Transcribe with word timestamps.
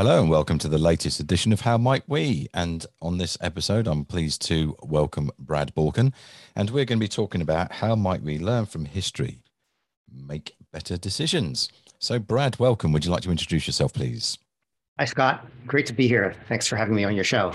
Hello 0.00 0.18
and 0.18 0.30
welcome 0.30 0.56
to 0.56 0.68
the 0.70 0.78
latest 0.78 1.20
edition 1.20 1.52
of 1.52 1.60
How 1.60 1.76
Might 1.76 2.08
We? 2.08 2.48
And 2.54 2.86
on 3.02 3.18
this 3.18 3.36
episode, 3.42 3.86
I'm 3.86 4.06
pleased 4.06 4.40
to 4.46 4.74
welcome 4.80 5.30
Brad 5.38 5.74
Borkan. 5.74 6.14
And 6.56 6.70
we're 6.70 6.86
going 6.86 6.98
to 6.98 7.04
be 7.04 7.06
talking 7.06 7.42
about 7.42 7.70
how 7.70 7.94
might 7.96 8.22
we 8.22 8.38
learn 8.38 8.64
from 8.64 8.86
history, 8.86 9.42
make 10.10 10.56
better 10.72 10.96
decisions. 10.96 11.68
So, 11.98 12.18
Brad, 12.18 12.58
welcome. 12.58 12.92
Would 12.92 13.04
you 13.04 13.10
like 13.10 13.24
to 13.24 13.30
introduce 13.30 13.66
yourself, 13.66 13.92
please? 13.92 14.38
Hi, 14.98 15.04
Scott. 15.04 15.46
Great 15.66 15.84
to 15.84 15.92
be 15.92 16.08
here. 16.08 16.34
Thanks 16.48 16.66
for 16.66 16.76
having 16.76 16.94
me 16.94 17.04
on 17.04 17.14
your 17.14 17.22
show. 17.22 17.52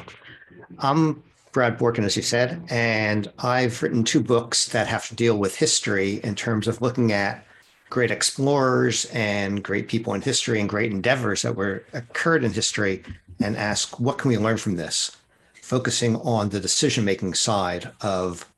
I'm 0.78 1.24
Brad 1.52 1.80
Borkan, 1.80 2.06
as 2.06 2.16
you 2.16 2.22
said, 2.22 2.64
and 2.70 3.28
I've 3.40 3.82
written 3.82 4.04
two 4.04 4.22
books 4.22 4.68
that 4.68 4.86
have 4.86 5.08
to 5.08 5.16
deal 5.16 5.40
with 5.40 5.56
history 5.56 6.20
in 6.24 6.36
terms 6.36 6.68
of 6.68 6.80
looking 6.80 7.12
at 7.12 7.44
great 7.90 8.12
explorers 8.12 9.06
and 9.06 9.64
great 9.64 9.88
people 9.88 10.14
in 10.14 10.22
history 10.22 10.60
and 10.60 10.70
great 10.70 10.92
endeavors 10.92 11.44
that 11.44 11.56
were 11.56 11.84
occurred 11.94 12.44
in 12.44 12.52
history 12.52 13.04
and 13.40 13.56
ask 13.56 14.00
what 14.00 14.18
can 14.18 14.30
we 14.30 14.38
learn 14.38 14.58
from 14.58 14.76
this? 14.76 15.16
Focusing 15.62 16.16
on 16.18 16.50
the 16.50 16.60
decision 16.60 17.06
making 17.06 17.34
side 17.34 17.92
of 18.02 18.52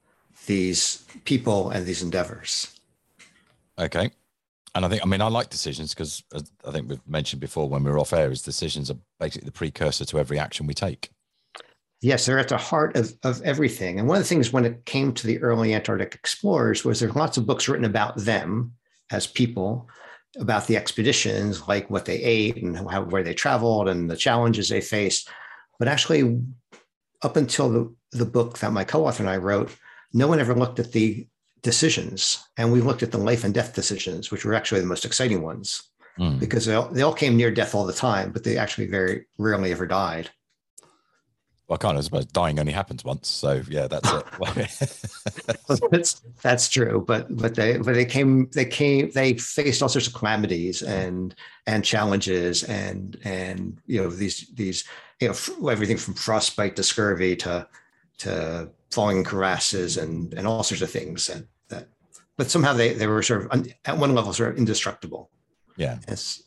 these 0.45 1.03
people 1.26 1.70
and 1.70 1.86
these 1.86 2.02
endeavors. 2.02 2.73
Okay. 3.77 4.12
And 4.76 4.86
i 4.86 4.90
think 4.90 5.02
i 5.03 5.08
mean 5.08 5.22
i 5.22 5.28
like 5.28 5.50
decisions 5.50 5.94
because 5.94 6.23
i 6.34 6.72
think 6.72 6.88
we've 6.88 7.08
mentioned 7.08 7.39
before 7.39 7.67
when 7.67 7.84
we 7.84 7.89
are 7.89 7.98
off 7.98 8.14
air 8.14 8.30
is 8.30 8.44
decisions 8.44 8.91
are 8.91 8.98
basically 9.20 9.48
the 9.48 9.52
precursor 9.52 10.05
to 10.05 10.20
every 10.20 10.38
action 10.38 10.67
we 10.67 10.75
take. 10.75 11.09
Yes 12.02 12.25
they're 12.25 12.38
at 12.38 12.50
the 12.50 12.58
heart 12.58 12.95
of, 12.95 13.17
of 13.23 13.41
everything. 13.41 13.98
And 13.98 14.08
one 14.08 14.17
of 14.17 14.23
the 14.23 14.30
things 14.30 14.53
when 14.53 14.66
it 14.66 14.86
came 14.86 15.14
to 15.14 15.25
the 15.25 15.39
early 15.39 15.73
antarctic 15.73 16.14
explorers 16.14 16.86
was 16.86 17.00
there's 17.00 17.16
lots 17.16 17.38
of 17.38 17.48
books 17.48 17.67
written 17.67 17.86
about 17.86 18.17
them 18.17 18.73
as 19.12 19.28
people 19.28 19.90
about 20.40 20.68
the 20.68 20.78
expeditions, 20.78 21.68
like 21.68 21.90
what 21.90 22.06
they 22.06 22.18
ate 22.18 22.58
and 22.58 22.78
how, 22.90 23.04
where 23.04 23.23
they 23.23 23.34
traveled 23.34 23.88
and 23.88 24.09
the 24.09 24.18
challenges 24.18 24.70
they 24.70 24.81
faced. 24.81 25.30
But 25.80 25.88
actually, 25.88 26.42
up 27.22 27.36
until 27.36 27.70
the, 27.70 27.96
the 28.12 28.26
book 28.26 28.59
that 28.59 28.72
my 28.72 28.84
co-author 28.84 29.23
and 29.23 29.30
I 29.30 29.38
wrote, 29.38 29.76
no 30.14 30.28
one 30.28 30.40
ever 30.40 30.54
looked 30.54 30.80
at 30.80 30.92
the 30.92 31.28
decisions. 31.62 32.44
And 32.58 32.72
we 32.72 32.81
looked 32.81 33.04
at 33.04 33.12
the 33.12 33.18
life 33.18 33.44
and 33.44 33.54
death 33.54 33.73
decisions, 33.73 34.31
which 34.31 34.46
were 34.46 34.54
actually 34.54 34.81
the 34.81 34.88
most 34.88 35.06
exciting 35.06 35.42
ones 35.42 35.84
mm. 36.20 36.40
because 36.40 36.66
they 36.66 36.76
all, 36.76 36.90
they 36.90 37.02
all 37.02 37.14
came 37.14 37.36
near 37.36 37.52
death 37.52 37.74
all 37.74 37.86
the 37.86 37.94
time, 37.94 38.31
but 38.31 38.44
they 38.44 38.58
actually 38.58 38.88
very 38.88 39.26
rarely 39.38 39.72
ever 39.72 39.88
died. 39.88 40.30
Well, 41.68 41.78
I 41.80 41.84
can't. 41.84 41.98
I 41.98 42.02
suppose 42.02 42.26
dying 42.26 42.60
only 42.60 42.72
happens 42.72 43.04
once, 43.04 43.28
so 43.28 43.62
yeah, 43.70 43.88
that's 43.88 44.10
it. 44.10 44.26
that's 45.92 46.22
that's 46.42 46.70
true, 46.70 47.04
but 47.06 47.36
but 47.36 47.56
they 47.56 47.78
but 47.78 47.94
they 47.94 48.06
came 48.06 48.50
they 48.54 48.64
came 48.64 49.12
they 49.12 49.34
faced 49.34 49.82
all 49.82 49.90
sorts 49.90 50.08
of 50.08 50.14
calamities 50.14 50.82
and 50.82 51.36
and 51.66 51.84
challenges 51.84 52.64
and 52.64 53.18
and 53.26 53.82
you 53.86 54.02
know 54.02 54.09
these 54.09 54.48
these 54.54 54.86
you 55.20 55.28
know 55.28 55.68
everything 55.68 55.98
from 55.98 56.14
frostbite 56.14 56.78
to 56.78 56.84
scurvy 56.84 57.36
to 57.36 57.68
to 58.20 58.70
falling 58.92 59.18
in 59.18 59.24
crevasses 59.26 59.98
and 59.98 60.34
and 60.36 60.48
all 60.48 60.64
sorts 60.64 60.81
of 60.81 60.90
things 60.90 61.28
and 61.28 61.46
that 61.68 61.90
but 62.38 62.50
somehow 62.50 62.72
they 62.72 62.94
they 62.94 63.08
were 63.08 63.22
sort 63.22 63.52
of 63.52 63.68
at 63.84 63.98
one 63.98 64.16
level 64.16 64.31
sort 64.31 64.52
of 64.52 64.58
indestructible. 64.58 65.30
Yeah. 65.76 66.00
It's 66.08 66.44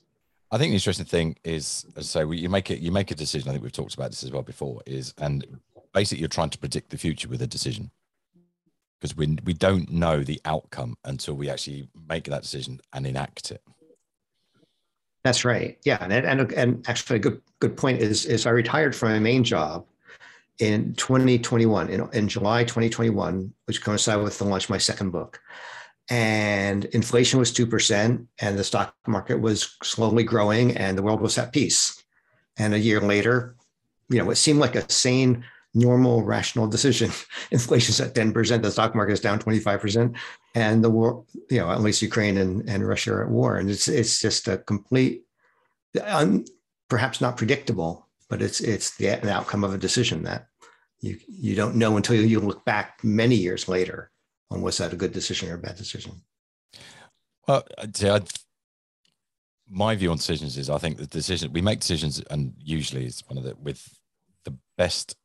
I 0.53 0.59
think 0.59 0.71
the 0.71 0.77
interesting 0.77 1.07
thing 1.07 1.37
is, 1.45 1.87
as 1.97 2.17
I 2.17 2.25
say, 2.25 2.37
you 2.37 2.49
make 2.49 2.71
it, 2.71 2.81
you 2.81 2.91
make 2.91 3.11
a 3.11 3.15
decision. 3.15 3.49
I 3.49 3.53
think 3.53 3.63
we've 3.63 3.73
talked 3.73 3.95
about 3.95 4.11
this 4.11 4.25
as 4.25 4.33
well 4.33 4.43
before. 4.43 4.83
Is 4.85 5.15
and 5.19 5.61
basically 5.93 6.21
you're 6.21 6.29
trying 6.29 6.51
to 6.51 6.59
predict 6.59 6.91
the 6.91 6.99
future 6.99 7.29
with 7.29 7.43
a 7.43 7.47
decision 7.47 7.91
because 9.01 9.17
we 9.17 9.39
we 9.45 9.53
don't 9.53 9.91
know 9.91 10.25
the 10.25 10.41
outcome 10.45 10.97
until 11.05 11.35
we 11.35 11.49
actually 11.49 11.89
make 12.09 12.25
that 12.25 12.43
decision 12.43 12.81
and 12.93 13.07
enact 13.07 13.53
it. 13.53 13.63
That's 15.23 15.45
right. 15.45 15.79
Yeah, 15.85 15.99
and 16.01 16.13
and 16.13 16.53
and 16.53 16.89
actually, 16.89 17.17
a 17.17 17.21
good 17.21 17.41
good 17.61 17.77
point 17.77 18.01
is 18.01 18.27
is 18.27 18.45
I 18.45 18.51
retired 18.51 18.97
from 18.97 19.11
my 19.11 19.19
main 19.21 19.45
job 19.45 19.87
in 20.59 20.95
2021 20.95 21.91
in, 21.91 22.09
in 22.13 22.29
July 22.29 22.65
2021, 22.65 23.53
which 23.67 23.83
coincided 23.83 24.25
with 24.25 24.39
the 24.39 24.45
launch 24.45 24.65
of 24.65 24.71
my 24.71 24.79
second 24.79 25.11
book 25.11 25.41
and 26.11 26.85
inflation 26.87 27.39
was 27.39 27.53
2% 27.53 28.27
and 28.41 28.59
the 28.59 28.65
stock 28.65 28.95
market 29.07 29.41
was 29.41 29.77
slowly 29.83 30.25
growing 30.25 30.77
and 30.77 30.99
the 30.99 31.03
world 31.03 31.21
was 31.21 31.39
at 31.39 31.53
peace. 31.53 32.03
And 32.59 32.75
a 32.75 32.79
year 32.79 33.01
later 33.01 33.57
you 34.11 34.19
know 34.19 34.31
it 34.31 34.37
seemed 34.37 34.59
like 34.59 34.75
a 34.75 34.91
sane 34.91 35.45
normal 35.73 36.25
rational 36.25 36.67
decision. 36.67 37.13
Inflation's 37.53 38.01
at 38.01 38.15
10% 38.15 38.63
the 38.63 38.71
stock 38.71 38.95
market 38.95 39.13
is 39.13 39.21
down 39.21 39.39
25% 39.39 40.17
and 40.55 40.85
the 40.85 40.91
war 40.91 41.25
you 41.49 41.59
know 41.59 41.71
at 41.71 41.81
least 41.81 42.03
ukraine 42.03 42.37
and, 42.37 42.69
and 42.69 42.87
russia 42.87 43.15
are 43.15 43.25
at 43.25 43.31
war. 43.31 43.57
And 43.57 43.71
it's 43.71 43.89
it's 43.89 44.21
just 44.21 44.49
a 44.49 44.59
complete 44.59 45.23
un, 46.03 46.45
perhaps 46.89 47.21
not 47.21 47.37
predictable 47.37 48.09
but 48.29 48.43
it's 48.43 48.61
it's 48.61 48.97
the, 48.97 49.19
the 49.23 49.33
outcome 49.33 49.65
of 49.65 49.73
a 49.73 49.79
decision 49.79 50.25
that 50.25 50.49
you 51.01 51.19
you 51.29 51.55
don't 51.55 51.77
know 51.77 51.97
until 51.97 52.17
you 52.17 52.41
look 52.41 52.65
back 52.65 52.99
many 53.03 53.37
years 53.37 53.69
later 53.69 54.10
on 54.51 54.63
was 54.63 54.79
that 54.79 54.93
a 54.93 54.97
good 54.97 55.13
decision 55.13 55.51
or 55.51 55.55
a 55.55 55.59
bad 55.59 55.77
decision? 55.77 56.23
Well, 57.47 57.65
uh, 57.79 57.87
I, 58.03 58.21
my 59.69 59.95
view 59.95 60.11
on 60.11 60.17
decisions 60.17 60.57
is 60.57 60.69
I 60.69 60.79
think 60.79 60.99
the 60.99 61.07
decision 61.07 61.53
we 61.53 61.63
make 61.63 61.81
decisions, 61.81 62.21
and 62.31 62.55
usually 62.59 63.07
it's 63.07 63.27
one 63.29 63.39
of 63.39 63.45
the 63.45 63.55
with 63.57 63.89
the 64.45 64.55
best 64.77 65.17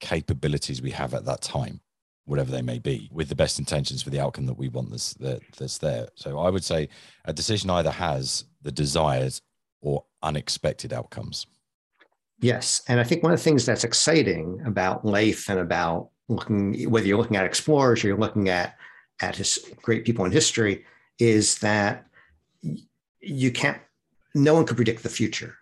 capabilities 0.00 0.82
we 0.82 0.90
have 0.90 1.14
at 1.14 1.24
that 1.24 1.40
time, 1.40 1.80
whatever 2.26 2.50
they 2.50 2.62
may 2.62 2.78
be, 2.78 3.08
with 3.12 3.28
the 3.28 3.34
best 3.34 3.58
intentions 3.58 4.02
for 4.02 4.10
the 4.10 4.20
outcome 4.20 4.46
that 4.46 4.58
we 4.58 4.68
want 4.68 4.90
this 4.90 5.14
that, 5.14 5.40
that's 5.56 5.78
there. 5.78 6.08
So 6.14 6.38
I 6.38 6.50
would 6.50 6.64
say 6.64 6.88
a 7.24 7.32
decision 7.32 7.70
either 7.70 7.90
has 7.90 8.44
the 8.62 8.72
desired 8.72 9.40
or 9.80 10.04
unexpected 10.22 10.92
outcomes. 10.92 11.46
Yes, 12.38 12.82
and 12.88 13.00
I 13.00 13.04
think 13.04 13.22
one 13.22 13.32
of 13.32 13.38
the 13.38 13.44
things 13.44 13.64
that's 13.64 13.84
exciting 13.84 14.60
about 14.66 15.06
life 15.06 15.48
and 15.48 15.58
about 15.58 16.10
looking 16.28 16.90
whether 16.90 17.06
you're 17.06 17.18
looking 17.18 17.36
at 17.36 17.44
explorers 17.44 18.02
or 18.02 18.08
you're 18.08 18.18
looking 18.18 18.48
at 18.48 18.76
at 19.20 19.36
his 19.36 19.58
great 19.82 20.04
people 20.04 20.24
in 20.24 20.32
history 20.32 20.84
is 21.18 21.58
that 21.58 22.06
you 23.20 23.50
can't 23.50 23.80
no 24.34 24.54
one 24.54 24.66
could 24.66 24.76
predict 24.76 25.02
the 25.02 25.08
future. 25.08 25.56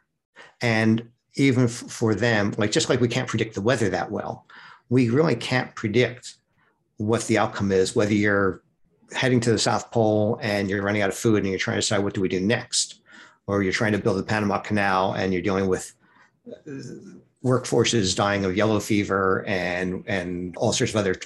And 0.60 1.08
even 1.36 1.68
for 1.68 2.14
them 2.14 2.54
like 2.58 2.70
just 2.70 2.88
like 2.88 3.00
we 3.00 3.08
can't 3.08 3.28
predict 3.28 3.54
the 3.54 3.60
weather 3.60 3.88
that 3.88 4.10
well 4.10 4.46
we 4.88 5.10
really 5.10 5.34
can't 5.34 5.74
predict 5.74 6.36
what 6.98 7.26
the 7.26 7.36
outcome 7.36 7.72
is 7.72 7.96
whether 7.96 8.14
you're 8.14 8.62
heading 9.12 9.40
to 9.40 9.50
the 9.50 9.58
south 9.58 9.90
pole 9.90 10.38
and 10.40 10.70
you're 10.70 10.82
running 10.82 11.02
out 11.02 11.08
of 11.08 11.16
food 11.16 11.42
and 11.42 11.48
you're 11.48 11.58
trying 11.58 11.76
to 11.76 11.80
decide 11.80 11.98
what 11.98 12.14
do 12.14 12.20
we 12.20 12.28
do 12.28 12.40
next 12.40 13.00
or 13.46 13.62
you're 13.62 13.72
trying 13.72 13.92
to 13.92 13.98
build 13.98 14.16
the 14.16 14.22
panama 14.22 14.58
canal 14.58 15.12
and 15.14 15.32
you're 15.32 15.42
dealing 15.42 15.66
with 15.66 15.92
workforces 17.44 18.16
dying 18.16 18.44
of 18.44 18.56
yellow 18.56 18.80
fever 18.80 19.44
and 19.46 20.02
and 20.06 20.56
all 20.56 20.72
sorts 20.72 20.94
of 20.94 20.96
other 20.96 21.16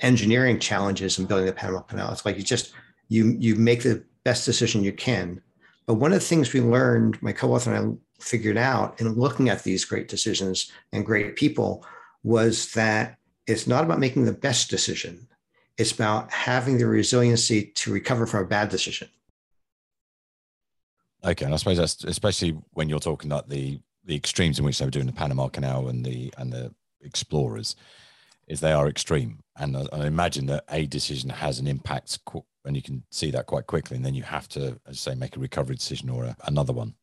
engineering 0.00 0.58
challenges 0.58 1.18
in 1.18 1.26
building 1.26 1.46
the 1.46 1.52
Panama 1.52 1.80
Canal. 1.82 2.12
It's 2.12 2.24
like 2.24 2.36
you 2.36 2.42
just 2.42 2.72
you 3.08 3.36
you 3.38 3.54
make 3.54 3.82
the 3.82 4.04
best 4.24 4.44
decision 4.44 4.82
you 4.82 4.92
can. 4.92 5.40
But 5.86 5.94
one 5.94 6.12
of 6.12 6.20
the 6.20 6.26
things 6.26 6.52
we 6.52 6.60
learned, 6.60 7.22
my 7.22 7.32
co-author 7.32 7.72
and 7.72 7.98
I 7.98 8.22
figured 8.22 8.58
out 8.58 9.00
in 9.00 9.14
looking 9.14 9.48
at 9.48 9.62
these 9.62 9.84
great 9.84 10.08
decisions 10.08 10.70
and 10.92 11.06
great 11.06 11.36
people 11.36 11.86
was 12.22 12.72
that 12.72 13.16
it's 13.46 13.66
not 13.66 13.84
about 13.84 14.00
making 14.00 14.24
the 14.24 14.32
best 14.32 14.68
decision. 14.68 15.26
It's 15.78 15.92
about 15.92 16.30
having 16.30 16.76
the 16.76 16.86
resiliency 16.86 17.66
to 17.76 17.92
recover 17.92 18.26
from 18.26 18.44
a 18.44 18.48
bad 18.48 18.68
decision. 18.68 19.08
Okay, 21.24 21.44
and 21.44 21.54
I 21.54 21.56
suppose 21.56 21.78
that's 21.78 22.04
especially 22.04 22.50
when 22.72 22.88
you're 22.88 22.98
talking 22.98 23.30
about 23.30 23.48
the 23.48 23.80
the 24.08 24.16
extremes 24.16 24.58
in 24.58 24.64
which 24.64 24.78
they 24.78 24.84
were 24.84 24.90
doing 24.90 25.06
the 25.06 25.12
Panama 25.12 25.48
Canal 25.48 25.88
and 25.88 26.04
the 26.04 26.32
and 26.38 26.52
the 26.52 26.74
explorers 27.02 27.76
is 28.48 28.60
they 28.60 28.72
are 28.72 28.88
extreme, 28.88 29.40
and 29.56 29.76
I, 29.76 29.84
I 29.92 30.06
imagine 30.06 30.46
that 30.46 30.64
a 30.70 30.86
decision 30.86 31.28
has 31.28 31.58
an 31.60 31.68
impact, 31.68 32.18
and 32.64 32.74
you 32.74 32.82
can 32.82 33.04
see 33.10 33.30
that 33.30 33.46
quite 33.46 33.66
quickly, 33.66 33.96
and 33.96 34.04
then 34.04 34.14
you 34.14 34.22
have 34.22 34.48
to, 34.48 34.80
as 34.86 35.06
I 35.06 35.12
say, 35.12 35.14
make 35.14 35.36
a 35.36 35.40
recovery 35.40 35.76
decision 35.76 36.08
or 36.08 36.24
a, 36.24 36.36
another 36.46 36.72
one. 36.72 36.94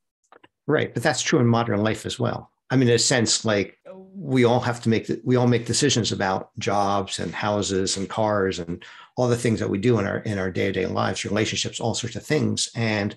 Right, 0.65 0.91
but 0.91 1.03
that's 1.03 1.21
true 1.21 1.39
in 1.39 1.45
modern 1.45 1.83
life 1.83 2.07
as 2.07 2.19
well. 2.19 2.49
I 2.71 2.75
mean, 2.75 2.89
in 2.89 2.95
a 2.95 2.99
sense, 2.99 3.45
like 3.45 3.77
we 4.15 4.43
all 4.43 4.59
have 4.59 4.81
to 4.81 4.89
make 4.89 5.05
the, 5.05 5.21
we 5.23 5.35
all 5.35 5.47
make 5.47 5.67
decisions 5.67 6.11
about 6.11 6.49
jobs 6.57 7.19
and 7.19 7.31
houses 7.31 7.95
and 7.95 8.09
cars 8.09 8.57
and 8.57 8.83
all 9.15 9.27
the 9.27 9.37
things 9.37 9.59
that 9.59 9.69
we 9.69 9.77
do 9.77 9.99
in 9.99 10.07
our 10.07 10.17
in 10.19 10.39
our 10.39 10.49
day 10.49 10.65
to 10.65 10.71
day 10.71 10.87
lives, 10.87 11.23
relationships, 11.23 11.79
all 11.79 11.93
sorts 11.93 12.15
of 12.15 12.25
things, 12.25 12.71
and 12.73 13.15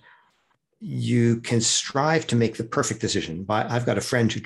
you 0.81 1.41
can 1.41 1.61
strive 1.61 2.27
to 2.29 2.37
make 2.37 2.57
the 2.57 2.65
perfect 2.65 3.01
decision. 3.01 3.45
But 3.45 3.71
I've 3.71 3.87
got 3.87 3.99
a 3.99 4.03
friend 4.03 4.33
who 4.33 4.41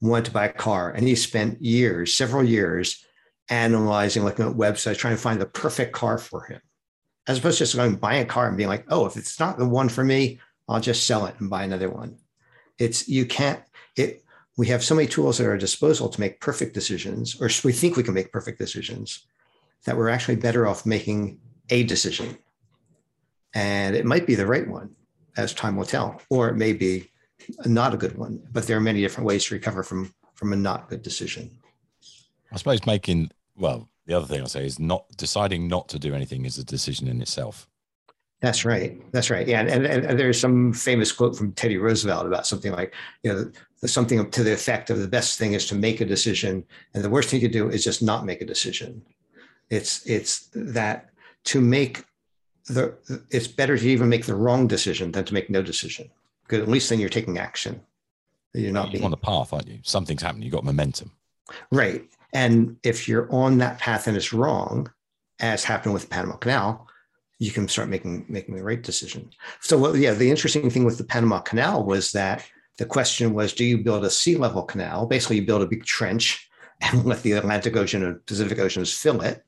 wanted 0.00 0.26
to 0.26 0.30
buy 0.30 0.46
a 0.46 0.52
car, 0.52 0.90
and 0.90 1.06
he 1.06 1.14
spent 1.14 1.60
years, 1.60 2.14
several 2.14 2.44
years, 2.44 3.04
analyzing, 3.48 4.24
looking 4.24 4.46
at 4.46 4.56
websites, 4.56 4.98
trying 4.98 5.16
to 5.16 5.22
find 5.22 5.40
the 5.40 5.46
perfect 5.46 5.92
car 5.92 6.18
for 6.18 6.44
him, 6.44 6.60
as 7.26 7.38
opposed 7.38 7.58
to 7.58 7.64
just 7.64 7.76
going 7.76 7.96
buying 7.96 8.22
a 8.22 8.26
car 8.26 8.46
and 8.46 8.56
being 8.56 8.68
like, 8.68 8.84
"Oh, 8.88 9.06
if 9.06 9.16
it's 9.16 9.40
not 9.40 9.58
the 9.58 9.66
one 9.68 9.88
for 9.88 10.04
me, 10.04 10.40
I'll 10.68 10.80
just 10.80 11.06
sell 11.06 11.26
it 11.26 11.34
and 11.40 11.50
buy 11.50 11.64
another 11.64 11.90
one." 11.90 12.18
It's 12.78 13.08
you 13.08 13.26
can't. 13.26 13.62
It 13.96 14.24
we 14.56 14.68
have 14.68 14.84
so 14.84 14.94
many 14.94 15.08
tools 15.08 15.40
at 15.40 15.46
our 15.46 15.56
disposal 15.56 16.08
to 16.08 16.20
make 16.20 16.40
perfect 16.40 16.74
decisions, 16.74 17.40
or 17.40 17.50
we 17.64 17.72
think 17.72 17.96
we 17.96 18.02
can 18.02 18.14
make 18.14 18.32
perfect 18.32 18.58
decisions, 18.58 19.26
that 19.84 19.96
we're 19.96 20.08
actually 20.10 20.36
better 20.36 20.66
off 20.66 20.86
making 20.86 21.40
a 21.70 21.82
decision, 21.84 22.38
and 23.54 23.96
it 23.96 24.04
might 24.04 24.26
be 24.26 24.34
the 24.34 24.46
right 24.46 24.68
one 24.68 24.94
as 25.36 25.54
time 25.54 25.76
will 25.76 25.84
tell, 25.84 26.20
or 26.30 26.48
it 26.48 26.56
may 26.56 26.72
be 26.72 27.10
not 27.64 27.94
a 27.94 27.96
good 27.96 28.16
one. 28.16 28.42
But 28.52 28.66
there 28.66 28.76
are 28.76 28.80
many 28.80 29.00
different 29.00 29.26
ways 29.26 29.44
to 29.46 29.54
recover 29.54 29.82
from 29.82 30.12
from 30.34 30.52
a 30.52 30.56
not 30.56 30.88
good 30.88 31.02
decision. 31.02 31.50
I 32.52 32.56
suppose 32.56 32.84
making 32.86 33.30
well, 33.56 33.88
the 34.06 34.14
other 34.14 34.26
thing 34.26 34.40
I'll 34.40 34.48
say 34.48 34.64
is 34.66 34.78
not 34.78 35.04
deciding 35.16 35.68
not 35.68 35.88
to 35.90 35.98
do 35.98 36.14
anything 36.14 36.44
is 36.44 36.58
a 36.58 36.64
decision 36.64 37.08
in 37.08 37.20
itself. 37.20 37.68
That's 38.40 38.64
right. 38.64 38.98
That's 39.12 39.28
right. 39.28 39.46
Yeah, 39.46 39.60
and, 39.60 39.84
and, 39.84 40.04
and 40.06 40.18
there's 40.18 40.40
some 40.40 40.72
famous 40.72 41.12
quote 41.12 41.36
from 41.36 41.52
Teddy 41.52 41.76
Roosevelt 41.76 42.26
about 42.26 42.46
something 42.46 42.72
like, 42.72 42.94
you 43.22 43.32
know, 43.32 43.52
something 43.86 44.30
to 44.30 44.42
the 44.42 44.52
effect 44.52 44.88
of 44.88 44.98
the 44.98 45.08
best 45.08 45.38
thing 45.38 45.52
is 45.52 45.66
to 45.66 45.74
make 45.74 46.00
a 46.00 46.06
decision, 46.06 46.64
and 46.94 47.04
the 47.04 47.10
worst 47.10 47.28
thing 47.28 47.40
you 47.40 47.48
do 47.48 47.68
is 47.68 47.84
just 47.84 48.02
not 48.02 48.24
make 48.24 48.40
a 48.40 48.46
decision. 48.46 49.02
It's 49.68 50.04
it's 50.06 50.48
that 50.54 51.10
to 51.44 51.60
make 51.60 52.04
the 52.74 52.94
it's 53.30 53.48
better 53.48 53.76
to 53.76 53.88
even 53.88 54.08
make 54.08 54.26
the 54.26 54.34
wrong 54.34 54.66
decision 54.66 55.12
than 55.12 55.24
to 55.24 55.34
make 55.34 55.50
no 55.50 55.62
decision 55.62 56.10
because 56.44 56.62
at 56.62 56.68
least 56.68 56.88
then 56.88 57.00
you're 57.00 57.08
taking 57.08 57.38
action. 57.38 57.80
You're 58.54 58.72
not 58.72 58.86
you're 58.86 58.94
being 58.94 59.04
on 59.04 59.10
the 59.10 59.16
path, 59.16 59.52
aren't 59.52 59.68
you? 59.68 59.78
Something's 59.82 60.22
happening. 60.22 60.42
You've 60.42 60.54
got 60.54 60.64
momentum. 60.64 61.12
Right. 61.70 62.04
And 62.32 62.76
if 62.82 63.08
you're 63.08 63.32
on 63.32 63.58
that 63.58 63.78
path 63.78 64.06
and 64.06 64.16
it's 64.16 64.32
wrong, 64.32 64.90
as 65.38 65.64
happened 65.64 65.94
with 65.94 66.02
the 66.02 66.08
Panama 66.08 66.36
Canal, 66.36 66.86
you 67.38 67.50
can 67.50 67.68
start 67.68 67.88
making 67.88 68.26
making 68.28 68.56
the 68.56 68.62
right 68.62 68.82
decision. 68.82 69.30
So, 69.60 69.78
well, 69.78 69.96
yeah, 69.96 70.12
the 70.12 70.30
interesting 70.30 70.70
thing 70.70 70.84
with 70.84 70.98
the 70.98 71.04
Panama 71.04 71.40
Canal 71.40 71.84
was 71.84 72.12
that 72.12 72.44
the 72.78 72.86
question 72.86 73.34
was, 73.34 73.52
do 73.52 73.64
you 73.64 73.78
build 73.78 74.04
a 74.04 74.10
sea 74.10 74.36
level 74.36 74.62
canal? 74.62 75.06
Basically, 75.06 75.36
you 75.36 75.46
build 75.46 75.62
a 75.62 75.66
big 75.66 75.84
trench 75.84 76.48
and 76.80 77.04
let 77.10 77.22
the 77.22 77.32
Atlantic 77.32 77.76
Ocean 77.76 78.04
and 78.04 78.24
Pacific 78.26 78.58
Oceans 78.58 78.92
fill 78.92 79.20
it, 79.22 79.44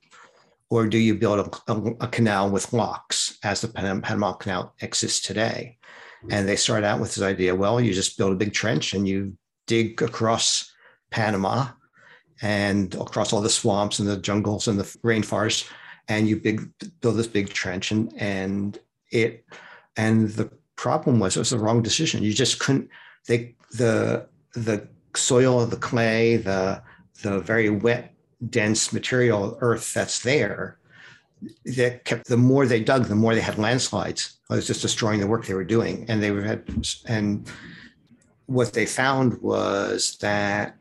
or 0.73 0.87
do 0.87 0.97
you 0.97 1.15
build 1.15 1.39
a, 1.69 1.73
a, 1.73 1.95
a 2.01 2.09
canal 2.09 2.49
with 2.49 2.73
locks, 2.73 3.39
as 3.45 3.61
the 3.61 3.69
Panama 3.69 4.33
Canal 4.33 4.75
exists 4.81 5.21
today? 5.21 5.77
And 6.31 6.49
they 6.49 6.57
start 6.57 6.83
out 6.83 6.99
with 6.99 7.15
this 7.15 7.23
idea: 7.23 7.55
well, 7.55 7.79
you 7.79 7.93
just 7.93 8.17
build 8.17 8.33
a 8.33 8.37
big 8.37 8.55
trench 8.55 8.95
and 8.95 9.07
you 9.07 9.37
dig 9.67 10.01
across 10.01 10.73
Panama 11.11 11.69
and 12.41 12.95
across 12.95 13.35
all 13.35 13.43
the 13.43 13.51
swamps 13.51 13.99
and 13.99 14.09
the 14.09 14.17
jungles 14.17 14.67
and 14.67 14.81
the 14.81 14.85
rainforests 15.05 15.71
and 16.09 16.27
you 16.27 16.37
big 16.37 16.67
build 17.03 17.17
this 17.17 17.27
big 17.27 17.51
trench 17.51 17.93
and 17.93 18.13
and 18.17 18.79
it 19.11 19.45
and 19.99 20.31
the 20.31 20.51
problem 20.77 21.21
was 21.21 21.37
it 21.37 21.41
was 21.41 21.51
the 21.51 21.59
wrong 21.59 21.83
decision 21.83 22.23
you 22.23 22.33
just 22.33 22.59
couldn't 22.59 22.89
they 23.29 23.55
the 23.73 24.27
the 24.55 24.89
soil 25.15 25.65
the 25.67 25.77
clay 25.77 26.37
the 26.37 26.83
the 27.23 27.39
very 27.41 27.71
wet 27.71 28.12
dense 28.49 28.93
material 28.93 29.56
earth 29.61 29.93
that's 29.94 30.21
there 30.21 30.79
that 31.65 32.05
kept 32.05 32.27
the 32.27 32.37
more 32.37 32.67
they 32.67 32.83
dug 32.83 33.05
the 33.05 33.15
more 33.15 33.35
they 33.35 33.41
had 33.41 33.59
landslides 33.59 34.39
it 34.50 34.55
was 34.55 34.67
just 34.67 34.83
destroying 34.83 35.21
the 35.21 35.27
work 35.27 35.47
they 35.47 35.55
were 35.55 35.65
doing 35.65 36.05
and 36.09 36.23
they 36.23 36.33
had 36.43 36.62
and 37.06 37.50
what 38.47 38.73
they 38.73 38.87
found 38.87 39.41
was 39.41 40.17
that 40.21 40.77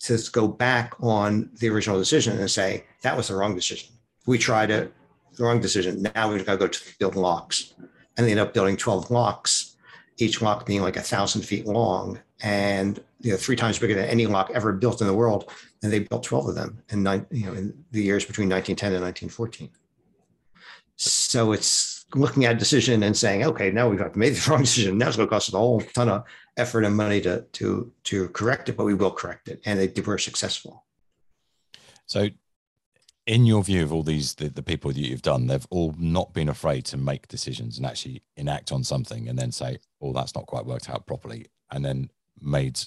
to 0.00 0.18
go 0.32 0.46
back 0.46 0.94
on 1.00 1.50
the 1.60 1.68
original 1.68 1.98
decision 1.98 2.38
and 2.38 2.50
say 2.50 2.84
that 3.02 3.16
was 3.16 3.28
the 3.28 3.34
wrong 3.34 3.54
decision 3.54 3.94
we 4.26 4.38
tried 4.38 4.70
it, 4.70 4.92
the 5.34 5.44
wrong 5.44 5.60
decision. 5.60 6.02
Now 6.14 6.32
we've 6.32 6.44
got 6.44 6.52
to 6.52 6.58
go 6.58 6.68
to 6.68 6.80
build 6.98 7.16
locks. 7.16 7.74
And 8.16 8.26
they 8.26 8.30
end 8.30 8.40
up 8.40 8.54
building 8.54 8.76
12 8.76 9.10
locks, 9.10 9.76
each 10.18 10.40
lock 10.40 10.66
being 10.66 10.82
like 10.82 10.96
a 10.96 11.02
thousand 11.02 11.42
feet 11.42 11.66
long 11.66 12.20
and 12.42 13.02
you 13.24 13.30
know 13.30 13.36
three 13.38 13.56
times 13.56 13.78
bigger 13.78 13.94
than 13.94 14.04
any 14.04 14.26
lock 14.26 14.50
ever 14.54 14.72
built 14.72 15.00
in 15.00 15.06
the 15.06 15.14
world. 15.14 15.50
And 15.82 15.92
they 15.92 16.00
built 16.00 16.22
12 16.22 16.48
of 16.48 16.54
them 16.54 16.82
in 16.90 17.02
nine, 17.02 17.26
you 17.30 17.46
know, 17.46 17.54
in 17.54 17.84
the 17.90 18.02
years 18.02 18.24
between 18.24 18.48
1910 18.48 18.92
and 18.92 19.02
1914. 19.02 19.70
So 20.96 21.52
it's 21.52 22.04
looking 22.14 22.44
at 22.44 22.54
a 22.54 22.58
decision 22.58 23.02
and 23.02 23.16
saying, 23.16 23.44
okay, 23.44 23.70
now 23.70 23.88
we've 23.88 24.14
made 24.14 24.34
the 24.34 24.46
wrong 24.50 24.60
decision. 24.60 24.98
Now 24.98 25.08
it's 25.08 25.16
going 25.16 25.28
to 25.28 25.34
cost 25.34 25.48
us 25.48 25.54
a 25.54 25.58
whole 25.58 25.80
ton 25.80 26.10
of 26.10 26.24
effort 26.56 26.84
and 26.84 26.96
money 26.96 27.20
to 27.22 27.42
to 27.52 27.90
to 28.04 28.28
correct 28.28 28.68
it, 28.68 28.76
but 28.76 28.84
we 28.84 28.94
will 28.94 29.10
correct 29.10 29.48
it. 29.48 29.60
And 29.64 29.80
they 29.80 30.00
were 30.02 30.18
successful. 30.18 30.84
So 32.06 32.28
in 33.26 33.46
your 33.46 33.64
view 33.64 33.82
of 33.82 33.92
all 33.92 34.02
these 34.02 34.34
the, 34.34 34.50
the 34.50 34.62
people 34.62 34.92
that 34.92 35.00
you've 35.00 35.22
done 35.22 35.46
they've 35.46 35.66
all 35.70 35.94
not 35.98 36.34
been 36.34 36.50
afraid 36.50 36.84
to 36.84 36.98
make 36.98 37.26
decisions 37.28 37.78
and 37.78 37.86
actually 37.86 38.22
enact 38.36 38.70
on 38.70 38.84
something 38.84 39.28
and 39.28 39.38
then 39.38 39.50
say 39.50 39.78
oh 40.02 40.12
that's 40.12 40.34
not 40.34 40.44
quite 40.44 40.66
worked 40.66 40.90
out 40.90 41.06
properly 41.06 41.46
and 41.70 41.82
then 41.82 42.10
made 42.42 42.78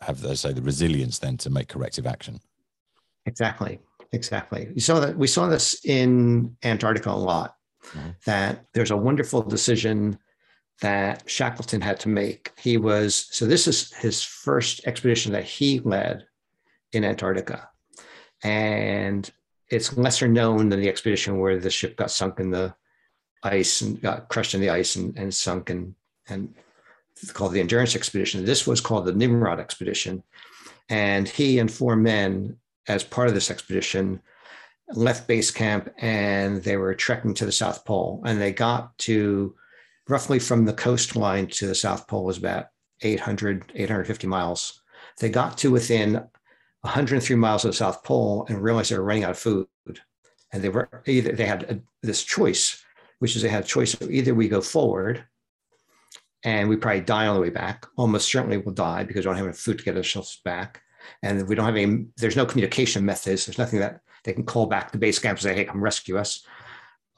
have 0.00 0.20
they 0.20 0.34
say 0.34 0.52
the 0.52 0.62
resilience 0.62 1.18
then 1.18 1.36
to 1.38 1.50
make 1.50 1.68
corrective 1.68 2.06
action. 2.06 2.40
Exactly. 3.26 3.80
Exactly. 4.12 4.68
You 4.74 4.80
saw 4.80 4.98
that 5.00 5.16
we 5.16 5.26
saw 5.26 5.46
this 5.46 5.84
in 5.84 6.56
antarctica 6.64 7.10
a 7.10 7.12
lot 7.12 7.54
mm-hmm. 7.86 8.10
that 8.26 8.66
there's 8.74 8.90
a 8.90 8.96
wonderful 8.96 9.42
decision 9.42 10.18
that 10.80 11.28
shackleton 11.30 11.80
had 11.80 12.00
to 12.00 12.08
make. 12.08 12.52
He 12.58 12.76
was 12.76 13.28
so 13.30 13.46
this 13.46 13.68
is 13.68 13.92
his 13.94 14.22
first 14.22 14.86
expedition 14.86 15.32
that 15.32 15.44
he 15.44 15.80
led 15.80 16.26
in 16.92 17.04
antarctica. 17.04 17.68
And 18.42 19.30
it's 19.68 19.96
lesser 19.96 20.26
known 20.26 20.70
than 20.70 20.80
the 20.80 20.88
expedition 20.88 21.38
where 21.38 21.58
the 21.58 21.70
ship 21.70 21.96
got 21.96 22.10
sunk 22.10 22.40
in 22.40 22.50
the 22.50 22.74
ice 23.42 23.80
and 23.82 24.00
got 24.00 24.28
crushed 24.28 24.54
in 24.54 24.60
the 24.60 24.70
ice 24.70 24.96
and, 24.96 25.16
and 25.16 25.32
sunk 25.32 25.70
and 25.70 25.94
and 26.28 26.54
called 27.32 27.52
the 27.52 27.60
endurance 27.60 27.96
expedition. 27.96 28.44
This 28.44 28.66
was 28.66 28.80
called 28.80 29.06
the 29.06 29.12
nimrod 29.12 29.60
expedition. 29.60 30.22
And 30.88 31.28
he 31.28 31.58
and 31.58 31.70
four 31.70 31.96
men 31.96 32.56
as 32.88 33.04
part 33.04 33.28
of 33.28 33.34
this 33.34 33.50
expedition 33.50 34.20
left 34.88 35.28
base 35.28 35.50
camp 35.50 35.88
and 35.98 36.62
they 36.62 36.76
were 36.76 36.94
trekking 36.94 37.34
to 37.34 37.46
the 37.46 37.52
south 37.52 37.84
pole. 37.84 38.22
And 38.26 38.40
they 38.40 38.52
got 38.52 38.96
to 38.98 39.54
roughly 40.08 40.38
from 40.38 40.64
the 40.64 40.72
coastline 40.72 41.46
to 41.46 41.66
the 41.66 41.74
south 41.74 42.08
pole 42.08 42.24
was 42.24 42.38
about 42.38 42.66
800 43.02 43.72
850 43.74 44.26
miles. 44.26 44.82
They 45.18 45.28
got 45.28 45.58
to 45.58 45.70
within 45.70 46.14
103 46.82 47.36
miles 47.36 47.64
of 47.64 47.70
the 47.70 47.76
South 47.76 48.02
Pole 48.04 48.46
and 48.48 48.62
realized 48.62 48.90
they 48.90 48.98
were 48.98 49.04
running 49.04 49.24
out 49.24 49.30
of 49.30 49.38
food. 49.38 49.66
And 50.52 50.62
they 50.62 50.68
were 50.68 50.88
either 51.06 51.32
they 51.32 51.46
had 51.46 51.62
a, 51.64 51.80
this 52.02 52.24
choice, 52.24 52.82
which 53.18 53.36
is 53.36 53.42
they 53.42 53.48
had 53.48 53.64
a 53.64 53.68
choice 53.68 53.94
of 53.94 54.10
either 54.10 54.34
we 54.34 54.48
go 54.48 54.60
forward 54.60 55.24
and 56.44 56.68
we 56.68 56.76
probably 56.76 57.02
die 57.02 57.26
on 57.26 57.34
the 57.34 57.40
way 57.40 57.50
back. 57.50 57.86
Almost 57.96 58.30
certainly 58.30 58.58
we'll 58.58 58.74
die 58.74 59.04
because 59.04 59.24
we 59.24 59.28
don't 59.28 59.36
have 59.36 59.46
enough 59.46 59.58
food 59.58 59.78
to 59.78 59.84
get 59.84 59.96
ourselves 59.96 60.40
back. 60.44 60.82
And 61.22 61.46
we 61.48 61.54
don't 61.54 61.66
have 61.66 61.76
any, 61.76 62.06
there's 62.16 62.36
no 62.36 62.46
communication 62.46 63.04
methods. 63.04 63.46
There's 63.46 63.58
nothing 63.58 63.80
that 63.80 64.00
they 64.24 64.32
can 64.32 64.44
call 64.44 64.66
back 64.66 64.92
to 64.92 64.98
base 64.98 65.18
camp 65.18 65.38
and 65.38 65.42
say, 65.42 65.54
hey, 65.54 65.64
come 65.64 65.82
rescue 65.82 66.18
us. 66.18 66.44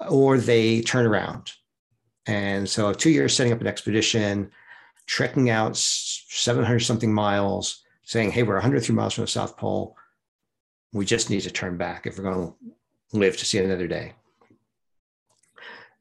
Or 0.09 0.39
they 0.39 0.83
turn 0.83 1.07
around. 1.07 1.53
And 2.27 2.69
so 2.69 2.93
two 2.93 3.11
years 3.11 3.35
setting 3.35 3.53
up 3.53 3.61
an 3.61 3.67
expedition, 3.67 4.51
trekking 5.07 5.51
out 5.51 5.77
700 5.77 6.81
something 6.81 7.13
miles, 7.13 7.83
saying, 8.05 8.31
hey, 8.31 8.43
we're 8.43 8.55
103 8.55 8.95
miles 8.95 9.15
from 9.15 9.23
the 9.23 9.29
South 9.29 9.57
Pole. 9.57 9.97
We 10.93 11.05
just 11.05 11.31
need 11.31 11.41
to 11.43 11.51
turn 11.51 11.77
back 11.77 12.07
if 12.07 12.19
we're 12.19 12.25
going 12.25 12.49
to 12.49 13.19
live 13.19 13.37
to 13.37 13.45
see 13.45 13.59
another 13.59 13.89
day. 13.89 14.15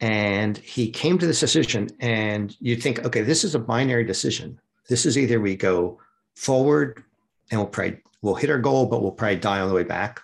And 0.01 0.57
he 0.57 0.89
came 0.89 1.17
to 1.19 1.27
this 1.27 1.39
decision, 1.39 1.89
and 1.99 2.55
you'd 2.59 2.81
think, 2.81 3.05
okay, 3.05 3.21
this 3.21 3.43
is 3.43 3.55
a 3.55 3.59
binary 3.59 4.03
decision. 4.03 4.59
This 4.89 5.05
is 5.05 5.17
either 5.17 5.39
we 5.39 5.55
go 5.55 5.99
forward 6.35 7.03
and 7.51 7.59
we'll 7.59 7.69
probably 7.69 7.99
we'll 8.21 8.35
hit 8.35 8.49
our 8.49 8.59
goal, 8.59 8.87
but 8.87 9.01
we'll 9.01 9.11
probably 9.11 9.37
die 9.37 9.59
on 9.59 9.69
the 9.69 9.75
way 9.75 9.83
back, 9.83 10.21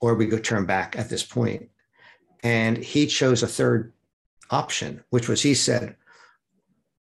or 0.00 0.14
we 0.14 0.26
go 0.26 0.38
turn 0.38 0.66
back 0.66 0.98
at 0.98 1.08
this 1.08 1.22
point. 1.22 1.68
And 2.42 2.76
he 2.78 3.06
chose 3.06 3.42
a 3.42 3.46
third 3.46 3.92
option, 4.50 5.04
which 5.10 5.28
was 5.28 5.42
he 5.42 5.54
said, 5.54 5.96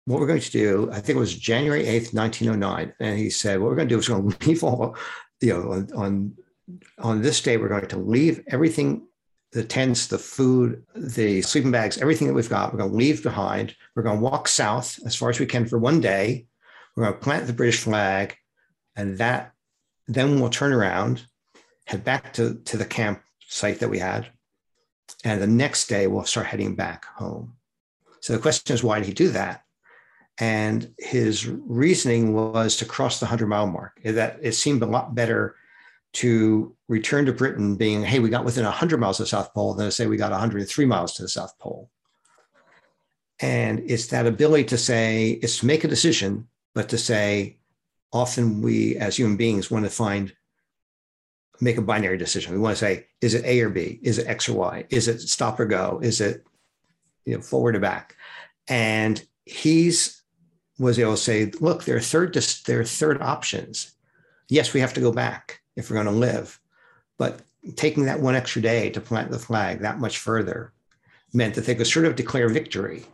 what 0.05 0.19
we're 0.19 0.27
going 0.27 0.41
to 0.41 0.51
do, 0.51 0.89
I 0.91 0.95
think 0.95 1.15
it 1.15 1.19
was 1.19 1.35
January 1.35 1.83
8th, 1.83 2.13
1909. 2.13 2.93
And 2.99 3.17
he 3.17 3.29
said, 3.29 3.59
what 3.59 3.69
we're 3.69 3.75
going 3.75 3.87
to 3.87 3.95
do 3.95 3.99
is 3.99 4.09
we're 4.09 4.19
going 4.19 4.31
to 4.39 4.47
leave 4.47 4.63
all, 4.63 4.97
you 5.41 5.53
know, 5.53 5.85
on, 5.95 6.35
on 6.99 7.21
this 7.21 7.41
day, 7.41 7.57
we're 7.57 7.69
going 7.69 7.87
to 7.87 7.97
leave 7.97 8.43
everything, 8.47 9.07
the 9.53 9.63
tents, 9.63 10.07
the 10.07 10.17
food, 10.17 10.83
the 10.95 11.41
sleeping 11.43 11.71
bags, 11.71 11.99
everything 11.99 12.27
that 12.27 12.33
we've 12.33 12.49
got, 12.49 12.73
we're 12.73 12.79
going 12.79 12.91
to 12.91 12.97
leave 12.97 13.21
behind. 13.21 13.75
We're 13.95 14.03
going 14.03 14.17
to 14.17 14.23
walk 14.23 14.47
south 14.47 14.99
as 15.05 15.15
far 15.15 15.29
as 15.29 15.39
we 15.39 15.45
can 15.45 15.67
for 15.67 15.77
one 15.77 16.01
day. 16.01 16.47
We're 16.95 17.03
going 17.05 17.15
to 17.15 17.19
plant 17.19 17.47
the 17.47 17.53
British 17.53 17.81
flag 17.81 18.35
and 18.95 19.17
that, 19.19 19.53
then 20.07 20.39
we'll 20.39 20.49
turn 20.49 20.73
around, 20.73 21.25
head 21.85 22.03
back 22.03 22.33
to, 22.33 22.55
to 22.65 22.77
the 22.77 22.85
camp 22.85 23.21
site 23.47 23.79
that 23.79 23.89
we 23.89 23.99
had. 23.99 24.27
And 25.23 25.41
the 25.41 25.47
next 25.47 25.87
day 25.87 26.07
we'll 26.07 26.25
start 26.25 26.47
heading 26.47 26.75
back 26.75 27.05
home. 27.05 27.53
So 28.21 28.33
the 28.33 28.39
question 28.39 28.73
is, 28.73 28.83
why 28.83 28.99
did 28.99 29.07
he 29.07 29.13
do 29.13 29.29
that? 29.29 29.63
And 30.39 30.93
his 30.97 31.47
reasoning 31.47 32.33
was 32.33 32.77
to 32.77 32.85
cross 32.85 33.19
the 33.19 33.25
100 33.25 33.47
mile 33.47 33.67
mark, 33.67 33.99
that 34.03 34.39
it 34.41 34.53
seemed 34.53 34.81
a 34.81 34.87
lot 34.87 35.13
better 35.13 35.55
to 36.13 36.75
return 36.87 37.25
to 37.25 37.33
Britain 37.33 37.75
being, 37.75 38.03
hey, 38.03 38.19
we 38.19 38.29
got 38.29 38.45
within 38.45 38.63
100 38.63 38.99
miles 38.99 39.19
of 39.19 39.25
the 39.25 39.29
South 39.29 39.53
Pole 39.53 39.73
then 39.73 39.91
say 39.91 40.05
we 40.05 40.17
got 40.17 40.31
103 40.31 40.85
miles 40.85 41.13
to 41.13 41.23
the 41.23 41.27
South 41.27 41.57
Pole. 41.59 41.89
And 43.39 43.79
it's 43.87 44.07
that 44.07 44.27
ability 44.27 44.65
to 44.65 44.77
say, 44.77 45.31
it's 45.41 45.59
to 45.59 45.65
make 45.65 45.83
a 45.83 45.87
decision, 45.87 46.47
but 46.75 46.89
to 46.89 46.97
say, 46.97 47.57
often 48.11 48.61
we 48.61 48.95
as 48.97 49.17
human 49.17 49.37
beings 49.37 49.71
want 49.71 49.85
to 49.85 49.91
find, 49.91 50.33
make 51.59 51.77
a 51.77 51.81
binary 51.81 52.17
decision. 52.17 52.53
We 52.53 52.59
want 52.59 52.77
to 52.77 52.85
say, 52.85 53.07
is 53.21 53.33
it 53.33 53.43
A 53.43 53.61
or 53.61 53.69
B? 53.69 53.99
Is 54.03 54.19
it 54.19 54.27
X 54.27 54.47
or 54.47 54.53
Y? 54.53 54.85
Is 54.91 55.07
it 55.07 55.19
stop 55.21 55.59
or 55.59 55.65
go? 55.65 55.99
Is 56.03 56.21
it 56.21 56.45
you 57.25 57.35
know, 57.35 57.41
forward 57.41 57.75
or 57.75 57.79
back? 57.79 58.15
And 58.67 59.21
he's 59.45 60.21
was 60.77 60.99
able 60.99 61.11
to 61.11 61.17
say, 61.17 61.51
look, 61.59 61.85
there 61.85 61.97
are 61.97 62.01
third 62.01 62.33
there 62.65 62.79
are 62.79 62.85
third 62.85 63.21
options. 63.21 63.91
Yes, 64.47 64.73
we 64.73 64.79
have 64.79 64.93
to 64.93 65.01
go 65.01 65.11
back 65.11 65.62
if 65.75 65.89
we're 65.89 65.95
going 65.95 66.05
to 66.05 66.11
live, 66.11 66.59
but 67.17 67.41
taking 67.75 68.05
that 68.05 68.19
one 68.19 68.35
extra 68.35 68.61
day 68.61 68.89
to 68.89 69.01
plant 69.01 69.31
the 69.31 69.39
flag 69.39 69.79
that 69.79 69.99
much 69.99 70.17
further 70.17 70.73
meant 71.33 71.55
that 71.55 71.65
they 71.65 71.75
could 71.75 71.87
sort 71.87 72.05
of 72.05 72.15
declare 72.15 72.49
victory. 72.49 73.05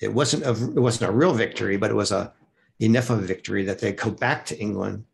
It 0.00 0.12
wasn't 0.12 0.44
a 0.44 0.50
it 0.50 0.80
wasn't 0.80 1.10
a 1.10 1.12
real 1.12 1.32
victory, 1.32 1.76
but 1.76 1.90
it 1.90 1.94
was 1.94 2.12
a 2.12 2.32
enough 2.80 3.08
of 3.08 3.18
a 3.18 3.22
victory 3.22 3.64
that 3.64 3.78
they 3.78 3.92
go 3.92 4.10
back 4.10 4.44
to 4.46 4.58
England 4.58 5.04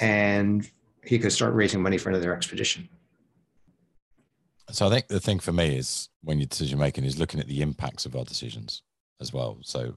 and 0.00 0.68
he 1.04 1.18
could 1.18 1.32
start 1.32 1.54
raising 1.54 1.80
money 1.80 1.98
for 1.98 2.08
another 2.08 2.34
expedition. 2.34 2.88
So 4.70 4.86
I 4.86 4.90
think 4.90 5.06
the 5.06 5.20
thing 5.20 5.38
for 5.38 5.52
me 5.52 5.76
is 5.76 6.08
when 6.22 6.38
you're 6.38 6.48
decision 6.48 6.78
making 6.78 7.04
is 7.04 7.18
looking 7.18 7.38
at 7.38 7.46
the 7.46 7.62
impacts 7.62 8.06
of 8.06 8.16
our 8.16 8.24
decisions 8.24 8.82
as 9.20 9.32
well. 9.32 9.58
So 9.62 9.94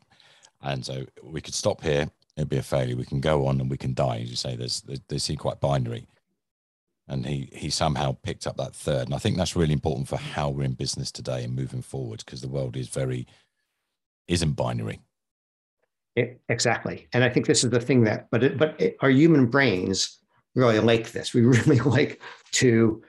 and 0.62 0.86
so 0.86 1.06
we 1.24 1.42
could 1.42 1.56
stop 1.56 1.82
here, 1.82 2.10
it'd 2.36 2.50
be 2.50 2.58
a 2.58 2.64
failure. 2.64 2.96
We 2.96 3.06
can 3.06 3.22
go 3.22 3.48
on 3.48 3.60
and 3.60 3.70
we 3.70 3.78
can 3.78 3.94
die. 3.94 4.20
As 4.22 4.30
you 4.30 4.36
say, 4.36 4.56
there's 4.56 4.84
they 5.08 5.18
seem 5.18 5.38
quite 5.38 5.60
binary. 5.60 6.06
And 7.08 7.26
he 7.26 7.50
he 7.54 7.70
somehow 7.70 8.18
picked 8.22 8.46
up 8.46 8.58
that 8.58 8.76
third. 8.76 9.06
And 9.06 9.14
I 9.14 9.18
think 9.18 9.38
that's 9.38 9.56
really 9.56 9.74
important 9.74 10.08
for 10.08 10.18
how 10.18 10.50
we're 10.50 10.64
in 10.64 10.74
business 10.74 11.12
today 11.12 11.44
and 11.44 11.56
moving 11.56 11.82
forward 11.82 12.24
because 12.26 12.42
the 12.42 12.50
world 12.50 12.76
is 12.76 12.90
very 12.90 13.28
isn't 14.28 14.54
binary. 14.54 15.00
It, 16.16 16.42
exactly. 16.50 17.08
And 17.14 17.24
I 17.24 17.30
think 17.30 17.46
this 17.46 17.64
is 17.64 17.70
the 17.70 17.80
thing 17.80 18.04
that, 18.06 18.28
but 18.32 18.44
it, 18.44 18.58
but 18.58 18.80
it, 18.82 18.98
our 19.02 19.10
human 19.10 19.46
brains 19.46 20.18
really 20.56 20.80
like 20.80 21.12
this. 21.12 21.34
We 21.34 21.42
really 21.46 21.80
like 21.80 22.22
to 22.54 23.04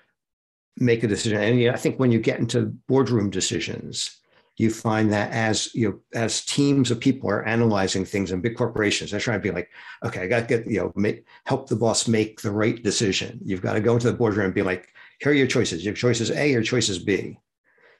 make 0.76 1.02
a 1.02 1.08
decision. 1.08 1.40
And 1.40 1.70
I 1.70 1.76
think 1.76 1.98
when 1.98 2.12
you 2.12 2.20
get 2.20 2.38
into 2.38 2.66
boardroom 2.86 3.30
decisions, 3.30 4.17
you 4.58 4.70
find 4.70 5.12
that 5.12 5.30
as 5.32 5.72
you 5.74 5.88
know, 5.88 5.98
as 6.20 6.44
teams 6.44 6.90
of 6.90 6.98
people 6.98 7.30
are 7.30 7.46
analyzing 7.46 8.04
things 8.04 8.32
in 8.32 8.40
big 8.40 8.56
corporations, 8.56 9.10
they're 9.10 9.20
trying 9.20 9.38
to 9.40 9.42
be 9.42 9.52
like, 9.52 9.70
okay, 10.04 10.22
I 10.22 10.26
got 10.26 10.40
to 10.40 10.46
get 10.46 10.70
you 10.70 10.80
know 10.80 10.92
make, 10.96 11.24
help 11.44 11.68
the 11.68 11.76
boss 11.76 12.08
make 12.08 12.42
the 12.42 12.50
right 12.50 12.82
decision. 12.82 13.38
You've 13.44 13.62
got 13.62 13.74
to 13.74 13.80
go 13.80 13.94
into 13.94 14.10
the 14.10 14.16
boardroom 14.16 14.46
and 14.46 14.54
be 14.54 14.62
like, 14.62 14.92
here 15.20 15.30
are 15.32 15.34
your 15.34 15.46
choices. 15.46 15.84
Your 15.84 15.94
choice 15.94 16.20
is 16.20 16.32
A, 16.32 16.50
your 16.50 16.62
choice 16.62 16.88
is 16.88 16.98
B, 16.98 17.38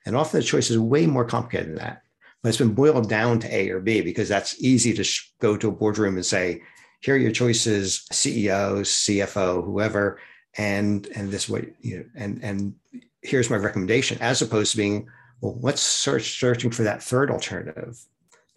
and 0.05 0.17
often 0.17 0.41
the 0.41 0.47
choice 0.47 0.69
is 0.69 0.79
way 0.79 1.07
more 1.07 1.25
complicated 1.25 1.69
than 1.69 1.77
that. 1.77 2.03
But 2.43 2.51
it's 2.51 2.59
been 2.59 2.75
boiled 2.75 3.09
down 3.09 3.39
to 3.41 3.55
A 3.55 3.71
or 3.71 3.81
B 3.81 4.01
because 4.01 4.29
that's 4.29 4.61
easy 4.61 4.93
to 4.95 5.05
sh- 5.05 5.33
go 5.41 5.57
to 5.57 5.69
a 5.69 5.73
boardroom 5.73 6.17
and 6.17 6.27
say, 6.27 6.63
here 7.01 7.15
are 7.15 7.19
your 7.19 7.33
choices, 7.33 8.05
CEO, 8.13 8.81
CFO, 8.81 9.65
whoever, 9.65 10.21
and 10.57 11.07
and 11.15 11.31
this 11.31 11.49
way, 11.49 11.69
you 11.81 11.99
know, 11.99 12.05
and 12.17 12.43
and 12.43 12.75
here's 13.23 13.51
my 13.51 13.57
recommendation, 13.57 14.19
as 14.21 14.43
opposed 14.43 14.73
to 14.73 14.77
being, 14.77 15.09
well, 15.41 15.59
let's 15.61 15.83
search 15.83 16.39
searching 16.39 16.71
for 16.71 16.83
that 16.85 17.03
third 17.03 17.31
alternative 17.31 17.99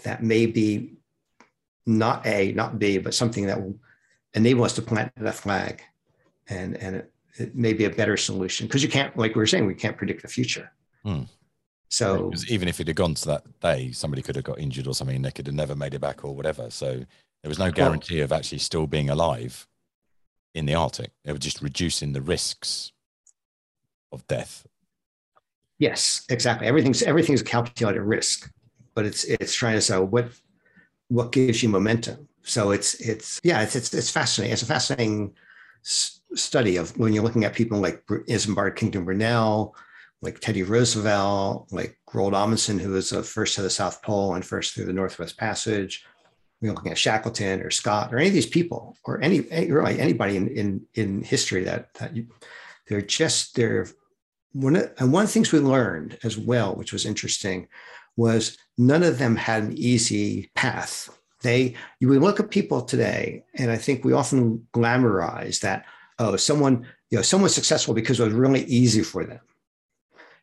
that 0.03 0.23
may 0.23 0.45
be 0.45 0.93
not 1.85 2.25
A, 2.25 2.51
not 2.53 2.79
B, 2.79 2.97
but 2.97 3.13
something 3.13 3.47
that 3.47 3.61
will 3.61 3.77
enable 4.33 4.63
us 4.63 4.73
to 4.75 4.81
plant 4.81 5.11
that 5.17 5.35
flag. 5.35 5.81
And 6.47 6.75
and 6.77 6.95
it, 6.97 7.13
it 7.37 7.55
may 7.55 7.73
be 7.73 7.85
a 7.85 7.89
better 7.89 8.17
solution 8.17 8.67
because 8.67 8.83
you 8.83 8.89
can't, 8.89 9.15
like 9.17 9.35
we 9.35 9.39
were 9.39 9.47
saying, 9.47 9.65
we 9.65 9.75
can't 9.75 9.97
predict 9.97 10.21
the 10.21 10.27
future. 10.27 10.71
Hmm. 11.03 11.23
So 11.89 12.31
even 12.47 12.69
if 12.69 12.79
it 12.79 12.87
had 12.87 12.95
gone 12.95 13.15
to 13.15 13.25
that 13.27 13.59
day, 13.59 13.91
somebody 13.91 14.21
could 14.21 14.37
have 14.37 14.45
got 14.45 14.59
injured 14.59 14.87
or 14.87 14.93
something, 14.93 15.15
and 15.15 15.25
they 15.25 15.31
could 15.31 15.47
have 15.47 15.55
never 15.55 15.75
made 15.75 15.93
it 15.93 15.99
back 15.99 16.23
or 16.23 16.33
whatever. 16.33 16.69
So 16.69 17.05
there 17.41 17.49
was 17.49 17.59
no 17.59 17.69
guarantee 17.69 18.17
well, 18.17 18.25
of 18.25 18.31
actually 18.31 18.59
still 18.59 18.87
being 18.87 19.09
alive 19.09 19.67
in 20.53 20.65
the 20.65 20.75
Arctic. 20.75 21.11
They 21.25 21.33
were 21.33 21.37
just 21.37 21.61
reducing 21.61 22.13
the 22.13 22.21
risks 22.21 22.93
of 24.11 24.25
death. 24.27 24.65
Yes, 25.81 26.25
exactly. 26.29 26.67
Everything's 26.67 27.01
everything's 27.01 27.41
calculated 27.41 28.03
risk, 28.03 28.51
but 28.93 29.03
it's 29.03 29.23
it's 29.23 29.55
trying 29.55 29.73
to 29.73 29.81
say 29.81 29.97
what 29.97 30.29
what 31.07 31.31
gives 31.31 31.63
you 31.63 31.69
momentum. 31.69 32.27
So 32.43 32.69
it's 32.69 32.93
it's 33.01 33.41
yeah, 33.43 33.63
it's 33.63 33.75
it's, 33.75 33.91
it's 33.91 34.11
fascinating. 34.11 34.53
It's 34.53 34.61
a 34.61 34.67
fascinating 34.67 35.33
s- 35.83 36.21
study 36.35 36.77
of 36.77 36.95
when 36.99 37.13
you're 37.13 37.23
looking 37.23 37.45
at 37.45 37.55
people 37.55 37.79
like 37.79 38.05
Isambard 38.05 38.75
Kingdom 38.75 39.05
Brunel, 39.05 39.75
like 40.21 40.39
Teddy 40.39 40.61
Roosevelt, 40.61 41.69
like 41.71 41.97
Roald 42.13 42.35
Amundsen, 42.35 42.77
who 42.77 42.91
was 42.91 43.09
the 43.09 43.23
first 43.23 43.55
to 43.55 43.63
the 43.63 43.69
South 43.71 44.03
Pole 44.03 44.35
and 44.35 44.45
first 44.45 44.75
through 44.75 44.85
the 44.85 44.93
Northwest 44.93 45.35
Passage. 45.35 46.05
We're 46.61 46.73
looking 46.73 46.91
at 46.91 46.97
Shackleton 46.99 47.61
or 47.61 47.71
Scott 47.71 48.13
or 48.13 48.19
any 48.19 48.27
of 48.27 48.35
these 48.35 48.45
people 48.45 48.95
or 49.03 49.19
any, 49.23 49.49
any 49.49 49.71
really 49.71 49.99
anybody 49.99 50.37
in, 50.37 50.47
in, 50.49 50.85
in 50.93 51.23
history 51.23 51.63
that, 51.63 51.91
that 51.95 52.15
you, 52.15 52.27
they're 52.87 53.01
just, 53.01 53.55
they're 53.55 53.87
one 54.53 54.75
of, 54.75 54.91
and 54.97 55.11
one 55.11 55.23
of 55.23 55.29
the 55.29 55.33
things 55.33 55.51
we 55.51 55.59
learned 55.59 56.17
as 56.23 56.37
well, 56.37 56.75
which 56.75 56.93
was 56.93 57.05
interesting, 57.05 57.67
was 58.17 58.57
none 58.77 59.03
of 59.03 59.17
them 59.17 59.35
had 59.35 59.63
an 59.63 59.73
easy 59.77 60.51
path. 60.55 61.09
They, 61.41 61.75
you 61.99 62.07
we 62.07 62.19
look 62.19 62.39
at 62.39 62.51
people 62.51 62.81
today, 62.81 63.43
and 63.55 63.71
I 63.71 63.77
think 63.77 64.03
we 64.03 64.13
often 64.13 64.67
glamorize 64.73 65.61
that, 65.61 65.85
oh, 66.19 66.35
someone, 66.35 66.85
you 67.09 67.17
know, 67.17 67.23
someone's 67.23 67.55
successful 67.55 67.93
because 67.93 68.19
it 68.19 68.25
was 68.25 68.33
really 68.33 68.63
easy 68.65 69.01
for 69.01 69.25
them 69.25 69.39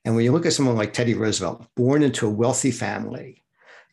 and 0.05 0.15
when 0.15 0.25
you 0.25 0.33
look 0.33 0.47
at 0.47 0.53
someone 0.53 0.77
like 0.77 0.93
Teddy 0.93 1.15
Roosevelt, 1.15 1.67
born 1.75 2.03
into 2.03 2.27
a 2.27 2.31
wealthy 2.31 2.71
family, 2.71 3.45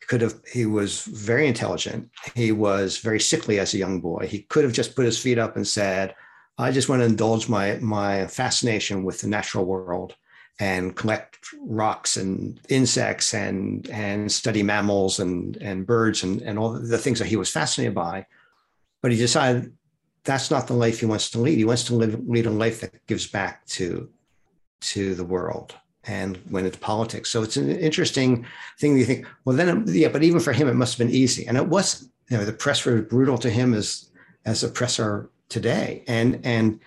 could 0.07 0.22
have 0.22 0.36
he 0.50 0.65
was 0.65 1.01
very 1.01 1.48
intelligent. 1.48 2.10
He 2.36 2.51
was 2.51 3.00
very 3.00 3.19
sickly 3.19 3.60
as 3.60 3.74
a 3.74 3.77
young 3.77 4.00
boy. 4.01 4.27
He 4.27 4.43
could 4.43 4.63
have 4.63 4.72
just 4.72 4.95
put 4.95 5.05
his 5.05 5.19
feet 5.19 5.39
up 5.39 5.55
and 5.55 5.67
said, 5.67 6.15
"I 6.57 6.71
just 6.71 6.89
want 6.89 7.01
to 7.01 7.05
indulge 7.05 7.50
my 7.50 7.77
my 7.81 8.27
fascination 8.27 9.03
with 9.03 9.21
the 9.21 9.27
natural 9.27 9.65
world." 9.65 10.15
and 10.57 10.95
collect 10.95 11.39
rocks 11.59 12.15
and 12.15 12.62
insects 12.69 13.33
and 13.33 13.89
and 13.89 14.31
study 14.31 14.63
mammals 14.63 15.19
and 15.19 15.57
and 15.57 15.85
birds 15.85 16.24
and 16.24 16.41
and 16.43 16.57
all 16.57 16.71
the 16.71 16.97
things 16.97 17.19
that 17.19 17.27
he 17.27 17.35
was 17.35 17.51
fascinated 17.51 17.93
by 17.93 18.25
but 19.01 19.12
he 19.12 19.17
decided 19.17 19.74
that's 20.24 20.50
not 20.50 20.65
the 20.67 20.74
life 20.74 21.01
he 21.01 21.05
wants 21.05 21.29
to 21.29 21.39
lead 21.39 21.57
he 21.57 21.65
wants 21.65 21.83
to 21.83 21.93
live, 21.93 22.25
lead 22.25 22.45
a 22.45 22.50
life 22.50 22.79
that 22.79 23.05
gives 23.05 23.27
back 23.27 23.65
to 23.65 24.09
to 24.79 25.13
the 25.15 25.25
world 25.25 25.75
and 26.07 26.39
went 26.50 26.67
into 26.67 26.79
politics. 26.79 27.31
So 27.31 27.43
it's 27.43 27.57
an 27.57 27.69
interesting 27.71 28.45
thing. 28.79 28.97
You 28.97 29.05
think, 29.05 29.25
well, 29.43 29.55
then, 29.55 29.85
yeah, 29.88 30.09
but 30.09 30.24
even 30.24 30.39
for 30.39 30.53
him, 30.53 30.67
it 30.67 30.75
must 30.75 30.97
have 30.97 31.07
been 31.07 31.15
easy, 31.15 31.47
and 31.47 31.57
it 31.57 31.67
was. 31.67 32.09
You 32.29 32.38
know, 32.38 32.45
the 32.45 32.53
press 32.53 32.83
was 32.85 33.01
brutal 33.01 33.38
to 33.38 33.51
him 33.51 33.75
as 33.75 34.09
as 34.45 34.63
a 34.63 34.69
press 34.69 35.00
are 35.00 35.29
today, 35.50 36.04
and 36.08 36.40
and 36.44 36.80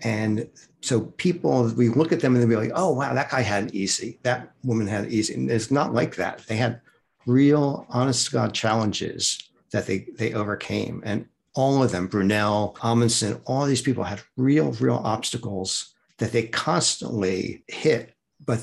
and 0.00 0.48
so 0.80 1.00
people, 1.02 1.72
we 1.76 1.88
look 1.88 2.12
at 2.12 2.20
them 2.20 2.34
and 2.34 2.42
they'll 2.42 2.48
be 2.60 2.66
like, 2.66 2.72
oh 2.74 2.92
wow, 2.92 3.14
that 3.14 3.30
guy 3.30 3.40
had 3.40 3.68
it 3.68 3.74
easy, 3.74 4.18
that 4.22 4.52
woman 4.64 4.86
had 4.86 5.06
it 5.06 5.12
easy. 5.12 5.34
And 5.34 5.50
it's 5.50 5.70
not 5.70 5.94
like 5.94 6.16
that. 6.16 6.46
They 6.46 6.56
had 6.56 6.80
real, 7.26 7.86
honest 7.88 8.26
to 8.26 8.32
God 8.32 8.52
challenges 8.52 9.50
that 9.70 9.86
they 9.86 10.06
they 10.16 10.34
overcame, 10.34 11.02
and 11.04 11.26
all 11.54 11.82
of 11.82 11.92
them, 11.92 12.08
Brunel, 12.08 12.76
Amundsen, 12.82 13.40
all 13.46 13.64
these 13.64 13.82
people 13.82 14.02
had 14.04 14.20
real, 14.36 14.72
real 14.72 15.00
obstacles 15.04 15.94
that 16.18 16.32
they 16.32 16.44
constantly 16.44 17.64
hit 17.68 18.14
but 18.46 18.60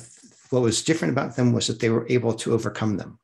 what 0.50 0.62
was 0.62 0.84
different 0.84 1.14
about 1.14 1.36
them 1.36 1.54
was 1.54 1.68
that 1.68 1.80
they 1.80 1.90
were 1.90 2.06
able 2.10 2.34
to 2.36 2.54
overcome 2.54 2.98
them, 2.98 3.20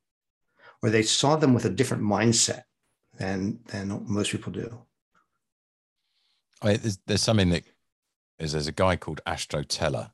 or 0.82 0.90
they 0.90 1.04
saw 1.04 1.36
them 1.36 1.54
with 1.54 1.66
a 1.66 1.70
different 1.70 2.04
mindset 2.04 2.64
than 3.18 3.60
than 3.68 4.06
most 4.08 4.32
people 4.32 4.52
do. 4.52 4.82
I 6.62 6.68
mean, 6.68 6.80
there's, 6.82 6.98
there's 7.06 7.22
something 7.22 7.50
that 7.50 7.64
is 8.40 8.54
there's 8.54 8.68
a 8.68 8.72
guy 8.72 8.96
called 8.96 9.22
Astro 9.26 9.64
Teller 9.64 10.12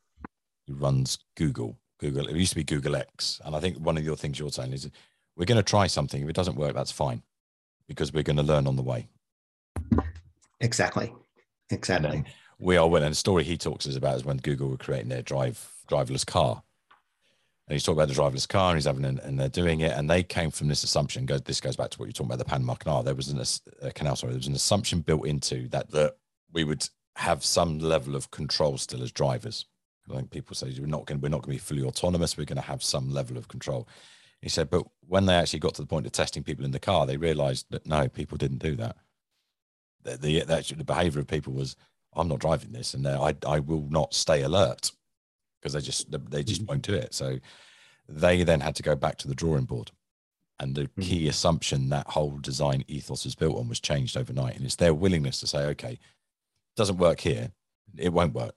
who 0.68 0.74
runs 0.76 1.20
Google. 1.36 1.78
Google 2.00 2.28
it 2.28 2.36
used 2.36 2.52
to 2.52 2.58
be 2.58 2.64
Google 2.64 2.96
X, 2.96 3.40
and 3.46 3.56
I 3.56 3.60
think 3.60 3.78
one 3.78 3.98
of 3.98 4.04
your 4.04 4.18
things 4.18 4.40
you're 4.40 4.50
saying 4.52 4.74
is 4.74 4.90
we're 5.36 5.46
going 5.46 5.58
to 5.58 5.64
try 5.64 5.88
something. 5.88 6.22
If 6.22 6.30
it 6.30 6.36
doesn't 6.36 6.56
work, 6.56 6.74
that's 6.74 6.92
fine, 6.92 7.24
because 7.88 8.14
we're 8.14 8.24
going 8.24 8.38
to 8.38 8.44
learn 8.44 8.68
on 8.68 8.76
the 8.76 8.82
way. 8.82 9.08
Exactly, 10.60 11.14
exactly. 11.70 12.24
We 12.60 12.78
are 12.78 12.88
well, 12.88 13.04
and 13.04 13.12
the 13.12 13.16
story 13.16 13.44
he 13.44 13.58
talks 13.58 13.86
is 13.86 13.96
about 13.96 14.18
is 14.18 14.26
when 14.26 14.38
Google 14.38 14.70
were 14.70 14.78
creating 14.78 15.10
their 15.10 15.22
drive 15.22 15.66
driverless 15.90 16.26
car. 16.26 16.62
And 17.68 17.74
he's 17.74 17.84
talking 17.84 18.02
about 18.02 18.14
the 18.14 18.22
driverless 18.22 18.48
car 18.48 18.72
and 18.72 18.78
he's 18.78 18.86
having 18.86 19.06
an, 19.06 19.20
and 19.20 19.40
they're 19.40 19.48
doing 19.48 19.80
it. 19.80 19.94
And 19.94 20.10
they 20.10 20.22
came 20.22 20.52
from 20.52 20.68
this 20.68 20.84
assumption. 20.84 21.26
Goes 21.26 21.42
this 21.44 21.62
goes 21.62 21.78
back 21.78 21.92
to 21.92 22.00
what 22.00 22.06
you're 22.06 22.14
talking 22.14 22.28
about 22.28 22.40
the 22.40 22.46
Panama 22.46 22.76
Canal. 22.76 23.04
There 23.04 23.16
was 23.16 23.30
an 23.30 23.42
a 23.82 23.92
canal, 23.92 24.18
sorry, 24.18 24.34
there 24.34 24.40
was 24.40 24.48
an 24.48 24.56
assumption 24.56 25.00
built 25.00 25.26
into 25.26 25.70
that 25.70 25.90
that 25.92 26.18
we 26.54 26.64
would 26.64 26.88
have 27.16 27.44
some 27.44 27.80
level 27.80 28.16
of 28.16 28.32
control 28.32 28.78
still 28.78 29.04
as 29.04 29.12
drivers. 29.12 29.66
I 30.12 30.16
think 30.16 30.32
people 30.32 30.56
say 30.56 30.74
we're 30.80 30.88
not 30.88 31.06
going 31.06 31.22
we're 31.22 31.30
not 31.30 31.42
going 31.44 31.58
to 31.58 31.64
be 31.64 31.66
fully 31.66 31.84
autonomous. 31.84 32.38
We're 32.38 32.46
going 32.46 32.58
to 32.58 32.68
have 32.68 32.84
some 32.84 33.10
level 33.12 33.38
of 33.38 33.48
control. 33.48 33.88
He 34.42 34.50
said, 34.50 34.70
but 34.70 34.86
when 35.08 35.26
they 35.26 35.36
actually 35.36 35.60
got 35.60 35.74
to 35.76 35.82
the 35.82 35.88
point 35.88 36.06
of 36.06 36.12
testing 36.12 36.44
people 36.44 36.66
in 36.66 36.72
the 36.72 36.80
car, 36.80 37.06
they 37.06 37.16
realised 37.16 37.68
that 37.70 37.86
no, 37.86 38.10
people 38.10 38.38
didn't 38.38 38.58
do 38.58 38.76
that. 38.76 38.98
The, 40.04 40.18
the, 40.18 40.44
the, 40.44 40.58
actually, 40.58 40.80
the 40.80 40.84
behaviour 40.84 41.22
of 41.22 41.28
people 41.28 41.54
was, 41.54 41.78
I'm 42.14 42.28
not 42.28 42.40
driving 42.40 42.74
this, 42.74 42.94
and 42.94 43.08
I 43.08 43.36
I 43.48 43.60
will 43.60 43.88
not 43.90 44.14
stay 44.14 44.42
alert 44.42 44.92
because 45.62 45.74
they 45.74 45.82
just 45.82 46.12
they 46.30 46.44
just 46.44 46.62
mm-hmm. 46.62 46.72
won't 46.72 46.82
do 46.82 46.94
it. 46.94 47.14
So 47.14 47.40
they 48.10 48.44
then 48.44 48.60
had 48.60 48.76
to 48.76 48.84
go 48.84 48.96
back 48.96 49.18
to 49.20 49.28
the 49.28 49.36
drawing 49.36 49.66
board. 49.66 49.92
And 50.60 50.76
the 50.76 50.84
mm-hmm. 50.84 51.02
key 51.02 51.28
assumption 51.28 51.90
that 51.90 52.08
whole 52.08 52.38
design 52.38 52.84
ethos 52.88 53.26
was 53.26 53.36
built 53.36 53.58
on 53.58 53.70
was 53.70 53.80
changed 53.80 54.18
overnight. 54.18 54.56
And 54.56 54.66
it's 54.66 54.76
their 54.76 54.94
willingness 54.94 55.40
to 55.40 55.48
say, 55.48 55.66
okay, 55.68 56.00
doesn't 56.76 56.98
work 56.98 57.20
here, 57.20 57.52
it 57.98 58.12
won't 58.12 58.34
work 58.34 58.56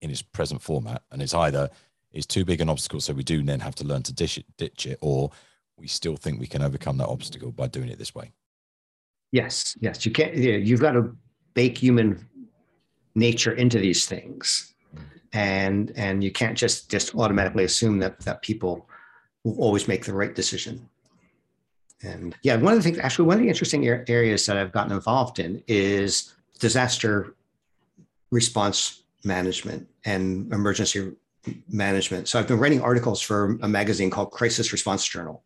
in 0.00 0.10
its 0.10 0.22
present 0.22 0.62
format. 0.62 1.02
And 1.10 1.22
it's 1.22 1.34
either 1.34 1.70
it's 2.12 2.26
too 2.26 2.44
big 2.44 2.60
an 2.60 2.68
obstacle, 2.68 3.00
so 3.00 3.12
we 3.12 3.22
do 3.22 3.42
then 3.42 3.60
have 3.60 3.74
to 3.76 3.84
learn 3.84 4.02
to 4.04 4.12
dish 4.12 4.38
it, 4.38 4.46
ditch 4.56 4.86
it, 4.86 4.98
or 5.00 5.30
we 5.76 5.86
still 5.86 6.16
think 6.16 6.40
we 6.40 6.46
can 6.46 6.62
overcome 6.62 6.96
that 6.98 7.08
obstacle 7.08 7.52
by 7.52 7.66
doing 7.66 7.88
it 7.88 7.98
this 7.98 8.14
way. 8.14 8.32
Yes, 9.30 9.76
yes. 9.80 10.06
You 10.06 10.12
can't. 10.12 10.34
You 10.34 10.52
know, 10.52 10.58
you've 10.58 10.80
got 10.80 10.92
to 10.92 11.14
bake 11.54 11.76
human 11.76 12.26
nature 13.14 13.52
into 13.52 13.78
these 13.78 14.06
things, 14.06 14.74
hmm. 14.94 15.02
and 15.32 15.92
and 15.96 16.24
you 16.24 16.32
can't 16.32 16.56
just 16.56 16.90
just 16.90 17.14
automatically 17.14 17.64
assume 17.64 17.98
that 17.98 18.20
that 18.20 18.42
people 18.42 18.88
will 19.44 19.58
always 19.58 19.86
make 19.86 20.04
the 20.04 20.14
right 20.14 20.34
decision. 20.34 20.88
And 22.02 22.36
yeah, 22.42 22.56
one 22.56 22.72
of 22.72 22.78
the 22.78 22.82
things, 22.82 22.98
actually, 22.98 23.26
one 23.26 23.36
of 23.36 23.42
the 23.42 23.48
interesting 23.48 23.86
areas 23.86 24.46
that 24.46 24.56
I've 24.56 24.72
gotten 24.72 24.92
involved 24.92 25.40
in 25.40 25.62
is 25.66 26.32
disaster 26.58 27.34
response 28.30 29.02
management 29.24 29.88
and 30.04 30.52
emergency 30.52 31.12
management. 31.68 32.28
So 32.28 32.38
I've 32.38 32.48
been 32.48 32.58
writing 32.58 32.80
articles 32.80 33.20
for 33.20 33.58
a 33.62 33.68
magazine 33.68 34.10
called 34.10 34.30
Crisis 34.32 34.72
Response 34.72 35.06
Journal, 35.06 35.44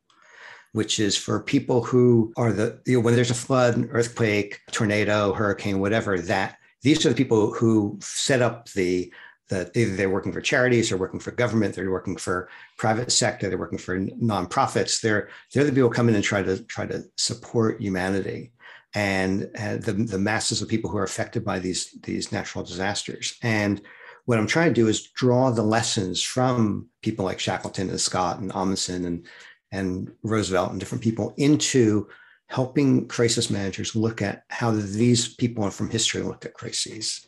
which 0.72 0.98
is 0.98 1.16
for 1.16 1.40
people 1.40 1.82
who 1.82 2.32
are 2.36 2.52
the, 2.52 2.80
you 2.86 2.94
know, 2.94 3.00
when 3.00 3.14
there's 3.14 3.30
a 3.30 3.34
flood, 3.34 3.88
earthquake, 3.90 4.60
tornado, 4.70 5.32
hurricane, 5.32 5.80
whatever, 5.80 6.18
that 6.18 6.56
these 6.82 7.04
are 7.06 7.10
the 7.10 7.14
people 7.14 7.52
who 7.52 7.98
set 8.02 8.42
up 8.42 8.68
the, 8.70 9.12
the 9.48 9.70
either 9.78 9.94
they're 9.94 10.10
working 10.10 10.32
for 10.32 10.40
charities, 10.40 10.88
they're 10.88 10.98
working 10.98 11.20
for 11.20 11.30
government, 11.30 11.74
they're 11.74 11.90
working 11.90 12.16
for 12.16 12.48
private 12.76 13.12
sector, 13.12 13.48
they're 13.48 13.58
working 13.58 13.78
for 13.78 14.00
nonprofits. 14.00 15.00
They're, 15.00 15.28
they're 15.52 15.64
the 15.64 15.72
people 15.72 15.90
come 15.90 16.08
in 16.08 16.14
and 16.16 16.24
try 16.24 16.42
to 16.42 16.58
try 16.64 16.86
to 16.86 17.04
support 17.16 17.80
humanity 17.80 18.52
and, 18.94 19.50
and 19.54 19.82
the, 19.82 19.92
the 19.92 20.18
masses 20.18 20.60
of 20.60 20.68
people 20.68 20.90
who 20.90 20.98
are 20.98 21.04
affected 21.04 21.44
by 21.44 21.58
these, 21.58 21.92
these 22.02 22.32
natural 22.32 22.64
disasters. 22.64 23.38
And 23.42 23.80
what 24.24 24.38
I'm 24.38 24.46
trying 24.46 24.68
to 24.68 24.80
do 24.80 24.88
is 24.88 25.08
draw 25.08 25.50
the 25.50 25.62
lessons 25.62 26.22
from 26.22 26.88
people 27.02 27.24
like 27.24 27.40
Shackleton 27.40 27.90
and 27.90 28.00
Scott 28.00 28.38
and 28.38 28.52
Amundsen 28.54 29.04
and, 29.04 29.26
and 29.72 30.12
Roosevelt 30.22 30.70
and 30.70 30.78
different 30.78 31.02
people 31.02 31.34
into 31.36 32.08
helping 32.48 33.08
crisis 33.08 33.48
managers 33.50 33.96
look 33.96 34.20
at 34.20 34.44
how 34.48 34.70
these 34.70 35.34
people 35.34 35.68
from 35.70 35.88
history 35.88 36.20
looked 36.22 36.44
at 36.44 36.54
crises. 36.54 37.26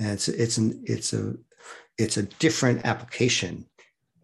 And 0.00 0.12
it's 0.12 0.28
it's 0.28 0.58
an 0.58 0.82
it's 0.86 1.12
a 1.12 1.34
it's 1.98 2.16
a 2.16 2.22
different 2.24 2.84
application 2.84 3.66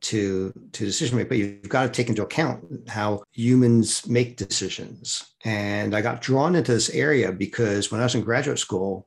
to 0.03 0.53
to 0.73 0.85
decision 0.85 1.17
making, 1.17 1.29
but 1.29 1.39
you've 1.39 1.69
got 1.69 1.85
to 1.85 1.89
take 1.89 2.09
into 2.09 2.23
account 2.23 2.89
how 2.89 3.23
humans 3.33 4.07
make 4.07 4.37
decisions. 4.37 5.33
And 5.45 5.95
I 5.95 6.01
got 6.01 6.21
drawn 6.21 6.55
into 6.55 6.73
this 6.73 6.91
area 6.91 7.33
because 7.33 7.91
when 7.91 8.01
I 8.01 8.05
was 8.05 8.15
in 8.15 8.23
graduate 8.23 8.59
school 8.59 9.07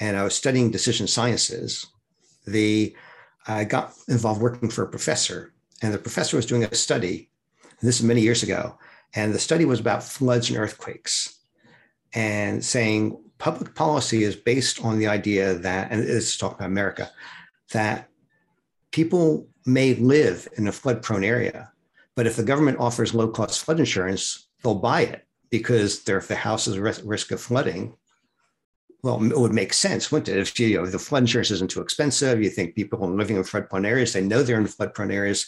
and 0.00 0.16
I 0.16 0.24
was 0.24 0.34
studying 0.34 0.70
decision 0.70 1.06
sciences, 1.06 1.86
the 2.46 2.94
I 3.46 3.64
got 3.64 3.94
involved 4.08 4.42
working 4.42 4.68
for 4.68 4.84
a 4.84 4.90
professor, 4.90 5.54
and 5.82 5.94
the 5.94 5.98
professor 5.98 6.36
was 6.36 6.46
doing 6.46 6.64
a 6.64 6.74
study. 6.74 7.30
this 7.80 8.00
is 8.00 8.06
many 8.06 8.20
years 8.20 8.42
ago, 8.42 8.78
and 9.14 9.32
the 9.32 9.38
study 9.38 9.64
was 9.64 9.80
about 9.80 10.02
floods 10.02 10.50
and 10.50 10.58
earthquakes, 10.58 11.38
and 12.12 12.64
saying 12.64 13.18
public 13.38 13.74
policy 13.74 14.24
is 14.24 14.36
based 14.36 14.84
on 14.84 14.98
the 14.98 15.06
idea 15.06 15.54
that, 15.54 15.90
and 15.90 16.02
this 16.02 16.28
is 16.28 16.36
talking 16.36 16.56
about 16.56 16.66
America, 16.66 17.10
that 17.72 18.08
people 18.90 19.46
may 19.68 19.94
live 19.94 20.48
in 20.56 20.66
a 20.66 20.72
flood 20.72 21.02
prone 21.02 21.24
area, 21.24 21.70
but 22.16 22.26
if 22.26 22.36
the 22.36 22.42
government 22.42 22.80
offers 22.80 23.14
low 23.14 23.28
cost 23.28 23.64
flood 23.64 23.78
insurance, 23.78 24.48
they'll 24.62 24.74
buy 24.74 25.02
it 25.02 25.26
because 25.50 26.08
if 26.08 26.28
the 26.28 26.34
house 26.34 26.66
is 26.66 26.76
at 26.76 27.04
risk 27.04 27.30
of 27.30 27.40
flooding, 27.40 27.94
well, 29.02 29.22
it 29.22 29.38
would 29.38 29.52
make 29.52 29.72
sense, 29.72 30.10
wouldn't 30.10 30.28
it? 30.28 30.40
If 30.40 30.58
you 30.58 30.78
know, 30.78 30.86
the 30.86 30.98
flood 30.98 31.22
insurance 31.22 31.52
isn't 31.52 31.70
too 31.70 31.80
expensive, 31.80 32.42
you 32.42 32.50
think 32.50 32.74
people 32.74 32.98
living 33.08 33.36
in 33.36 33.44
flood 33.44 33.70
prone 33.70 33.86
areas, 33.86 34.12
they 34.12 34.22
know 34.22 34.42
they're 34.42 34.58
in 34.58 34.66
flood 34.66 34.94
prone 34.94 35.12
areas, 35.12 35.46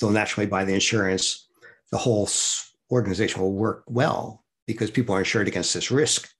they'll 0.00 0.10
naturally 0.10 0.46
buy 0.46 0.64
the 0.64 0.74
insurance. 0.74 1.48
The 1.90 1.98
whole 1.98 2.28
organization 2.90 3.42
will 3.42 3.52
work 3.52 3.82
well 3.86 4.44
because 4.66 4.90
people 4.90 5.14
are 5.14 5.20
insured 5.20 5.48
against 5.48 5.74
this 5.74 5.90
risk. 5.90 6.30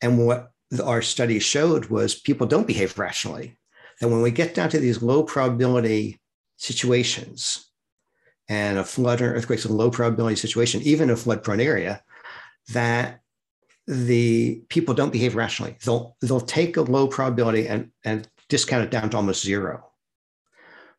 And 0.00 0.24
what 0.26 0.52
our 0.82 1.02
study 1.02 1.38
showed 1.38 1.86
was 1.86 2.14
people 2.14 2.46
don't 2.46 2.66
behave 2.66 2.98
rationally. 2.98 3.58
That 4.00 4.08
when 4.08 4.22
we 4.22 4.30
get 4.30 4.54
down 4.54 4.68
to 4.70 4.78
these 4.78 5.02
low 5.02 5.22
probability 5.22 6.20
situations, 6.56 7.66
and 8.48 8.78
a 8.78 8.84
flood 8.84 9.20
or 9.20 9.34
earthquake 9.34 9.58
is 9.58 9.64
a 9.64 9.72
low 9.72 9.90
probability 9.90 10.36
situation, 10.36 10.82
even 10.82 11.10
a 11.10 11.16
flood 11.16 11.42
prone 11.42 11.60
area, 11.60 12.02
that 12.72 13.20
the 13.86 14.62
people 14.68 14.94
don't 14.94 15.12
behave 15.12 15.36
rationally. 15.36 15.76
They'll 15.84 16.16
they'll 16.20 16.40
take 16.40 16.76
a 16.76 16.82
low 16.82 17.06
probability 17.06 17.68
and, 17.68 17.90
and 18.04 18.28
discount 18.48 18.84
it 18.84 18.90
down 18.90 19.10
to 19.10 19.16
almost 19.16 19.44
zero. 19.44 19.90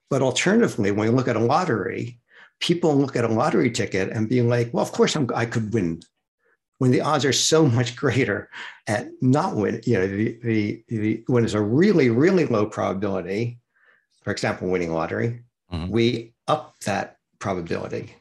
But 0.10 0.22
alternatively, 0.22 0.92
when 0.92 1.10
you 1.10 1.16
look 1.16 1.28
at 1.28 1.36
a 1.36 1.40
lottery, 1.40 2.20
people 2.60 2.96
look 2.96 3.16
at 3.16 3.26
a 3.26 3.30
lottery 3.30 3.72
ticket 3.72 4.10
and 4.10 4.30
be 4.30 4.42
like, 4.42 4.74
well, 4.74 4.84
of 4.84 4.92
course 4.92 5.16
I'm, 5.16 5.30
I 5.36 5.46
could 5.46 5.74
win 5.74 6.02
when 6.78 6.92
the 6.92 7.02
odds 7.02 7.26
are 7.26 7.34
so 7.34 7.66
much 7.66 7.96
greater 7.96 8.50
at 8.88 9.10
not 9.22 9.56
winning, 9.56 9.82
you 9.86 9.94
know, 9.94 10.08
the, 10.08 10.40
the, 10.44 10.84
the, 10.88 11.24
when 11.28 11.44
it's 11.44 11.54
a 11.54 11.62
really, 11.62 12.10
really 12.10 12.46
low 12.46 12.68
probability, 12.68 13.60
for 14.22 14.32
example, 14.32 14.70
winning 14.70 14.94
lottery, 14.94 15.42
mm-hmm. 15.72 15.90
we 15.90 16.34
up 16.48 16.80
that 16.82 17.18
probability. 17.40 18.16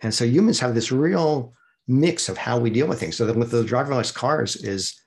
And 0.00 0.12
so 0.12 0.24
humans 0.24 0.60
have 0.60 0.74
this 0.74 0.92
real 0.92 1.54
mix 1.88 2.28
of 2.28 2.36
how 2.36 2.58
we 2.58 2.70
deal 2.70 2.86
with 2.86 3.00
things. 3.00 3.16
So 3.16 3.26
that 3.26 3.36
with 3.36 3.50
the 3.50 3.62
driverless 3.62 4.12
cars 4.12 4.56
is 4.56 5.00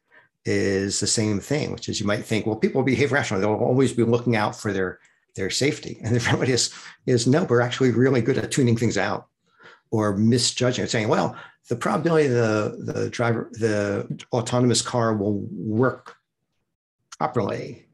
is 0.46 1.00
the 1.00 1.08
same 1.08 1.40
thing, 1.40 1.72
which 1.72 1.90
is 1.90 2.00
you 2.00 2.08
might 2.08 2.26
think, 2.26 2.46
well, 2.46 2.56
people 2.56 2.82
behave 2.82 3.12
rationally. 3.12 3.42
They'll 3.42 3.54
always 3.56 3.94
be 3.94 4.04
looking 4.04 4.36
out 4.36 4.56
for 4.56 4.72
their 4.72 5.00
their 5.36 5.50
safety. 5.50 6.00
And 6.04 6.16
the 6.16 6.20
reality 6.26 6.54
is, 6.54 6.74
is 7.06 7.28
no, 7.28 7.44
we're 7.44 7.62
actually 7.62 7.92
really 7.92 8.22
good 8.22 8.38
at 8.38 8.52
tuning 8.52 8.78
things 8.78 8.98
out 8.98 9.28
or 9.92 10.16
misjudging 10.16 10.86
it, 10.86 10.90
saying, 10.90 11.08
well, 11.08 11.36
the 11.70 11.76
probability 11.76 12.28
the, 12.28 12.78
the 12.94 13.10
driver, 13.10 13.50
the 13.54 14.26
autonomous 14.34 14.82
car 14.82 15.16
will 15.16 15.48
work 15.52 16.16
properly 17.18 17.86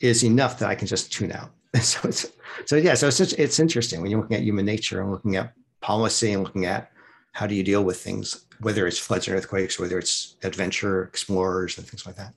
is 0.00 0.24
enough 0.24 0.58
that 0.58 0.68
I 0.68 0.74
can 0.74 0.86
just 0.86 1.12
tune 1.12 1.32
out. 1.32 1.50
so 1.80 2.08
it's 2.08 2.26
so 2.64 2.76
yeah, 2.76 2.94
so 2.94 3.08
it's 3.08 3.20
it's 3.20 3.58
interesting 3.58 4.00
when 4.00 4.10
you're 4.10 4.20
looking 4.20 4.36
at 4.36 4.42
human 4.42 4.64
nature 4.64 5.00
and 5.00 5.10
looking 5.10 5.36
at 5.36 5.52
policy 5.80 6.32
and 6.32 6.42
looking 6.42 6.66
at 6.66 6.90
how 7.32 7.46
do 7.46 7.54
you 7.54 7.62
deal 7.62 7.84
with 7.84 8.00
things, 8.00 8.46
whether 8.60 8.86
it's 8.86 8.98
floods 8.98 9.28
and 9.28 9.36
earthquakes, 9.36 9.78
whether 9.78 9.98
it's 9.98 10.36
adventure 10.42 11.04
explorers 11.04 11.76
and 11.76 11.86
things 11.86 12.06
like 12.06 12.16
that. 12.16 12.32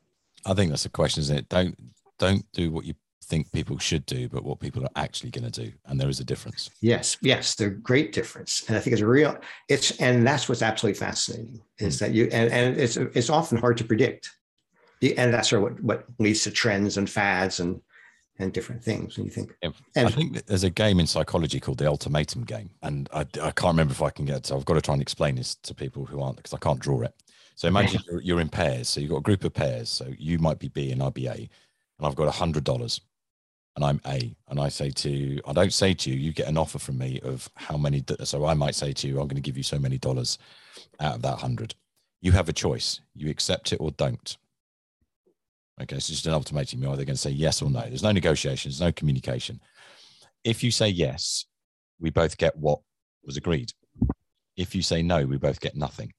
I 0.46 0.54
think 0.54 0.72
that's 0.72 0.84
the 0.84 0.90
question, 0.90 1.22
isn't 1.22 1.38
it? 1.38 1.50
Don't 1.50 1.76
don't 2.18 2.46
do 2.52 2.72
what 2.72 2.86
you 2.86 2.96
think 3.24 3.52
people 3.52 3.78
should 3.78 4.06
do, 4.06 4.28
but 4.28 4.44
what 4.44 4.60
people 4.60 4.84
are 4.84 4.90
actually 4.96 5.30
going 5.30 5.50
to 5.50 5.64
do. 5.64 5.72
And 5.86 6.00
there 6.00 6.10
is 6.10 6.20
a 6.20 6.26
difference. 6.26 6.70
Yes, 6.82 7.16
yes, 7.22 7.56
there's 7.56 7.72
a 7.72 7.76
great 7.76 8.12
difference. 8.12 8.64
And 8.68 8.76
I 8.76 8.80
think 8.80 8.94
it's 8.94 9.04
real, 9.04 9.38
it's 9.70 9.98
and 10.00 10.26
that's 10.26 10.50
what's 10.50 10.64
absolutely 10.64 11.00
fascinating 11.00 11.62
is 11.78 11.98
mm. 11.98 12.00
that 12.00 12.12
you 12.12 12.30
and, 12.32 12.52
and 12.52 12.78
it's 12.78 12.98
it's 12.98 13.30
often 13.30 13.58
hard 13.58 13.78
to 13.78 13.84
predict. 13.84 14.32
And 15.02 15.34
that's 15.34 15.50
sort 15.50 15.64
of 15.64 15.70
what, 15.70 15.84
what 15.84 16.06
leads 16.18 16.44
to 16.44 16.52
trends 16.52 16.98
and 16.98 17.10
fads 17.10 17.62
and 17.62 17.82
and 18.40 18.54
different 18.54 18.84
things. 18.84 19.18
And 19.18 19.26
you 19.26 19.32
think, 19.32 19.56
yeah. 19.62 19.72
and, 19.96 20.08
I 20.08 20.12
think 20.12 20.46
there's 20.46 20.64
a 20.64 20.70
game 20.70 21.00
in 21.00 21.08
psychology 21.08 21.60
called 21.60 21.78
the 21.78 21.88
ultimatum 21.88 22.44
game, 22.44 22.70
and 22.82 23.10
I, 23.14 23.22
I 23.42 23.52
can't 23.52 23.74
remember 23.74 23.92
if 23.92 24.02
I 24.02 24.10
can 24.10 24.26
get. 24.26 24.46
So 24.46 24.58
I've 24.58 24.66
got 24.66 24.76
to 24.76 24.82
try 24.82 24.94
and 24.94 25.02
explain 25.02 25.36
this 25.36 25.56
to 25.56 25.76
people 25.76 26.06
who 26.06 26.22
aren't 26.22 26.38
because 26.38 26.54
I 26.54 26.58
can't 26.58 26.80
draw 26.80 27.02
it. 27.02 27.14
So 27.56 27.68
imagine 27.68 28.02
you're, 28.10 28.22
you're, 28.22 28.40
in 28.40 28.48
pairs. 28.48 28.88
So 28.88 29.02
you've 29.02 29.10
got 29.10 29.18
a 29.18 29.22
group 29.22 29.44
of 29.44 29.54
pairs. 29.54 29.90
So 29.90 30.08
you 30.18 30.40
might 30.40 30.60
be 30.60 30.70
B 30.70 30.92
and 30.92 31.04
I'll 31.04 31.12
be 31.12 31.28
A, 31.28 31.34
and 31.34 31.50
I've 32.08 32.16
got 32.16 32.30
a 32.30 32.32
hundred 32.32 32.64
dollars, 32.64 33.02
and 33.76 33.84
I'm 33.84 34.00
A, 34.08 34.34
and 34.48 34.60
I 34.60 34.70
say 34.70 34.90
to 34.90 35.10
you, 35.10 35.42
I 35.46 35.54
don't 35.54 35.74
say 35.74 35.94
to 35.94 36.10
you, 36.10 36.16
you 36.16 36.32
get 36.32 36.48
an 36.48 36.58
offer 36.58 36.80
from 36.80 36.98
me 36.98 37.20
of 37.22 37.50
how 37.56 37.78
many. 37.78 38.04
So 38.24 38.46
I 38.46 38.54
might 38.54 38.76
say 38.76 38.94
to 38.94 39.08
you, 39.08 39.20
I'm 39.20 39.28
going 39.28 39.36
to 39.36 39.42
give 39.42 39.58
you 39.58 39.64
so 39.64 39.78
many 39.78 39.98
dollars 39.98 40.38
out 41.02 41.16
of 41.16 41.22
that 41.24 41.40
hundred. 41.40 41.76
You 42.22 42.32
have 42.32 42.50
a 42.50 42.54
choice. 42.54 43.02
You 43.14 43.30
accept 43.30 43.74
it 43.74 43.78
or 43.82 43.92
don't. 43.92 44.38
Okay, 45.82 45.96
so 45.96 45.98
it's 45.98 46.08
just 46.08 46.26
an 46.26 46.34
ultimatum. 46.34 46.82
You're 46.82 46.92
either 46.92 47.06
going 47.06 47.16
to 47.16 47.22
say 47.22 47.30
yes 47.30 47.62
or 47.62 47.70
no. 47.70 47.82
There's 47.82 48.04
no 48.04 48.12
negotiations, 48.12 48.82
no 48.82 48.92
communication. 48.92 49.62
If 50.44 50.64
you 50.64 50.72
say 50.72 50.90
yes, 50.90 51.46
we 52.00 52.10
both 52.10 52.38
get 52.38 52.58
what 52.58 52.80
was 53.24 53.38
agreed. 53.38 53.72
If 54.58 54.76
you 54.76 54.82
say 54.82 55.02
no, 55.02 55.26
we 55.26 55.38
both 55.38 55.62
get 55.62 55.76
nothing. 55.76 56.14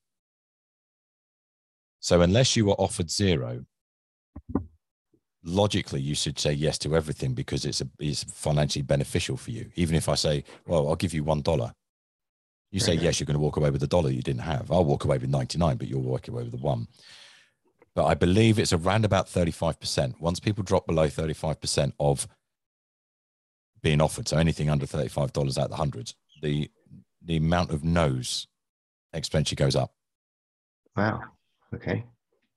So 2.00 2.22
unless 2.22 2.56
you 2.56 2.64
were 2.64 2.74
offered 2.74 3.10
zero, 3.10 3.66
logically 5.44 6.00
you 6.00 6.14
should 6.14 6.38
say 6.38 6.52
yes 6.52 6.78
to 6.78 6.96
everything 6.96 7.34
because 7.34 7.66
it's 7.66 7.82
a, 7.82 7.88
it's 7.98 8.24
financially 8.24 8.82
beneficial 8.82 9.36
for 9.36 9.50
you. 9.50 9.70
Even 9.74 9.94
if 9.94 10.08
I 10.08 10.14
say, 10.14 10.44
well, 10.66 10.88
I'll 10.88 10.96
give 10.96 11.12
you 11.12 11.22
one 11.22 11.42
dollar, 11.42 11.74
you 12.70 12.80
say 12.80 12.94
yes, 12.94 13.20
you're 13.20 13.26
going 13.26 13.34
to 13.34 13.40
walk 13.40 13.56
away 13.56 13.70
with 13.70 13.80
the 13.80 13.86
dollar 13.86 14.10
you 14.10 14.22
didn't 14.22 14.42
have. 14.42 14.70
I'll 14.70 14.84
walk 14.84 15.04
away 15.04 15.18
with 15.18 15.28
99, 15.28 15.76
but 15.76 15.88
you'll 15.88 16.02
walk 16.02 16.28
away 16.28 16.44
with 16.44 16.52
the 16.52 16.58
one 16.58 16.86
but 17.94 18.06
I 18.06 18.14
believe 18.14 18.58
it's 18.58 18.72
around 18.72 19.04
about 19.04 19.26
35%. 19.26 20.20
Once 20.20 20.40
people 20.40 20.62
drop 20.62 20.86
below 20.86 21.06
35% 21.08 21.92
of 21.98 22.28
being 23.82 24.00
offered, 24.00 24.28
so 24.28 24.36
anything 24.36 24.70
under 24.70 24.86
$35 24.86 25.58
out 25.58 25.64
of 25.64 25.70
the 25.70 25.76
hundreds, 25.76 26.14
the 26.42 26.70
the 27.22 27.36
amount 27.36 27.70
of 27.70 27.84
no's 27.84 28.46
expenditure 29.12 29.56
goes 29.56 29.76
up. 29.76 29.92
Wow. 30.96 31.22
Okay. 31.74 32.04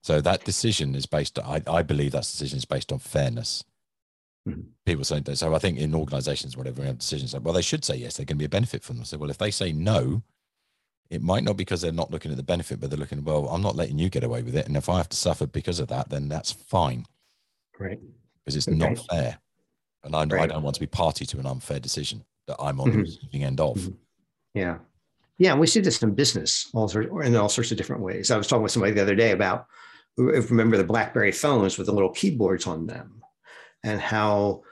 So 0.02 0.22
that 0.22 0.44
decision 0.46 0.96
is 0.96 1.06
based. 1.06 1.40
I, 1.40 1.62
I 1.68 1.82
believe 1.82 2.12
that 2.12 2.24
decision 2.24 2.58
is 2.58 2.66
based 2.66 2.92
on 2.92 3.00
fairness. 3.00 3.64
Mm-hmm. 4.48 4.62
People 4.86 5.06
say 5.06 5.20
that. 5.20 5.38
So 5.38 5.56
I 5.56 5.60
think 5.60 5.80
in 5.80 5.96
organisations, 5.96 6.58
whatever, 6.58 6.82
we 6.82 6.88
have 6.88 6.98
decisions 6.98 7.34
like, 7.34 7.44
well, 7.44 7.54
they 7.54 7.62
should 7.62 7.86
say 7.86 7.96
yes. 7.96 8.18
They're 8.18 8.26
going 8.26 8.38
to 8.38 8.42
be 8.42 8.46
a 8.46 8.50
benefit 8.50 8.84
from 8.84 8.98
them. 8.98 9.06
So 9.06 9.18
well, 9.18 9.30
if 9.30 9.38
they 9.38 9.52
say 9.52 9.72
no, 9.72 10.24
it 11.14 11.22
might 11.22 11.44
not 11.44 11.54
be 11.58 11.64
because 11.64 11.82
they're 11.82 11.92
not 11.92 12.10
looking 12.10 12.32
at 12.32 12.38
the 12.38 12.44
benefit, 12.44 12.80
but 12.80 12.90
they're 12.90 13.00
looking, 13.00 13.24
well, 13.24 13.48
I'm 13.48 13.62
not 13.62 13.76
letting 13.76 14.00
you 14.00 14.10
get 14.10 14.24
away 14.24 14.42
with 14.42 14.56
it. 14.56 14.66
And 14.66 14.76
if 14.76 14.90
I 14.90 14.98
have 14.98 15.10
to 15.10 15.18
suffer 15.18 15.46
because 15.46 15.80
of 15.80 15.88
that, 15.90 16.10
then 16.10 16.28
that's 16.28 16.52
fine. 16.52 17.06
Right. 17.80 18.00
Because 18.44 18.56
it's 18.56 18.68
okay. 18.68 18.78
not 18.78 18.98
fair. 19.12 19.38
And 20.04 20.16
I, 20.16 20.24
right. 20.26 20.42
I, 20.42 20.48
don't 20.48 20.64
want 20.64 20.74
to 20.74 20.80
be 20.80 20.88
party 20.88 21.24
to 21.28 21.40
an 21.40 21.46
unfair 21.46 21.80
decision 21.80 22.26
that 22.48 22.56
I'm 22.60 22.82
on 22.82 22.88
mm-hmm. 22.88 22.98
the 22.98 23.04
receiving 23.04 23.44
end 23.44 23.60
of. 23.60 23.78
Mm-hmm. 23.78 23.92
Yeah. 24.56 24.78
Yeah. 25.38 25.52
And 25.52 25.62
we 25.62 25.68
see 25.68 25.82
this 25.82 26.02
in 26.02 26.16
business 26.16 26.70
all 26.74 26.88
sorts, 26.88 27.10
in 27.28 27.36
all 27.36 27.48
sorts 27.48 27.70
of 27.70 27.78
different 27.78 28.02
ways. 28.02 28.32
I 28.32 28.38
was 28.38 28.48
talking 28.48 28.64
with 28.64 28.72
somebody 28.72 28.94
the 28.94 29.02
other 29.04 29.16
day 29.16 29.32
about, 29.32 29.68
remember 30.18 30.78
the 30.78 30.84
Blackberry 30.84 31.32
phones 31.32 31.78
with 31.78 31.88
the 31.88 31.94
little 31.94 32.12
keyboards 32.12 32.66
on 32.66 32.88
them 32.88 33.22
and 33.84 34.02
how 34.02 34.64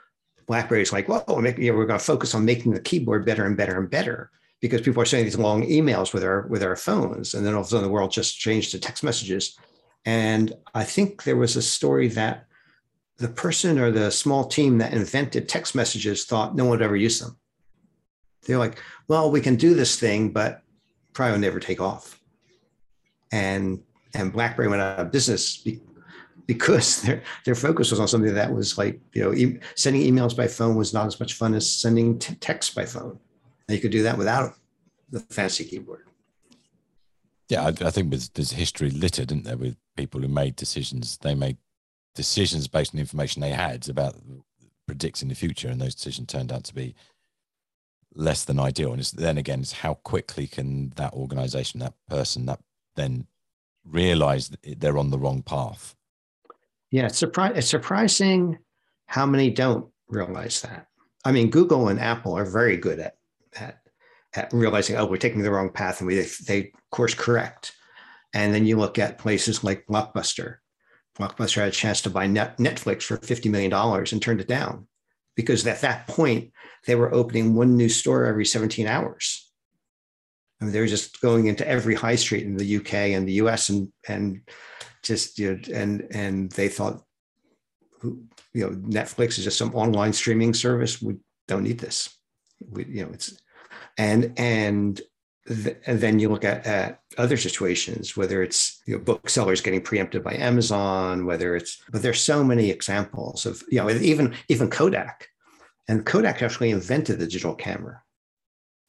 BlackBerry's 0.48 0.92
like, 0.92 1.08
well, 1.08 1.24
you 1.28 1.70
know, 1.70 1.78
we're 1.78 1.86
going 1.86 2.00
to 2.00 2.04
focus 2.04 2.34
on 2.34 2.44
making 2.44 2.72
the 2.72 2.80
keyboard 2.80 3.24
better 3.24 3.46
and 3.46 3.56
better 3.56 3.78
and 3.78 3.88
better 3.88 4.32
because 4.62 4.80
people 4.80 5.02
are 5.02 5.04
sending 5.04 5.26
these 5.26 5.36
long 5.36 5.66
emails 5.66 6.14
with 6.14 6.24
our 6.24 6.46
with 6.46 6.62
our 6.62 6.76
phones, 6.76 7.34
and 7.34 7.44
then 7.44 7.52
all 7.52 7.60
of 7.60 7.66
a 7.66 7.70
sudden 7.70 7.84
the 7.84 7.92
world 7.92 8.12
just 8.12 8.38
changed 8.38 8.70
to 8.70 8.78
text 8.78 9.02
messages. 9.02 9.58
And 10.06 10.54
I 10.72 10.84
think 10.84 11.24
there 11.24 11.36
was 11.36 11.56
a 11.56 11.62
story 11.62 12.08
that 12.08 12.46
the 13.18 13.28
person 13.28 13.78
or 13.78 13.90
the 13.90 14.10
small 14.10 14.46
team 14.46 14.78
that 14.78 14.94
invented 14.94 15.48
text 15.48 15.74
messages 15.74 16.24
thought 16.24 16.56
no 16.56 16.64
one 16.64 16.70
would 16.78 16.82
ever 16.82 16.96
use 16.96 17.20
them. 17.20 17.36
They're 18.46 18.58
like, 18.58 18.80
well, 19.08 19.30
we 19.30 19.40
can 19.40 19.56
do 19.56 19.74
this 19.74 19.98
thing, 19.98 20.32
but 20.32 20.62
probably 21.12 21.32
will 21.32 21.40
never 21.40 21.60
take 21.60 21.80
off. 21.80 22.20
And 23.32 23.80
and 24.14 24.32
BlackBerry 24.32 24.68
went 24.68 24.82
out 24.82 25.00
of 25.00 25.10
business 25.10 25.66
because 26.46 27.02
their 27.02 27.22
their 27.44 27.56
focus 27.56 27.90
was 27.90 27.98
on 27.98 28.06
something 28.06 28.34
that 28.34 28.54
was 28.54 28.78
like 28.78 29.00
you 29.12 29.24
know 29.24 29.34
e- 29.34 29.58
sending 29.74 30.02
emails 30.02 30.36
by 30.36 30.46
phone 30.46 30.76
was 30.76 30.94
not 30.94 31.06
as 31.06 31.18
much 31.18 31.34
fun 31.34 31.52
as 31.54 31.68
sending 31.68 32.20
t- 32.20 32.36
text 32.36 32.76
by 32.76 32.86
phone. 32.86 33.18
And 33.68 33.76
you 33.76 33.80
could 33.80 33.92
do 33.92 34.02
that 34.02 34.18
without 34.18 34.54
the 35.10 35.20
fancy 35.20 35.64
keyboard. 35.64 36.06
Yeah, 37.48 37.64
I, 37.64 37.68
I 37.68 37.90
think 37.90 38.10
there's, 38.10 38.28
there's 38.30 38.52
history 38.52 38.90
littered, 38.90 39.30
isn't 39.30 39.44
there, 39.44 39.56
with 39.56 39.76
people 39.96 40.20
who 40.20 40.28
made 40.28 40.56
decisions. 40.56 41.18
They 41.18 41.34
made 41.34 41.58
decisions 42.14 42.66
based 42.68 42.94
on 42.94 42.96
the 42.98 43.02
information 43.02 43.40
they 43.40 43.50
had 43.50 43.88
about 43.88 44.16
predicting 44.86 45.28
the 45.28 45.34
future, 45.34 45.68
and 45.68 45.80
those 45.80 45.94
decisions 45.94 46.28
turned 46.28 46.52
out 46.52 46.64
to 46.64 46.74
be 46.74 46.94
less 48.14 48.44
than 48.44 48.58
ideal. 48.58 48.92
And 48.92 49.02
then 49.02 49.38
again, 49.38 49.60
it's 49.60 49.72
how 49.72 49.94
quickly 49.94 50.46
can 50.46 50.90
that 50.96 51.12
organization, 51.12 51.80
that 51.80 51.94
person, 52.08 52.46
that 52.46 52.60
then 52.96 53.26
realize 53.84 54.48
that 54.48 54.80
they're 54.80 54.98
on 54.98 55.10
the 55.10 55.18
wrong 55.18 55.42
path. 55.42 55.94
Yeah, 56.90 57.06
it's, 57.06 57.22
surpri- 57.22 57.56
it's 57.56 57.68
surprising 57.68 58.58
how 59.06 59.26
many 59.26 59.50
don't 59.50 59.86
realize 60.08 60.60
that. 60.62 60.88
I 61.24 61.32
mean, 61.32 61.50
Google 61.50 61.88
and 61.88 62.00
Apple 62.00 62.36
are 62.36 62.44
very 62.44 62.76
good 62.76 62.98
at 62.98 63.16
realizing, 64.52 64.96
oh, 64.96 65.06
we're 65.06 65.16
taking 65.16 65.42
the 65.42 65.50
wrong 65.50 65.70
path, 65.70 66.00
and 66.00 66.06
we 66.06 66.26
they 66.46 66.72
course 66.90 67.14
correct. 67.14 67.72
And 68.34 68.54
then 68.54 68.66
you 68.66 68.78
look 68.78 68.98
at 68.98 69.18
places 69.18 69.62
like 69.62 69.86
Blockbuster. 69.86 70.56
Blockbuster 71.18 71.56
had 71.56 71.68
a 71.68 71.72
chance 71.72 72.00
to 72.02 72.10
buy 72.10 72.26
Net, 72.26 72.56
Netflix 72.58 73.02
for 73.02 73.18
$50 73.18 73.50
million 73.50 73.72
and 73.72 74.22
turned 74.22 74.40
it 74.40 74.48
down 74.48 74.86
because 75.36 75.66
at 75.66 75.82
that 75.82 76.06
point, 76.08 76.52
they 76.86 76.94
were 76.94 77.12
opening 77.12 77.54
one 77.54 77.76
new 77.76 77.88
store 77.88 78.24
every 78.24 78.46
17 78.46 78.86
hours. 78.86 79.50
I 80.60 80.64
mean, 80.64 80.72
they 80.72 80.80
were 80.80 80.86
just 80.86 81.20
going 81.20 81.46
into 81.46 81.66
every 81.68 81.94
high 81.94 82.16
street 82.16 82.44
in 82.44 82.56
the 82.56 82.76
UK 82.76 82.94
and 82.94 83.26
the 83.26 83.34
US 83.34 83.68
and, 83.68 83.92
and 84.08 84.40
just, 85.02 85.38
you 85.38 85.52
know, 85.52 85.60
and, 85.74 86.06
and 86.10 86.50
they 86.52 86.68
thought, 86.68 87.02
you 88.02 88.28
know, 88.54 88.70
Netflix 88.70 89.38
is 89.38 89.44
just 89.44 89.58
some 89.58 89.74
online 89.74 90.12
streaming 90.12 90.54
service. 90.54 91.00
We 91.00 91.16
don't 91.48 91.64
need 91.64 91.78
this. 91.78 92.16
We, 92.60 92.84
you 92.86 93.04
know, 93.04 93.12
it's, 93.12 93.41
and 93.98 94.32
and, 94.36 95.00
th- 95.46 95.76
and 95.86 96.00
then 96.00 96.18
you 96.18 96.28
look 96.28 96.44
at, 96.44 96.66
at 96.66 97.00
other 97.18 97.36
situations, 97.36 98.16
whether 98.16 98.42
it's 98.42 98.80
you 98.86 98.96
know, 98.96 99.02
booksellers 99.02 99.60
getting 99.60 99.80
preempted 99.80 100.22
by 100.22 100.34
Amazon, 100.34 101.26
whether 101.26 101.56
it's 101.56 101.82
but 101.90 102.02
there's 102.02 102.20
so 102.20 102.44
many 102.44 102.70
examples 102.70 103.46
of 103.46 103.62
you 103.68 103.78
know 103.78 103.90
even 103.90 104.34
even 104.48 104.70
Kodak, 104.70 105.28
and 105.88 106.06
Kodak 106.06 106.42
actually 106.42 106.70
invented 106.70 107.18
the 107.18 107.26
digital 107.26 107.54
camera, 107.54 108.02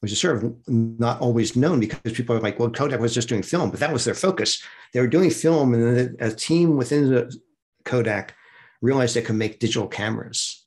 which 0.00 0.12
is 0.12 0.20
sort 0.20 0.42
of 0.42 0.54
not 0.68 1.20
always 1.20 1.56
known 1.56 1.80
because 1.80 2.12
people 2.12 2.36
are 2.36 2.40
like, 2.40 2.58
well, 2.58 2.70
Kodak 2.70 3.00
was 3.00 3.14
just 3.14 3.28
doing 3.28 3.42
film, 3.42 3.70
but 3.70 3.80
that 3.80 3.92
was 3.92 4.04
their 4.04 4.14
focus. 4.14 4.62
They 4.92 5.00
were 5.00 5.06
doing 5.06 5.30
film, 5.30 5.74
and 5.74 5.96
then 5.96 6.16
a 6.20 6.30
team 6.30 6.76
within 6.76 7.10
the 7.10 7.36
Kodak 7.84 8.34
realized 8.80 9.16
they 9.16 9.22
could 9.22 9.36
make 9.36 9.60
digital 9.60 9.88
cameras 9.88 10.63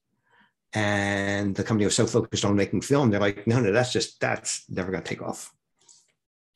and 0.73 1.55
the 1.55 1.63
company 1.63 1.85
was 1.85 1.95
so 1.95 2.05
focused 2.05 2.43
on 2.43 2.55
making 2.55 2.81
film 2.81 3.09
they're 3.09 3.19
like 3.19 3.47
no 3.47 3.59
no 3.59 3.71
that's 3.71 3.93
just 3.93 4.19
that's 4.19 4.69
never 4.69 4.91
going 4.91 5.03
to 5.03 5.09
take 5.09 5.21
off. 5.21 5.53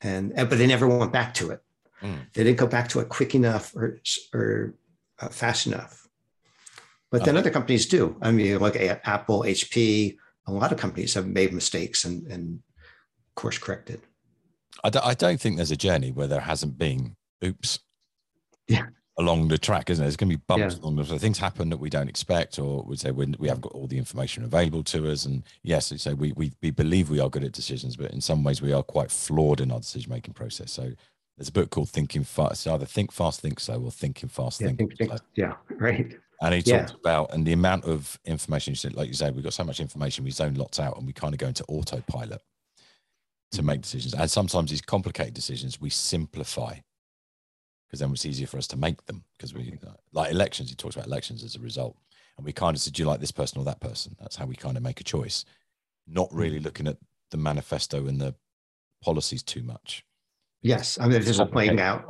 And 0.02 0.34
but 0.36 0.58
they 0.58 0.68
never 0.68 0.88
went 0.88 1.14
back 1.14 1.34
to 1.36 1.52
it. 1.52 1.62
Mm. 2.02 2.26
they 2.34 2.44
didn't 2.44 2.58
go 2.58 2.66
back 2.66 2.90
to 2.90 3.00
it 3.00 3.10
quick 3.10 3.36
enough 3.36 3.76
or 3.76 4.00
or 4.34 4.74
uh, 5.20 5.30
fast 5.30 5.68
enough. 5.68 6.08
But 7.12 7.26
then 7.26 7.36
uh-huh. 7.36 7.42
other 7.42 7.52
companies 7.52 7.86
do. 7.86 8.18
I 8.22 8.32
mean 8.32 8.60
like 8.60 8.76
apple 9.06 9.44
hp 9.44 10.18
a 10.48 10.52
lot 10.52 10.72
of 10.72 10.80
companies 10.80 11.14
have 11.14 11.28
made 11.28 11.54
mistakes 11.54 12.06
and 12.06 12.28
and 12.28 12.62
course 13.36 13.58
corrected. 13.58 14.02
I 14.84 14.90
d- 14.90 15.00
I 15.04 15.14
don't 15.14 15.40
think 15.40 15.58
there's 15.58 15.72
a 15.72 15.78
journey 15.78 16.12
where 16.12 16.28
there 16.28 16.42
hasn't 16.42 16.78
been 16.78 17.16
oops. 17.44 17.80
Yeah 18.68 18.88
along 19.22 19.48
the 19.48 19.58
track, 19.58 19.90
isn't 19.90 20.04
it? 20.04 20.06
There's 20.06 20.18
going 20.18 20.30
to 20.30 20.38
be 20.38 20.44
bumps 20.48 20.76
yeah. 20.76 20.82
along 20.82 20.98
the 20.98 21.06
so 21.06 21.18
things 21.18 21.38
happen 21.38 21.70
that 21.70 21.78
we 21.78 21.90
don't 21.90 22.10
expect, 22.10 22.60
or 22.60 22.84
we 22.84 22.98
say 22.98 23.12
we, 23.12 23.34
we 23.40 23.48
have 23.48 23.62
got 23.62 23.72
all 23.72 23.88
the 23.88 23.98
information 23.98 24.44
available 24.44 24.84
to 24.84 25.10
us. 25.10 25.26
And 25.26 25.44
yes, 25.64 25.94
so 25.96 26.14
we, 26.16 26.34
we 26.34 26.52
we 26.62 26.72
believe 26.72 27.10
we 27.10 27.20
are 27.20 27.30
good 27.30 27.44
at 27.44 27.54
decisions, 27.54 27.96
but 27.96 28.12
in 28.12 28.20
some 28.20 28.44
ways 28.44 28.62
we 28.62 28.74
are 28.74 28.84
quite 28.84 29.12
flawed 29.12 29.62
in 29.62 29.72
our 29.72 29.80
decision 29.80 30.12
making 30.12 30.34
process. 30.34 30.72
So 30.72 30.92
there's 31.38 31.50
a 31.50 31.54
book 31.54 31.70
called 31.70 31.90
Thinking 31.90 32.24
Fast. 32.24 32.68
either 32.68 32.86
Think 32.86 33.12
Fast, 33.12 33.42
Think 33.42 33.60
Slow, 33.60 33.82
or 33.82 33.92
Thinking 33.92 34.30
Fast, 34.30 34.60
yeah, 34.60 34.68
Think, 34.68 34.98
think, 34.98 34.98
think 34.98 35.22
Yeah, 35.36 35.54
right. 35.70 36.14
And 36.42 36.56
he 36.56 36.62
yeah. 36.62 36.86
talked 36.86 37.00
about 37.00 37.34
and 37.34 37.46
the 37.46 37.54
amount 37.54 37.86
of 37.86 38.20
information. 38.26 38.72
You 38.72 38.76
said, 38.76 38.96
like 38.96 39.08
you 39.08 39.14
said, 39.14 39.36
we've 39.36 39.44
got 39.44 39.54
so 39.54 39.64
much 39.64 39.80
information, 39.80 40.26
we 40.26 40.32
zone 40.32 40.56
lots 40.56 40.80
out, 40.80 40.98
and 40.98 41.06
we 41.06 41.14
kind 41.14 41.34
of 41.34 41.38
go 41.38 41.48
into 41.48 41.64
autopilot 41.66 42.42
to 43.52 43.64
make 43.64 43.82
decisions. 43.82 44.14
And 44.14 44.30
sometimes 44.30 44.72
these 44.72 44.82
complicated 44.82 45.34
decisions 45.34 45.80
we 45.80 45.90
simplify 45.90 46.78
because 47.92 48.00
then 48.00 48.12
it's 48.12 48.26
easier 48.26 48.48
for 48.48 48.58
us 48.58 48.68
to 48.68 48.78
make 48.78 49.06
them 49.06 49.22
because 49.38 49.54
we 49.54 49.78
like 50.14 50.32
elections 50.32 50.70
he 50.70 50.76
talks 50.76 50.96
about 50.96 51.08
elections 51.08 51.44
as 51.44 51.56
a 51.56 51.60
result. 51.60 51.98
And 52.38 52.46
we 52.46 52.54
kind 52.54 52.74
of 52.74 52.82
said 52.82 52.94
do 52.94 53.04
you 53.04 53.08
like 53.08 53.20
this 53.20 53.34
person 53.34 53.60
or 53.60 53.66
that 53.66 53.82
person? 53.82 54.16
That's 54.18 54.38
how 54.38 54.46
we 54.46 54.56
kind 54.56 54.78
of 54.78 54.84
make 54.84 55.02
a 55.02 55.04
choice. 55.04 55.44
Not 56.08 56.34
really 56.34 56.60
mm. 56.60 56.64
looking 56.64 56.88
at 56.88 56.96
the 57.32 57.38
manifesto 57.38 58.08
and 58.08 58.20
the 58.20 58.34
policies 59.04 59.44
too 59.44 59.62
much. 59.64 60.06
Yes 60.62 61.00
i 61.00 61.04
mean 61.08 61.20
this 61.20 61.28
is 61.28 61.42
playing 61.52 61.80
out 61.80 62.06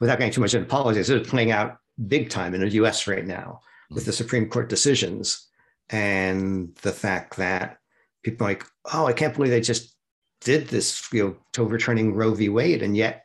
without 0.00 0.18
getting 0.18 0.32
too 0.32 0.40
much 0.40 0.54
into 0.54 0.66
politics 0.66 1.08
it's 1.08 1.28
playing 1.28 1.50
out 1.50 1.78
big 2.06 2.30
time 2.30 2.54
in 2.54 2.60
the 2.60 2.70
us 2.70 3.06
right 3.08 3.26
now 3.26 3.60
with 3.90 4.04
the 4.04 4.12
mm. 4.12 4.14
supreme 4.14 4.48
court 4.48 4.68
decisions 4.68 5.48
and 5.90 6.72
the 6.82 6.92
fact 6.92 7.36
that 7.36 7.78
people 8.22 8.46
are 8.46 8.50
like 8.50 8.64
oh 8.92 9.06
i 9.06 9.12
can't 9.12 9.34
believe 9.34 9.50
they 9.50 9.60
just 9.60 9.96
did 10.40 10.68
this 10.68 11.12
you 11.12 11.24
know 11.24 11.36
to 11.52 11.62
overturning 11.62 12.14
roe 12.14 12.32
v. 12.32 12.48
Wade 12.48 12.82
and 12.82 12.96
yet 12.96 13.24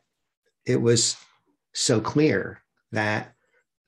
it 0.65 0.81
was 0.81 1.15
so 1.73 1.99
clear 1.99 2.61
that 2.91 3.33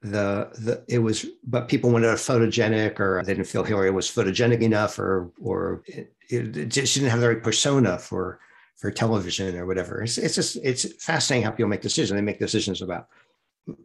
the 0.01 0.49
the 0.59 0.83
it 0.87 0.99
was 0.99 1.25
but 1.43 1.67
people 1.67 1.89
wanted 1.89 2.09
a 2.09 2.13
photogenic 2.13 2.99
or 2.99 3.23
they 3.23 3.33
didn't 3.33 3.47
feel 3.47 3.63
Hillary 3.63 3.91
was 3.91 4.09
photogenic 4.09 4.61
enough 4.61 4.99
or 4.99 5.31
or 5.41 5.83
it, 5.87 6.13
it 6.29 6.67
just 6.69 6.93
she 6.93 6.99
didn't 6.99 7.11
have 7.11 7.21
the 7.21 7.29
right 7.29 7.43
persona 7.43 7.97
for 7.97 8.39
for 8.77 8.91
television 8.91 9.57
or 9.57 9.65
whatever. 9.65 10.03
It's, 10.03 10.17
it's 10.17 10.35
just 10.35 10.57
it's 10.57 11.03
fascinating 11.03 11.45
how 11.45 11.51
people 11.51 11.69
make 11.69 11.81
decisions. 11.81 12.15
They 12.15 12.21
make 12.21 12.39
decisions 12.39 12.81
about 12.81 13.07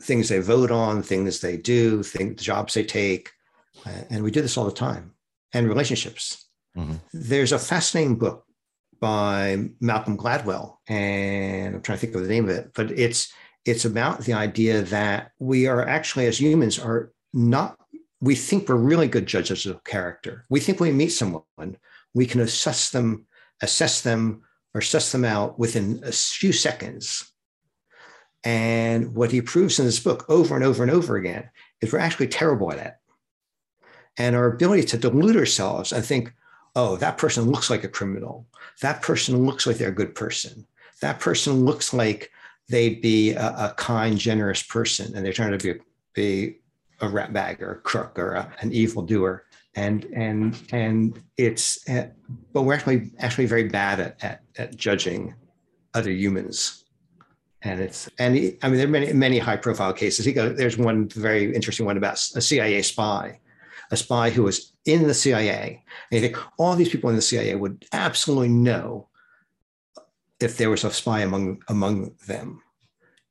things 0.02 0.28
they 0.28 0.40
vote 0.40 0.70
on, 0.70 1.02
things 1.02 1.40
they 1.40 1.56
do, 1.56 2.02
things 2.02 2.42
jobs 2.42 2.74
they 2.74 2.84
take, 2.84 3.30
and 4.10 4.22
we 4.22 4.30
do 4.30 4.42
this 4.42 4.56
all 4.56 4.66
the 4.66 4.72
time. 4.72 5.14
And 5.52 5.68
relationships. 5.68 6.46
Mm-hmm. 6.76 6.96
There's 7.12 7.52
a 7.52 7.58
fascinating 7.58 8.16
book 8.16 8.44
by 9.00 9.70
Malcolm 9.80 10.16
Gladwell, 10.16 10.76
and 10.86 11.74
I'm 11.74 11.82
trying 11.82 11.98
to 11.98 12.00
think 12.00 12.14
of 12.14 12.22
the 12.22 12.28
name 12.28 12.44
of 12.44 12.50
it, 12.50 12.72
but 12.74 12.90
it's 12.92 13.32
it's 13.64 13.84
about 13.84 14.20
the 14.20 14.32
idea 14.32 14.82
that 14.82 15.32
we 15.38 15.66
are 15.66 15.86
actually, 15.86 16.26
as 16.26 16.40
humans, 16.40 16.78
are 16.78 17.12
not, 17.32 17.78
we 18.20 18.34
think 18.34 18.68
we're 18.68 18.76
really 18.76 19.08
good 19.08 19.26
judges 19.26 19.66
of 19.66 19.84
character. 19.84 20.44
We 20.48 20.60
think 20.60 20.80
when 20.80 20.90
we 20.90 20.96
meet 20.96 21.10
someone, 21.10 21.76
we 22.14 22.26
can 22.26 22.40
assess 22.40 22.90
them, 22.90 23.26
assess 23.62 24.00
them, 24.00 24.42
or 24.74 24.80
suss 24.80 25.12
them 25.12 25.24
out 25.24 25.58
within 25.58 26.00
a 26.04 26.12
few 26.12 26.52
seconds. 26.52 27.30
And 28.44 29.14
what 29.14 29.32
he 29.32 29.42
proves 29.42 29.78
in 29.78 29.84
this 29.84 30.00
book 30.00 30.24
over 30.28 30.54
and 30.54 30.64
over 30.64 30.82
and 30.82 30.92
over 30.92 31.16
again 31.16 31.50
is 31.80 31.92
we're 31.92 31.98
actually 31.98 32.28
terrible 32.28 32.72
at 32.72 32.78
it. 32.78 32.94
And 34.16 34.34
our 34.34 34.46
ability 34.46 34.84
to 34.84 34.98
delude 34.98 35.36
ourselves 35.36 35.92
and 35.92 36.04
think, 36.04 36.32
oh, 36.74 36.96
that 36.96 37.18
person 37.18 37.50
looks 37.50 37.68
like 37.68 37.84
a 37.84 37.88
criminal. 37.88 38.46
That 38.80 39.02
person 39.02 39.44
looks 39.44 39.66
like 39.66 39.76
they're 39.76 39.88
a 39.88 39.94
good 39.94 40.14
person. 40.14 40.66
That 41.00 41.20
person 41.20 41.64
looks 41.64 41.92
like 41.92 42.30
they'd 42.70 43.00
be 43.00 43.32
a, 43.32 43.48
a 43.48 43.74
kind, 43.76 44.16
generous 44.16 44.62
person, 44.62 45.14
and 45.14 45.24
they're 45.24 45.32
trying 45.32 45.56
to 45.56 45.74
be 45.74 45.80
be 46.14 46.56
a 47.00 47.08
rat 47.08 47.32
bag 47.32 47.62
or 47.62 47.72
a 47.72 47.80
crook 47.80 48.18
or 48.18 48.32
a, 48.32 48.52
an 48.60 48.72
evil 48.72 49.02
doer. 49.02 49.44
And 49.74 50.04
and 50.14 50.60
and 50.72 51.22
it's, 51.36 51.88
uh, 51.88 52.08
but 52.52 52.62
we're 52.62 52.74
actually 52.74 53.10
actually 53.18 53.46
very 53.46 53.68
bad 53.68 54.00
at, 54.00 54.24
at, 54.24 54.42
at 54.58 54.76
judging 54.76 55.34
other 55.94 56.10
humans. 56.10 56.84
And 57.62 57.80
it's 57.80 58.08
and 58.18 58.34
he, 58.34 58.58
I 58.62 58.68
mean 58.68 58.78
there 58.78 58.86
are 58.86 58.90
many 58.90 59.12
many 59.12 59.38
high 59.38 59.56
profile 59.56 59.92
cases. 59.92 60.24
He 60.24 60.32
goes 60.32 60.56
there's 60.56 60.78
one 60.78 61.08
very 61.08 61.54
interesting 61.54 61.86
one 61.86 61.96
about 61.96 62.14
a 62.34 62.40
CIA 62.40 62.82
spy, 62.82 63.38
a 63.90 63.96
spy 63.96 64.30
who 64.30 64.42
was 64.42 64.72
in 64.86 65.06
the 65.06 65.14
CIA. 65.14 65.84
And 66.10 66.20
you 66.20 66.28
think 66.28 66.42
all 66.58 66.74
these 66.74 66.88
people 66.88 67.10
in 67.10 67.16
the 67.16 67.22
CIA 67.22 67.54
would 67.54 67.84
absolutely 67.92 68.48
know 68.48 69.09
if 70.40 70.56
there 70.56 70.70
was 70.70 70.84
a 70.84 70.90
spy 70.90 71.20
among 71.20 71.62
among 71.68 72.14
them, 72.26 72.62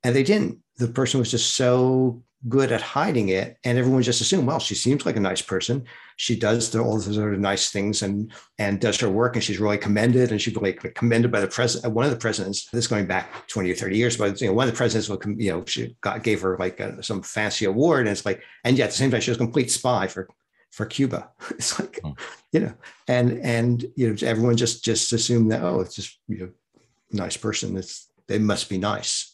and 0.04 0.16
they 0.16 0.24
didn't. 0.24 0.60
The 0.78 0.88
person 0.88 1.20
was 1.20 1.32
just 1.32 1.56
so 1.56 2.24
good 2.48 2.72
at 2.72 2.82
hiding 2.82 3.30
it 3.30 3.58
and 3.66 3.78
everyone 3.78 4.02
just 4.02 4.22
assumed 4.22 4.48
well 4.48 4.60
she 4.60 4.74
seems 4.74 5.06
like 5.06 5.18
a 5.18 5.20
nice 5.20 5.42
person 5.42 5.84
she 6.16 6.38
does 6.40 6.70
the, 6.70 6.80
all 6.80 6.94
those 6.94 7.14
sort 7.14 7.34
of 7.34 7.40
nice 7.40 7.70
things 7.70 8.02
and 8.02 8.32
and 8.60 8.80
does 8.80 8.98
her 8.98 9.10
work 9.10 9.36
and 9.36 9.44
she's 9.44 9.60
really 9.60 9.78
commended 9.78 10.32
and 10.32 10.42
she's 10.42 10.56
really 10.56 10.72
commended 10.72 11.34
by 11.34 11.42
the 11.42 11.48
president 11.48 11.86
uh, 11.86 11.94
one 11.94 12.06
of 12.06 12.12
the 12.12 12.18
presidents 12.18 12.70
this 12.72 12.88
going 12.88 13.06
back 13.06 13.46
20 13.50 13.70
or 13.70 13.76
30 13.76 13.98
years 13.98 14.16
but 14.16 14.40
you 14.40 14.48
know 14.48 14.54
one 14.54 14.66
of 14.66 14.74
the 14.74 14.78
presidents 14.78 15.10
will 15.10 15.20
you 15.38 15.52
know 15.52 15.66
she 15.66 15.98
got 16.00 16.24
gave 16.24 16.40
her 16.40 16.56
like 16.58 16.80
a, 16.80 17.04
some 17.04 17.22
fancy 17.22 17.66
award 17.66 18.08
and 18.08 18.10
it's 18.10 18.26
like 18.26 18.42
and 18.64 18.78
yet 18.78 18.86
at 18.86 18.92
the 18.92 18.98
same 18.98 19.12
time 19.12 19.20
she 19.20 19.32
was 19.32 19.38
a 19.38 19.40
complete 19.40 19.70
spy 19.70 20.08
for 20.08 20.30
for 20.72 20.86
cuba 20.86 21.30
it's 21.52 21.78
like 21.78 22.00
oh. 22.06 22.16
you 22.54 22.62
know 22.62 22.74
and 23.10 23.38
and 23.40 23.86
you 23.98 24.08
know 24.08 24.16
everyone 24.26 24.56
just 24.56 24.82
just 24.82 25.12
assumed 25.12 25.52
that 25.52 25.62
oh 25.62 25.82
it's 25.82 25.96
just 25.96 26.20
you 26.30 26.38
know 26.38 26.50
nice 27.12 27.38
person 27.38 27.76
it's 27.78 28.12
they 28.28 28.38
must 28.40 28.70
be 28.70 28.78
nice 28.78 29.34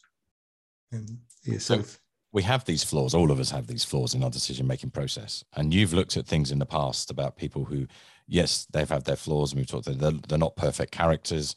and 0.92 1.18
yeah, 1.44 1.58
so, 1.58 1.82
so 1.82 1.98
we 2.36 2.42
have 2.42 2.66
these 2.66 2.84
flaws. 2.84 3.14
All 3.14 3.30
of 3.30 3.40
us 3.40 3.50
have 3.50 3.66
these 3.66 3.82
flaws 3.82 4.14
in 4.14 4.22
our 4.22 4.28
decision 4.28 4.66
making 4.66 4.90
process. 4.90 5.42
And 5.54 5.72
you've 5.72 5.94
looked 5.94 6.18
at 6.18 6.26
things 6.26 6.50
in 6.50 6.58
the 6.58 6.66
past 6.66 7.10
about 7.10 7.36
people 7.36 7.64
who, 7.64 7.86
yes, 8.26 8.66
they've 8.72 8.86
had 8.86 9.04
their 9.04 9.16
flaws, 9.16 9.52
and 9.52 9.58
we've 9.58 9.66
talked 9.66 9.86
that 9.86 9.98
they're, 9.98 10.12
they're 10.28 10.36
not 10.36 10.54
perfect 10.54 10.92
characters, 10.92 11.56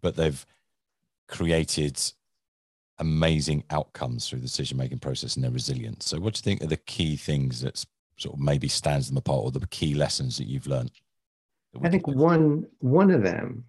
but 0.00 0.16
they've 0.16 0.44
created 1.28 2.00
amazing 2.98 3.62
outcomes 3.70 4.28
through 4.28 4.40
the 4.40 4.46
decision 4.46 4.76
making 4.76 4.98
process 4.98 5.36
and 5.36 5.44
their 5.44 5.52
resilience. 5.52 6.06
So, 6.06 6.18
what 6.18 6.34
do 6.34 6.38
you 6.38 6.42
think 6.42 6.64
are 6.64 6.66
the 6.66 6.76
key 6.76 7.14
things 7.14 7.60
that 7.60 7.84
sort 8.16 8.34
of 8.34 8.40
maybe 8.40 8.66
stands 8.66 9.08
them 9.08 9.16
apart, 9.16 9.44
or 9.44 9.50
the 9.52 9.66
key 9.68 9.94
lessons 9.94 10.38
that 10.38 10.48
you've 10.48 10.66
learned? 10.66 10.90
I 11.84 11.88
think 11.88 12.08
one 12.08 12.66
one 12.80 13.12
of 13.12 13.22
them 13.22 13.64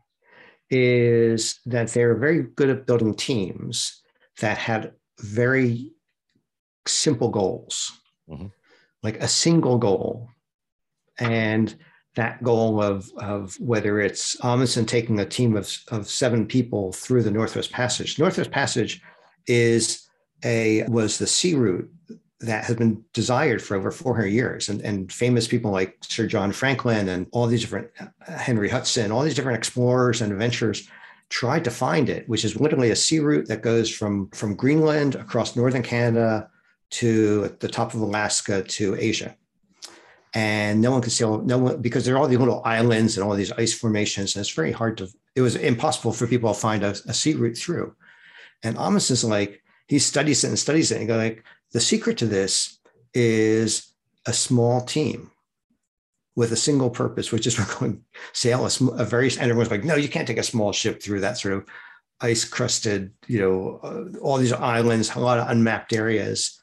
is 0.71 1.59
that 1.65 1.89
they're 1.89 2.15
very 2.15 2.43
good 2.43 2.69
at 2.69 2.87
building 2.87 3.13
teams 3.13 4.01
that 4.39 4.57
had 4.57 4.93
very 5.19 5.91
simple 6.87 7.29
goals, 7.29 7.91
mm-hmm. 8.29 8.47
like 9.03 9.21
a 9.21 9.27
single 9.27 9.77
goal. 9.77 10.29
And 11.19 11.75
that 12.15 12.41
goal 12.41 12.81
of, 12.81 13.11
of 13.17 13.59
whether 13.59 13.99
it's 13.99 14.35
Amundsen 14.43 14.85
taking 14.85 15.19
a 15.19 15.25
team 15.25 15.55
of, 15.55 15.77
of 15.89 16.09
seven 16.09 16.45
people 16.45 16.93
through 16.93 17.23
the 17.23 17.31
Northwest 17.31 17.71
Passage. 17.71 18.17
Northwest 18.17 18.51
Passage 18.51 19.01
is 19.47 20.07
a 20.43 20.83
was 20.87 21.17
the 21.17 21.27
sea 21.27 21.53
route 21.53 21.89
that 22.41 22.65
has 22.65 22.75
been 22.75 23.03
desired 23.13 23.61
for 23.61 23.75
over 23.75 23.91
400 23.91 24.27
years 24.27 24.69
and, 24.69 24.81
and 24.81 25.11
famous 25.11 25.47
people 25.47 25.71
like 25.71 25.97
sir 26.01 26.25
john 26.25 26.51
franklin 26.51 27.09
and 27.09 27.27
all 27.31 27.47
these 27.47 27.61
different 27.61 27.89
uh, 27.99 28.07
henry 28.27 28.69
hudson 28.69 29.11
all 29.11 29.21
these 29.21 29.35
different 29.35 29.57
explorers 29.57 30.21
and 30.21 30.31
adventurers 30.31 30.87
tried 31.29 31.63
to 31.63 31.71
find 31.71 32.09
it 32.09 32.27
which 32.27 32.43
is 32.43 32.59
literally 32.59 32.91
a 32.91 32.95
sea 32.95 33.19
route 33.19 33.47
that 33.47 33.61
goes 33.61 33.89
from 33.89 34.29
from 34.31 34.55
greenland 34.55 35.15
across 35.15 35.55
northern 35.55 35.83
canada 35.83 36.49
to 36.91 37.55
the 37.59 37.67
top 37.67 37.93
of 37.93 38.01
Alaska 38.01 38.63
to 38.63 38.95
Asia. 38.95 39.35
And 40.33 40.79
no 40.79 40.91
one 40.91 41.01
could 41.01 41.11
sail, 41.11 41.41
no 41.41 41.57
one, 41.57 41.81
because 41.81 42.05
there 42.05 42.15
are 42.15 42.17
all 42.17 42.27
these 42.27 42.39
little 42.39 42.61
islands 42.63 43.17
and 43.17 43.25
all 43.25 43.35
these 43.35 43.51
ice 43.53 43.73
formations. 43.73 44.35
And 44.35 44.41
it's 44.41 44.53
very 44.53 44.71
hard 44.71 44.97
to, 44.97 45.09
it 45.35 45.41
was 45.41 45.55
impossible 45.55 46.13
for 46.13 46.27
people 46.27 46.53
to 46.53 46.59
find 46.59 46.83
a, 46.83 46.91
a 47.07 47.13
sea 47.13 47.33
route 47.33 47.57
through. 47.57 47.95
And 48.63 48.77
Amundsen's 48.77 49.23
like, 49.23 49.61
he 49.87 49.99
studies 49.99 50.43
it 50.43 50.49
and 50.49 50.59
studies 50.59 50.91
it 50.91 50.99
and 50.99 51.07
go 51.07 51.17
like, 51.17 51.43
the 51.73 51.79
secret 51.79 52.17
to 52.19 52.25
this 52.25 52.79
is 53.13 53.93
a 54.25 54.33
small 54.33 54.81
team 54.81 55.31
with 56.35 56.51
a 56.51 56.57
single 56.57 56.89
purpose, 56.89 57.31
which 57.31 57.47
is 57.47 57.57
we're 57.59 57.79
going 57.79 58.03
sail 58.33 58.65
a, 58.65 59.01
a 59.01 59.05
very, 59.05 59.29
and 59.31 59.41
everyone's 59.41 59.71
like, 59.71 59.83
no, 59.83 59.95
you 59.95 60.09
can't 60.09 60.27
take 60.27 60.37
a 60.37 60.43
small 60.43 60.71
ship 60.71 61.01
through 61.01 61.21
that 61.21 61.37
sort 61.37 61.53
of 61.53 61.65
ice 62.21 62.45
crusted, 62.45 63.11
you 63.27 63.39
know, 63.39 63.79
uh, 63.83 64.19
all 64.19 64.37
these 64.37 64.53
islands, 64.53 65.15
a 65.15 65.19
lot 65.19 65.39
of 65.39 65.49
unmapped 65.49 65.91
areas 65.91 66.61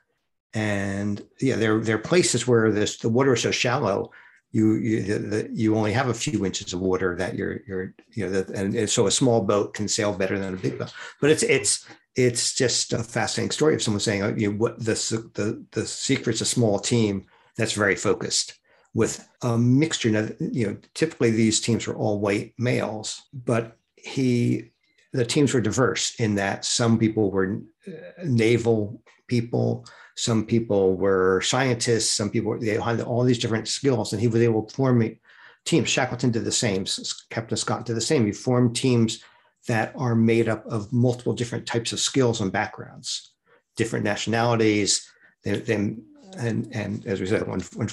and 0.54 1.22
yeah, 1.40 1.56
there 1.56 1.80
there 1.80 1.96
are 1.96 2.00
places 2.00 2.46
where 2.46 2.72
this 2.72 2.98
the 2.98 3.08
water 3.08 3.34
is 3.34 3.42
so 3.42 3.50
shallow, 3.50 4.10
you 4.50 4.74
you 4.74 5.02
the, 5.02 5.48
you 5.52 5.76
only 5.76 5.92
have 5.92 6.08
a 6.08 6.14
few 6.14 6.46
inches 6.46 6.72
of 6.72 6.80
water 6.80 7.14
that 7.16 7.34
you're 7.34 7.60
you're 7.66 7.94
you 8.12 8.24
know 8.24 8.30
that, 8.30 8.48
and, 8.50 8.88
so 8.88 9.06
a 9.06 9.10
small 9.10 9.42
boat 9.42 9.74
can 9.74 9.88
sail 9.88 10.12
better 10.12 10.38
than 10.38 10.54
a 10.54 10.56
big 10.56 10.78
boat. 10.78 10.92
But 11.20 11.30
it's 11.30 11.42
it's 11.42 11.86
it's 12.18 12.54
just 12.54 12.92
a 12.92 13.02
fascinating 13.02 13.52
story 13.52 13.74
of 13.74 13.82
someone 13.82 14.00
saying 14.00 14.22
oh, 14.22 14.34
you 14.36 14.50
know 14.50 14.58
what 14.58 14.78
the 14.78 14.94
the 15.34 15.64
the 15.72 15.86
secret's 15.86 16.40
a 16.40 16.44
small 16.44 16.78
team 16.78 17.24
that's 17.56 17.72
very 17.72 17.96
focused 17.96 18.58
with 18.94 19.28
a 19.42 19.56
mixture. 19.56 20.10
Now, 20.10 20.28
you 20.40 20.66
know, 20.66 20.76
typically 20.94 21.30
these 21.30 21.60
teams 21.60 21.86
were 21.86 21.94
all 21.94 22.20
white 22.20 22.54
males, 22.58 23.22
but 23.32 23.76
he 23.96 24.72
the 25.12 25.24
teams 25.24 25.54
were 25.54 25.60
diverse 25.60 26.18
in 26.18 26.34
that 26.34 26.64
some 26.64 26.98
people 26.98 27.30
were 27.30 27.60
uh, 27.86 27.92
naval 28.24 29.00
people 29.28 29.86
some 30.18 30.44
people 30.44 30.96
were 30.96 31.40
scientists, 31.42 32.10
some 32.10 32.28
people 32.28 32.58
they 32.58 32.76
had 32.76 33.00
all 33.00 33.22
these 33.22 33.38
different 33.38 33.68
skills, 33.68 34.12
and 34.12 34.20
he 34.20 34.26
was 34.26 34.42
able 34.42 34.64
to 34.64 34.74
form 34.74 35.16
teams. 35.64 35.88
Shackleton 35.88 36.32
did 36.32 36.44
the 36.44 36.50
same. 36.50 36.86
Captain 37.30 37.56
Scott 37.56 37.86
did 37.86 37.94
the 37.94 38.00
same. 38.00 38.26
He 38.26 38.32
formed 38.32 38.74
teams 38.74 39.22
that 39.68 39.92
are 39.96 40.14
made 40.14 40.48
up 40.48 40.66
of 40.66 40.92
multiple 40.92 41.34
different 41.34 41.66
types 41.66 41.92
of 41.92 42.00
skills 42.00 42.40
and 42.40 42.50
backgrounds, 42.50 43.34
different 43.76 44.04
nationalities. 44.04 45.08
Then, 45.44 46.04
and 46.36 46.68
and 46.74 47.06
as 47.06 47.20
we 47.20 47.26
said, 47.26 47.46
one, 47.46 47.60
one 47.74 47.88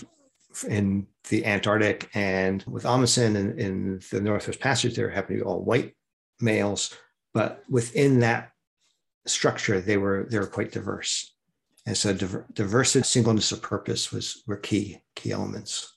in 0.67 1.05
the 1.29 1.45
Antarctic 1.45 2.09
and 2.13 2.63
with 2.63 2.85
Amundsen 2.85 3.35
and 3.35 3.59
in 3.59 4.01
the 4.11 4.21
Northwest 4.21 4.59
Passage, 4.59 4.95
there 4.95 5.09
happened 5.09 5.39
to 5.39 5.43
be 5.43 5.47
all 5.47 5.63
white 5.63 5.93
males, 6.39 6.95
but 7.33 7.63
within 7.69 8.19
that 8.19 8.51
structure, 9.25 9.81
they 9.81 9.97
were 9.97 10.27
they 10.29 10.39
were 10.39 10.47
quite 10.47 10.71
diverse. 10.71 11.33
And 11.85 11.95
so 11.95 12.13
diver- 12.13 12.47
diversity, 12.53 13.03
singleness 13.03 13.51
of 13.51 13.61
purpose 13.61 14.11
was 14.11 14.43
were 14.47 14.57
key 14.57 15.01
key 15.15 15.31
elements. 15.31 15.93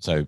So, 0.00 0.26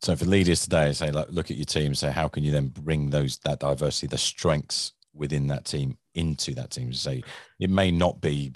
so 0.00 0.14
for 0.14 0.24
leaders 0.24 0.62
today, 0.62 0.92
say 0.92 1.10
like 1.10 1.28
look 1.30 1.50
at 1.50 1.56
your 1.56 1.66
team. 1.66 1.94
Say 1.94 2.10
how 2.10 2.28
can 2.28 2.44
you 2.44 2.52
then 2.52 2.68
bring 2.68 3.10
those 3.10 3.38
that 3.38 3.60
diversity, 3.60 4.06
the 4.06 4.18
strengths 4.18 4.92
within 5.14 5.46
that 5.48 5.64
team 5.64 5.96
into 6.14 6.54
that 6.54 6.70
team? 6.70 6.92
Say 6.92 7.22
it 7.58 7.70
may 7.70 7.90
not 7.90 8.20
be 8.20 8.52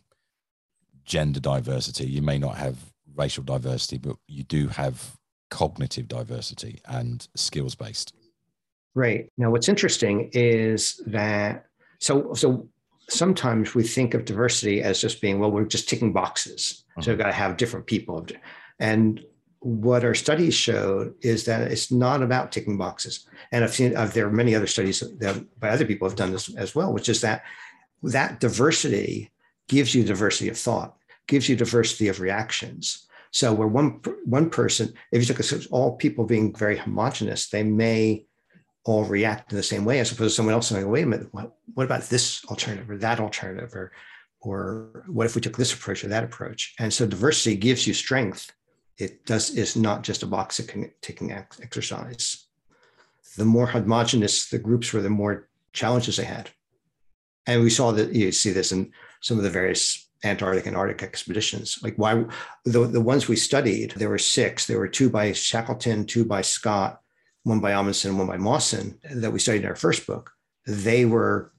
gender 1.04 1.40
diversity, 1.40 2.06
you 2.06 2.22
may 2.22 2.38
not 2.38 2.56
have 2.56 2.76
racial 3.14 3.42
diversity, 3.42 3.98
but 3.98 4.16
you 4.26 4.44
do 4.44 4.68
have 4.68 5.16
cognitive 5.50 6.06
diversity 6.06 6.80
and 6.86 7.26
skills 7.34 7.74
based. 7.74 8.14
Right. 8.94 9.28
Now, 9.36 9.50
what's 9.50 9.68
interesting 9.68 10.30
is 10.32 11.00
that 11.06 11.66
so 11.98 12.34
so 12.34 12.68
sometimes 13.08 13.74
we 13.74 13.82
think 13.82 14.14
of 14.14 14.24
diversity 14.24 14.82
as 14.82 15.00
just 15.00 15.20
being, 15.20 15.38
well, 15.38 15.50
we're 15.50 15.64
just 15.64 15.88
ticking 15.88 16.12
boxes. 16.12 16.84
Mm-hmm. 16.92 17.02
So 17.02 17.10
we've 17.10 17.18
got 17.18 17.26
to 17.26 17.32
have 17.32 17.56
different 17.56 17.86
people. 17.86 18.26
And 18.78 19.24
what 19.60 20.04
our 20.04 20.14
studies 20.14 20.54
showed 20.54 21.14
is 21.20 21.44
that 21.44 21.70
it's 21.70 21.92
not 21.92 22.22
about 22.22 22.50
ticking 22.50 22.78
boxes. 22.78 23.26
And 23.52 23.62
I've 23.62 23.74
seen, 23.74 23.94
uh, 23.94 24.06
there 24.06 24.26
are 24.26 24.32
many 24.32 24.54
other 24.54 24.66
studies 24.66 25.00
that 25.00 25.60
by 25.60 25.68
other 25.68 25.84
people 25.84 26.08
have 26.08 26.16
done 26.16 26.32
this 26.32 26.54
as 26.56 26.74
well, 26.74 26.92
which 26.92 27.08
is 27.08 27.20
that 27.20 27.44
that 28.02 28.40
diversity 28.40 29.30
gives 29.68 29.94
you 29.94 30.02
diversity 30.02 30.48
of 30.48 30.58
thought, 30.58 30.96
gives 31.26 31.48
you 31.48 31.56
diversity 31.56 32.08
of 32.08 32.20
reactions. 32.20 33.06
So 33.32 33.52
where 33.52 33.68
one 33.68 34.00
one 34.24 34.50
person, 34.50 34.94
if 35.12 35.22
you 35.22 35.28
look 35.28 35.40
at 35.40 35.66
all 35.70 35.96
people 35.96 36.24
being 36.24 36.54
very 36.54 36.78
homogenous, 36.78 37.48
they 37.48 37.62
may 37.62 38.26
all 38.84 39.04
react 39.04 39.52
in 39.52 39.56
the 39.56 39.62
same 39.62 39.84
way 39.84 40.00
as 40.00 40.10
opposed 40.10 40.32
to 40.32 40.36
someone 40.36 40.54
else 40.54 40.68
saying, 40.68 40.88
wait 40.88 41.04
a 41.04 41.06
minute, 41.06 41.28
what, 41.32 41.52
what 41.74 41.84
about 41.84 42.02
this 42.04 42.42
alternative 42.46 42.88
or 42.90 42.96
that 42.96 43.20
alternative? 43.20 43.74
Or, 43.74 43.92
or 44.40 45.04
what 45.06 45.26
if 45.26 45.34
we 45.34 45.42
took 45.42 45.56
this 45.56 45.74
approach 45.74 46.02
or 46.02 46.08
that 46.08 46.24
approach? 46.24 46.74
And 46.78 46.92
so 46.92 47.06
diversity 47.06 47.56
gives 47.56 47.86
you 47.86 47.92
strength. 47.92 48.50
It 49.00 49.24
does 49.24 49.50
is 49.50 49.76
not 49.76 50.02
just 50.02 50.22
a 50.22 50.26
box 50.26 50.60
ticking 51.00 51.32
exercise. 51.32 52.46
The 53.36 53.44
more 53.44 53.66
homogenous 53.66 54.48
the 54.48 54.58
groups 54.58 54.92
were, 54.92 55.00
the 55.00 55.10
more 55.10 55.48
challenges 55.72 56.16
they 56.16 56.24
had. 56.24 56.50
And 57.46 57.62
we 57.62 57.70
saw 57.70 57.92
that 57.92 58.12
you 58.12 58.32
see 58.32 58.50
this 58.50 58.72
in 58.72 58.92
some 59.20 59.38
of 59.38 59.44
the 59.44 59.50
various 59.50 60.08
Antarctic 60.22 60.66
and 60.66 60.76
Arctic 60.76 61.02
expeditions. 61.02 61.78
Like 61.82 61.94
why 61.96 62.24
the, 62.64 62.86
the 62.86 63.00
ones 63.00 63.26
we 63.26 63.36
studied, 63.36 63.92
there 63.92 64.10
were 64.10 64.18
six. 64.18 64.66
There 64.66 64.78
were 64.78 64.88
two 64.88 65.08
by 65.08 65.32
Shackleton, 65.32 66.04
two 66.04 66.24
by 66.24 66.42
Scott, 66.42 67.00
one 67.44 67.60
by 67.60 67.72
Amundsen, 67.72 68.18
one 68.18 68.26
by 68.26 68.36
Mawson, 68.36 68.98
that 69.10 69.32
we 69.32 69.38
studied 69.38 69.62
in 69.62 69.68
our 69.68 69.76
first 69.76 70.06
book, 70.06 70.32
they 70.66 71.04
were 71.04 71.52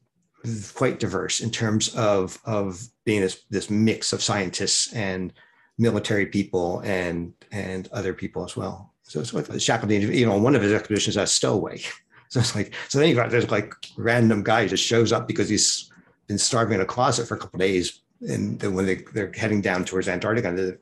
quite 0.74 1.00
diverse 1.00 1.40
in 1.40 1.50
terms 1.50 1.96
of, 1.96 2.40
of 2.46 2.82
being 3.04 3.22
this, 3.22 3.44
this 3.50 3.70
mix 3.70 4.14
of 4.14 4.24
scientists 4.24 4.94
and 4.94 5.34
military 5.82 6.28
people 6.28 6.80
and, 6.82 7.34
and 7.52 7.90
other 7.92 8.14
people 8.14 8.46
as 8.46 8.56
well. 8.56 8.94
So, 9.04 9.20
it's 9.20 9.32
so 9.32 9.58
Shackleton, 9.58 10.14
you 10.14 10.26
know, 10.26 10.38
one 10.38 10.56
of 10.56 10.62
his 10.62 10.72
expeditions 10.72 11.18
as 11.18 11.32
stowaway. 11.32 11.82
So 12.30 12.40
it's 12.40 12.56
like, 12.56 12.74
so 12.88 12.98
then 12.98 13.10
you 13.10 13.16
got 13.16 13.30
this 13.30 13.52
like 13.52 13.74
random 13.98 14.42
guy 14.42 14.66
just 14.66 14.86
shows 14.86 15.12
up 15.12 15.28
because 15.28 15.50
he's 15.50 15.92
been 16.30 16.38
starving 16.38 16.76
in 16.76 16.80
a 16.80 16.86
closet 16.86 17.28
for 17.28 17.36
a 17.36 17.38
couple 17.38 17.60
days. 17.60 18.04
And 18.22 18.58
then 18.58 18.74
when 18.74 18.86
they, 18.86 19.04
they're 19.14 19.34
heading 19.34 19.60
down 19.60 19.84
towards 19.84 20.08
Antarctica, 20.08 20.78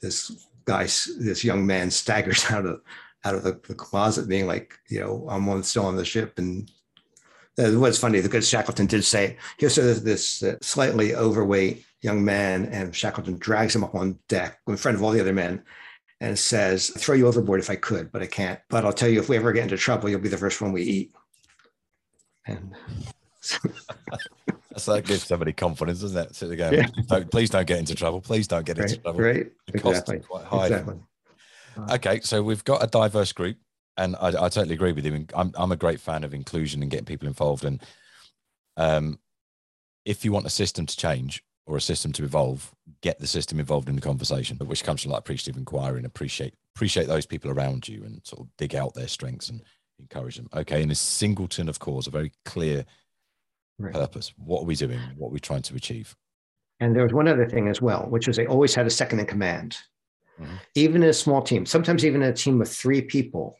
this 0.00 0.48
guy, 0.64 0.82
this 0.82 1.44
young 1.44 1.64
man 1.64 1.88
staggers 1.92 2.44
out 2.50 2.66
of 2.66 2.80
out 3.24 3.36
of 3.36 3.44
the, 3.44 3.60
the 3.68 3.76
closet, 3.76 4.28
being 4.28 4.48
like, 4.48 4.74
you 4.88 4.98
know, 4.98 5.24
I'm 5.30 5.62
still 5.62 5.86
on 5.86 5.94
the 5.94 6.04
ship. 6.04 6.36
And 6.36 6.68
uh, 7.58 7.70
what's 7.72 7.98
funny, 7.98 8.20
the 8.20 8.28
good 8.28 8.44
Shackleton 8.44 8.86
did 8.86 9.04
say, 9.04 9.36
here's 9.58 9.76
this, 9.76 10.00
this 10.00 10.42
uh, 10.42 10.56
slightly 10.62 11.14
overweight 11.14 11.84
young 12.00 12.24
man, 12.24 12.66
and 12.66 12.94
Shackleton 12.94 13.38
drags 13.38 13.74
him 13.74 13.84
up 13.84 13.94
on 13.94 14.18
deck 14.28 14.58
in 14.66 14.76
front 14.76 14.96
of 14.96 15.02
all 15.02 15.12
the 15.12 15.20
other 15.20 15.32
men 15.32 15.62
and 16.20 16.38
says, 16.38 16.88
throw 16.90 17.14
you 17.14 17.26
overboard 17.26 17.60
if 17.60 17.70
I 17.70 17.76
could, 17.76 18.12
but 18.12 18.22
I 18.22 18.26
can't. 18.26 18.60
But 18.68 18.84
I'll 18.84 18.92
tell 18.92 19.08
you, 19.08 19.20
if 19.20 19.28
we 19.28 19.36
ever 19.36 19.52
get 19.52 19.64
into 19.64 19.76
trouble, 19.76 20.08
you'll 20.08 20.20
be 20.20 20.28
the 20.28 20.38
first 20.38 20.60
one 20.60 20.72
we 20.72 20.82
eat. 20.82 21.14
And 22.46 22.74
That's 24.70 24.86
that 24.86 25.04
gives 25.04 25.24
somebody 25.24 25.52
confidence, 25.52 26.00
doesn't 26.00 26.30
it? 26.30 26.34
So 26.34 26.48
they 26.48 26.56
go, 26.56 26.70
yeah. 26.70 26.86
don't, 27.06 27.30
please 27.30 27.50
don't 27.50 27.66
get 27.66 27.78
into 27.78 27.94
trouble. 27.94 28.20
Please 28.20 28.48
don't 28.48 28.64
get 28.64 28.78
into 28.78 28.96
trouble. 28.96 29.20
Right. 29.20 29.52
The 29.66 29.78
exactly. 29.78 30.20
quite 30.20 30.44
high. 30.44 30.66
Exactly. 30.66 30.96
Okay, 31.90 32.20
so 32.20 32.42
we've 32.42 32.64
got 32.64 32.82
a 32.82 32.86
diverse 32.86 33.32
group, 33.32 33.56
and 33.96 34.16
I, 34.16 34.28
I, 34.28 34.48
totally 34.48 34.74
agree 34.74 34.92
with 34.92 35.04
you. 35.04 35.26
I'm 35.34 35.52
I'm 35.54 35.72
a 35.72 35.76
great 35.76 36.00
fan 36.00 36.24
of 36.24 36.34
inclusion 36.34 36.82
and 36.82 36.90
getting 36.90 37.06
people 37.06 37.28
involved. 37.28 37.64
And 37.64 37.82
um, 38.76 39.18
if 40.04 40.24
you 40.24 40.32
want 40.32 40.46
a 40.46 40.50
system 40.50 40.86
to 40.86 40.96
change 40.96 41.44
or 41.66 41.76
a 41.76 41.80
system 41.80 42.12
to 42.14 42.24
evolve, 42.24 42.74
get 43.02 43.18
the 43.18 43.26
system 43.26 43.60
involved 43.60 43.88
in 43.88 43.94
the 43.94 44.00
conversation, 44.00 44.56
which 44.58 44.84
comes 44.84 45.02
from 45.02 45.12
like 45.12 45.20
appreciative 45.20 45.58
inquiry 45.58 45.98
and 45.98 46.06
appreciate 46.06 46.54
appreciate 46.74 47.06
those 47.06 47.26
people 47.26 47.50
around 47.50 47.86
you 47.86 48.02
and 48.04 48.20
sort 48.24 48.40
of 48.40 48.48
dig 48.56 48.74
out 48.74 48.94
their 48.94 49.08
strengths 49.08 49.50
and 49.50 49.62
encourage 49.98 50.36
them. 50.36 50.48
Okay, 50.54 50.82
and 50.82 50.90
a 50.90 50.94
singleton 50.94 51.68
of 51.68 51.78
cause, 51.78 52.06
a 52.06 52.10
very 52.10 52.32
clear 52.44 52.84
right. 53.78 53.92
purpose. 53.92 54.32
What 54.36 54.62
are 54.62 54.66
we 54.66 54.74
doing? 54.74 55.00
What 55.16 55.28
are 55.28 55.32
we 55.32 55.40
trying 55.40 55.62
to 55.62 55.74
achieve? 55.74 56.16
And 56.80 56.96
there 56.96 57.04
was 57.04 57.12
one 57.12 57.28
other 57.28 57.48
thing 57.48 57.68
as 57.68 57.80
well, 57.80 58.06
which 58.08 58.26
was 58.26 58.36
they 58.36 58.46
always 58.46 58.74
had 58.74 58.86
a 58.86 58.90
second 58.90 59.20
in 59.20 59.26
command. 59.26 59.76
Mm-hmm. 60.40 60.54
Even 60.74 61.02
in 61.02 61.10
a 61.10 61.14
small 61.14 61.42
team, 61.42 61.66
sometimes 61.66 62.04
even 62.04 62.22
in 62.22 62.30
a 62.30 62.34
team 62.34 62.60
of 62.60 62.68
three 62.68 63.02
people, 63.02 63.56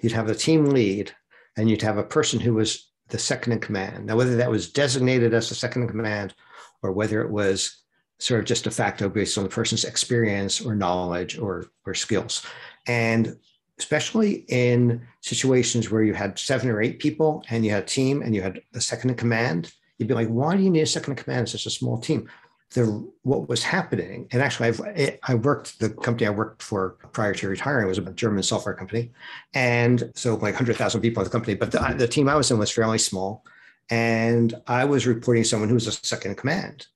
you'd 0.00 0.12
have 0.12 0.28
a 0.28 0.34
team 0.34 0.66
lead 0.66 1.12
and 1.56 1.68
you'd 1.68 1.82
have 1.82 1.98
a 1.98 2.02
person 2.02 2.40
who 2.40 2.54
was 2.54 2.90
the 3.08 3.18
second 3.18 3.52
in 3.52 3.60
command. 3.60 4.06
Now, 4.06 4.16
whether 4.16 4.36
that 4.36 4.50
was 4.50 4.70
designated 4.70 5.34
as 5.34 5.48
the 5.48 5.54
second 5.54 5.82
in 5.82 5.88
command 5.88 6.34
or 6.82 6.92
whether 6.92 7.22
it 7.22 7.30
was 7.30 7.82
sort 8.18 8.40
of 8.40 8.46
just 8.46 8.64
de 8.64 8.70
facto 8.70 9.08
based 9.08 9.36
on 9.38 9.44
the 9.44 9.50
person's 9.50 9.84
experience 9.84 10.60
or 10.60 10.74
knowledge 10.74 11.38
or, 11.38 11.66
or 11.86 11.94
skills. 11.94 12.46
And 12.86 13.36
especially 13.78 14.44
in 14.48 15.06
situations 15.22 15.90
where 15.90 16.02
you 16.02 16.12
had 16.12 16.38
seven 16.38 16.68
or 16.68 16.82
eight 16.82 16.98
people 16.98 17.42
and 17.48 17.64
you 17.64 17.70
had 17.70 17.84
a 17.84 17.86
team 17.86 18.22
and 18.22 18.34
you 18.34 18.42
had 18.42 18.60
a 18.74 18.80
second 18.80 19.10
in 19.10 19.16
command, 19.16 19.72
you'd 19.98 20.08
be 20.08 20.14
like, 20.14 20.28
why 20.28 20.56
do 20.56 20.62
you 20.62 20.70
need 20.70 20.82
a 20.82 20.86
second 20.86 21.12
in 21.12 21.24
command 21.24 21.40
in 21.40 21.46
such 21.46 21.66
a 21.66 21.70
small 21.70 21.98
team? 21.98 22.28
The, 22.72 23.10
what 23.22 23.48
was 23.48 23.64
happening, 23.64 24.28
and 24.30 24.40
actually, 24.40 24.68
I've 24.68 24.80
eh, 24.94 25.16
I 25.24 25.34
worked 25.34 25.80
the 25.80 25.90
company 25.90 26.28
I 26.28 26.30
worked 26.30 26.62
for 26.62 26.90
prior 27.12 27.34
to 27.34 27.48
retiring 27.48 27.88
was 27.88 27.98
a 27.98 28.12
German 28.12 28.44
software 28.44 28.74
company, 28.74 29.10
and 29.54 30.12
so 30.14 30.36
like 30.36 30.54
hundred 30.54 30.76
thousand 30.76 31.00
people 31.00 31.20
in 31.20 31.24
the 31.24 31.32
company. 31.32 31.54
But 31.54 31.72
the, 31.72 31.94
the 31.98 32.06
team 32.06 32.28
I 32.28 32.36
was 32.36 32.48
in 32.48 32.58
was 32.58 32.70
fairly 32.70 32.98
small, 32.98 33.44
and 33.90 34.54
I 34.68 34.84
was 34.84 35.04
reporting 35.04 35.42
someone 35.42 35.68
who 35.68 35.74
was 35.74 35.88
a 35.88 35.92
second 35.92 36.30
in 36.30 36.36
command, 36.36 36.86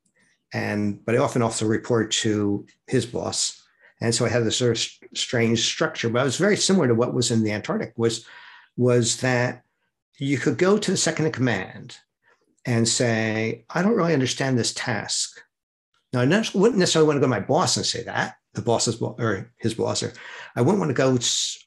and 0.52 1.04
but 1.04 1.16
I 1.16 1.18
often 1.18 1.42
also 1.42 1.66
report 1.66 2.12
to 2.22 2.64
his 2.86 3.04
boss, 3.04 3.60
and 4.00 4.14
so 4.14 4.24
I 4.24 4.28
had 4.28 4.44
this 4.44 4.58
sort 4.58 4.76
of 4.76 5.18
strange 5.18 5.66
structure. 5.66 6.08
But 6.08 6.20
it 6.20 6.24
was 6.24 6.36
very 6.36 6.56
similar 6.56 6.86
to 6.86 6.94
what 6.94 7.14
was 7.14 7.32
in 7.32 7.42
the 7.42 7.50
Antarctic. 7.50 7.94
Was 7.96 8.24
was 8.76 9.16
that 9.22 9.64
you 10.18 10.38
could 10.38 10.58
go 10.58 10.78
to 10.78 10.90
the 10.90 10.96
second 10.96 11.26
in 11.26 11.32
command 11.32 11.98
and 12.66 12.88
say, 12.88 13.64
I 13.70 13.82
don't 13.82 13.96
really 13.96 14.14
understand 14.14 14.58
this 14.58 14.72
task. 14.72 15.40
Now, 16.14 16.20
I 16.20 16.44
wouldn't 16.54 16.78
necessarily 16.78 17.08
want 17.08 17.16
to 17.16 17.20
go 17.20 17.26
to 17.26 17.28
my 17.28 17.40
boss 17.40 17.76
and 17.76 17.84
say 17.84 18.04
that, 18.04 18.36
the 18.54 18.62
boss's 18.62 18.96
boss 18.96 19.16
or 19.18 19.52
his 19.58 19.74
boss, 19.74 20.02
or 20.02 20.12
I 20.54 20.62
wouldn't 20.62 20.78
want 20.78 20.90
to 20.90 20.94
go 20.94 21.18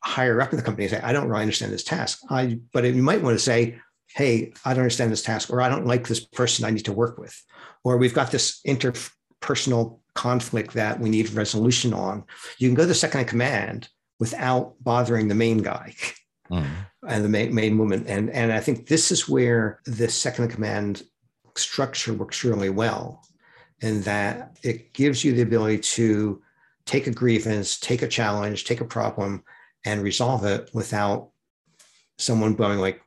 higher 0.03 0.41
up 0.41 0.51
in 0.51 0.57
the 0.57 0.63
company 0.63 0.85
and 0.85 0.91
say, 0.91 1.01
I 1.01 1.11
don't 1.11 1.27
really 1.27 1.41
understand 1.41 1.73
this 1.73 1.83
task. 1.83 2.19
I, 2.29 2.59
but 2.71 2.85
you 2.85 3.03
might 3.03 3.21
want 3.21 3.35
to 3.37 3.43
say, 3.43 3.79
hey, 4.15 4.53
I 4.65 4.73
don't 4.73 4.83
understand 4.83 5.11
this 5.11 5.21
task, 5.21 5.49
or 5.51 5.61
I 5.61 5.69
don't 5.69 5.85
like 5.85 6.07
this 6.07 6.21
person 6.25 6.65
I 6.65 6.71
need 6.71 6.85
to 6.85 6.93
work 6.93 7.17
with, 7.17 7.39
or 7.83 7.97
we've 7.97 8.13
got 8.13 8.31
this 8.31 8.61
interpersonal 8.65 9.99
conflict 10.15 10.73
that 10.73 10.99
we 10.99 11.09
need 11.09 11.29
resolution 11.33 11.93
on. 11.93 12.23
You 12.57 12.69
can 12.69 12.75
go 12.75 12.83
to 12.83 12.87
the 12.87 12.95
second 12.95 13.21
in 13.21 13.27
command 13.27 13.89
without 14.19 14.75
bothering 14.81 15.27
the 15.27 15.35
main 15.35 15.59
guy. 15.59 15.93
Mm. 16.49 16.65
And 17.07 17.25
the 17.25 17.29
main, 17.29 17.53
main 17.53 17.77
woman. 17.77 18.05
And, 18.07 18.29
and 18.29 18.53
I 18.53 18.61
think 18.61 18.87
this 18.87 19.11
is 19.11 19.27
where 19.27 19.81
the 19.85 20.09
second 20.09 20.45
in 20.45 20.51
command 20.51 21.03
structure 21.55 22.13
works 22.13 22.43
really 22.43 22.69
well 22.69 23.21
in 23.81 24.01
that 24.01 24.57
it 24.63 24.93
gives 24.93 25.23
you 25.23 25.33
the 25.33 25.41
ability 25.41 25.79
to 25.79 26.41
take 26.85 27.07
a 27.07 27.11
grievance, 27.11 27.79
take 27.79 28.01
a 28.01 28.07
challenge, 28.07 28.65
take 28.65 28.81
a 28.81 28.85
problem, 28.85 29.43
and 29.85 30.01
resolve 30.01 30.45
it 30.45 30.69
without 30.73 31.29
someone 32.17 32.55
going 32.55 32.79
like, 32.79 33.01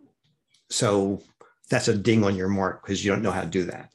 so 0.70 1.20
that's 1.68 1.88
a 1.88 1.96
ding 1.96 2.24
on 2.24 2.36
your 2.36 2.48
mark 2.48 2.82
because 2.82 3.04
you 3.04 3.10
don't 3.10 3.22
know 3.22 3.30
how 3.30 3.42
to 3.42 3.46
do 3.46 3.64
that 3.64 3.90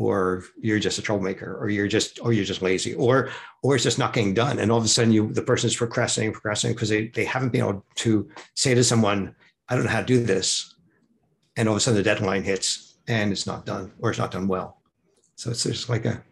or 0.00 0.44
you're 0.58 0.78
just 0.78 0.98
a 0.98 1.02
troublemaker 1.02 1.58
or 1.60 1.68
you're 1.68 1.86
just 1.86 2.18
or 2.22 2.32
you're 2.32 2.44
just 2.44 2.62
lazy 2.62 2.94
or 2.94 3.30
or 3.62 3.74
it's 3.74 3.84
just 3.84 3.98
not 3.98 4.14
getting 4.14 4.32
done 4.32 4.58
and 4.58 4.72
all 4.72 4.78
of 4.78 4.84
a 4.84 4.88
sudden 4.88 5.12
you 5.12 5.30
the 5.32 5.42
person's 5.42 5.76
procrastinating 5.76 6.32
procrastinating 6.32 6.74
because 6.74 6.88
they, 6.88 7.08
they 7.08 7.24
haven't 7.24 7.50
been 7.50 7.60
able 7.60 7.84
to 7.94 8.28
say 8.54 8.74
to 8.74 8.82
someone 8.82 9.34
i 9.68 9.74
don't 9.74 9.84
know 9.84 9.90
how 9.90 10.00
to 10.00 10.06
do 10.06 10.22
this 10.22 10.74
and 11.56 11.68
all 11.68 11.74
of 11.74 11.78
a 11.78 11.80
sudden 11.80 11.98
the 11.98 12.02
deadline 12.02 12.42
hits 12.42 12.96
and 13.08 13.30
it's 13.30 13.46
not 13.46 13.66
done 13.66 13.92
or 13.98 14.10
it's 14.10 14.18
not 14.18 14.30
done 14.30 14.48
well 14.48 14.79
so 15.40 15.50
it's 15.50 15.62
just 15.62 15.88
like 15.88 16.04
a 16.04 16.22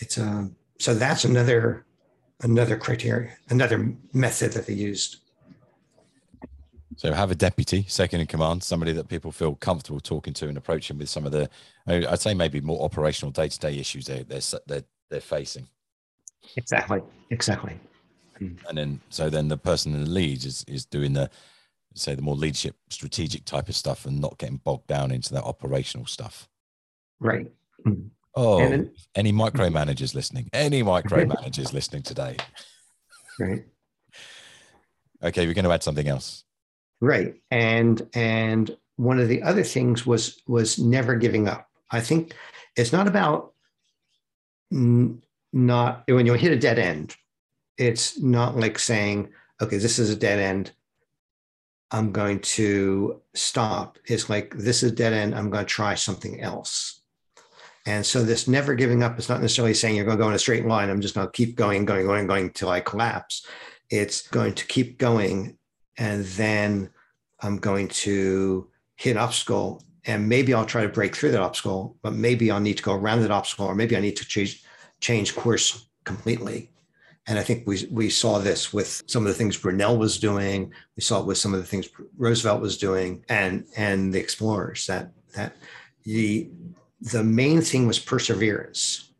it's 0.00 0.18
a 0.18 0.22
um, 0.22 0.54
so 0.78 0.92
that's 0.92 1.24
another 1.24 1.86
another 2.42 2.76
criteria 2.76 3.32
another 3.48 3.90
method 4.12 4.52
that 4.52 4.66
they 4.66 4.74
used 4.74 5.16
so 6.96 7.14
have 7.14 7.30
a 7.30 7.34
deputy, 7.34 7.86
second 7.88 8.20
in 8.20 8.26
command, 8.26 8.62
somebody 8.62 8.92
that 8.92 9.08
people 9.08 9.32
feel 9.32 9.54
comfortable 9.54 10.00
talking 10.00 10.34
to 10.34 10.48
and 10.48 10.58
approaching 10.58 10.98
with 10.98 11.08
some 11.08 11.24
of 11.24 11.32
the, 11.32 11.48
I'd 11.86 12.20
say 12.20 12.34
maybe 12.34 12.60
more 12.60 12.84
operational 12.84 13.32
day 13.32 13.48
to 13.48 13.58
day 13.58 13.78
issues 13.78 14.04
they, 14.04 14.22
they're, 14.24 14.42
they're, 14.66 14.84
they're 15.08 15.20
facing. 15.22 15.66
Exactly. 16.58 17.00
Exactly. 17.30 17.80
And 18.38 18.76
then, 18.76 19.00
so 19.08 19.30
then 19.30 19.48
the 19.48 19.56
person 19.56 19.94
in 19.94 20.04
the 20.04 20.10
lead 20.10 20.44
is, 20.44 20.62
is 20.68 20.84
doing 20.84 21.14
the, 21.14 21.30
say 21.94 22.14
the 22.14 22.20
more 22.20 22.36
leadership 22.36 22.76
strategic 22.90 23.46
type 23.46 23.70
of 23.70 23.76
stuff 23.76 24.04
and 24.04 24.20
not 24.20 24.36
getting 24.36 24.58
bogged 24.58 24.86
down 24.86 25.10
into 25.10 25.32
that 25.32 25.44
operational 25.44 26.04
stuff. 26.04 26.50
Right. 27.18 27.50
Oh, 28.34 28.58
then, 28.58 28.92
any 29.14 29.32
micromanagers 29.32 30.14
listening, 30.14 30.48
any 30.52 30.82
micromanagers 30.82 31.72
listening 31.72 32.02
today. 32.02 32.36
Right. 33.38 33.64
Okay. 35.22 35.46
We're 35.46 35.54
going 35.54 35.64
to 35.64 35.72
add 35.72 35.82
something 35.82 36.08
else. 36.08 36.44
Right. 37.00 37.34
And 37.50 38.08
and 38.14 38.76
one 38.96 39.18
of 39.18 39.28
the 39.28 39.42
other 39.42 39.64
things 39.64 40.06
was 40.06 40.40
was 40.46 40.78
never 40.78 41.16
giving 41.16 41.48
up. 41.48 41.68
I 41.90 42.00
think 42.00 42.34
it's 42.76 42.92
not 42.92 43.08
about 43.08 43.52
n- 44.72 45.22
not 45.52 46.04
when 46.06 46.26
you 46.26 46.34
hit 46.34 46.52
a 46.52 46.58
dead 46.58 46.78
end. 46.78 47.16
It's 47.78 48.20
not 48.20 48.56
like 48.56 48.78
saying, 48.78 49.30
okay, 49.60 49.78
this 49.78 49.98
is 49.98 50.10
a 50.10 50.16
dead 50.16 50.38
end. 50.38 50.72
I'm 51.90 52.12
going 52.12 52.40
to 52.40 53.20
stop. 53.34 53.98
It's 54.04 54.30
like 54.30 54.54
this 54.54 54.82
is 54.82 54.92
a 54.92 54.94
dead 54.94 55.12
end. 55.12 55.34
I'm 55.34 55.50
going 55.50 55.64
to 55.64 55.68
try 55.68 55.94
something 55.94 56.40
else. 56.40 56.99
And 57.86 58.04
so 58.04 58.22
this 58.22 58.46
never 58.46 58.74
giving 58.74 59.02
up 59.02 59.18
is 59.18 59.28
not 59.28 59.40
necessarily 59.40 59.74
saying 59.74 59.96
you're 59.96 60.04
going 60.04 60.18
to 60.18 60.22
go 60.22 60.28
in 60.28 60.34
a 60.34 60.38
straight 60.38 60.66
line. 60.66 60.90
I'm 60.90 61.00
just 61.00 61.14
going 61.14 61.26
to 61.26 61.32
keep 61.32 61.56
going, 61.56 61.84
going, 61.84 62.06
going, 62.06 62.26
going 62.26 62.46
until 62.46 62.68
I 62.68 62.80
collapse. 62.80 63.46
It's 63.88 64.28
going 64.28 64.54
to 64.54 64.66
keep 64.66 64.98
going 64.98 65.56
and 65.96 66.24
then 66.24 66.90
I'm 67.40 67.58
going 67.58 67.88
to 67.88 68.68
hit 68.96 69.12
an 69.12 69.18
obstacle 69.18 69.82
and 70.04 70.28
maybe 70.28 70.54
I'll 70.54 70.66
try 70.66 70.82
to 70.82 70.88
break 70.88 71.14
through 71.14 71.32
that 71.32 71.42
obstacle, 71.42 71.96
but 72.02 72.14
maybe 72.14 72.50
I'll 72.50 72.60
need 72.60 72.76
to 72.78 72.82
go 72.82 72.94
around 72.94 73.20
that 73.20 73.30
obstacle 73.30 73.66
or 73.66 73.74
maybe 73.74 73.96
I 73.96 74.00
need 74.00 74.16
to 74.16 74.24
change 74.24 74.62
change 75.00 75.34
course 75.34 75.86
completely. 76.04 76.70
And 77.26 77.38
I 77.38 77.42
think 77.42 77.66
we 77.66 77.86
we 77.90 78.10
saw 78.10 78.38
this 78.38 78.72
with 78.72 79.02
some 79.06 79.22
of 79.22 79.28
the 79.28 79.34
things 79.34 79.56
Brunel 79.56 79.98
was 79.98 80.18
doing. 80.18 80.72
We 80.96 81.02
saw 81.02 81.20
it 81.20 81.26
with 81.26 81.38
some 81.38 81.54
of 81.54 81.60
the 81.60 81.66
things 81.66 81.88
Roosevelt 82.16 82.60
was 82.60 82.78
doing, 82.78 83.24
and 83.28 83.66
and 83.76 84.12
the 84.12 84.18
explorers. 84.18 84.86
That 84.86 85.12
that 85.34 85.56
the 86.04 86.50
the 87.00 87.24
main 87.24 87.60
thing 87.60 87.86
was 87.86 87.98
perseverance. 87.98 89.10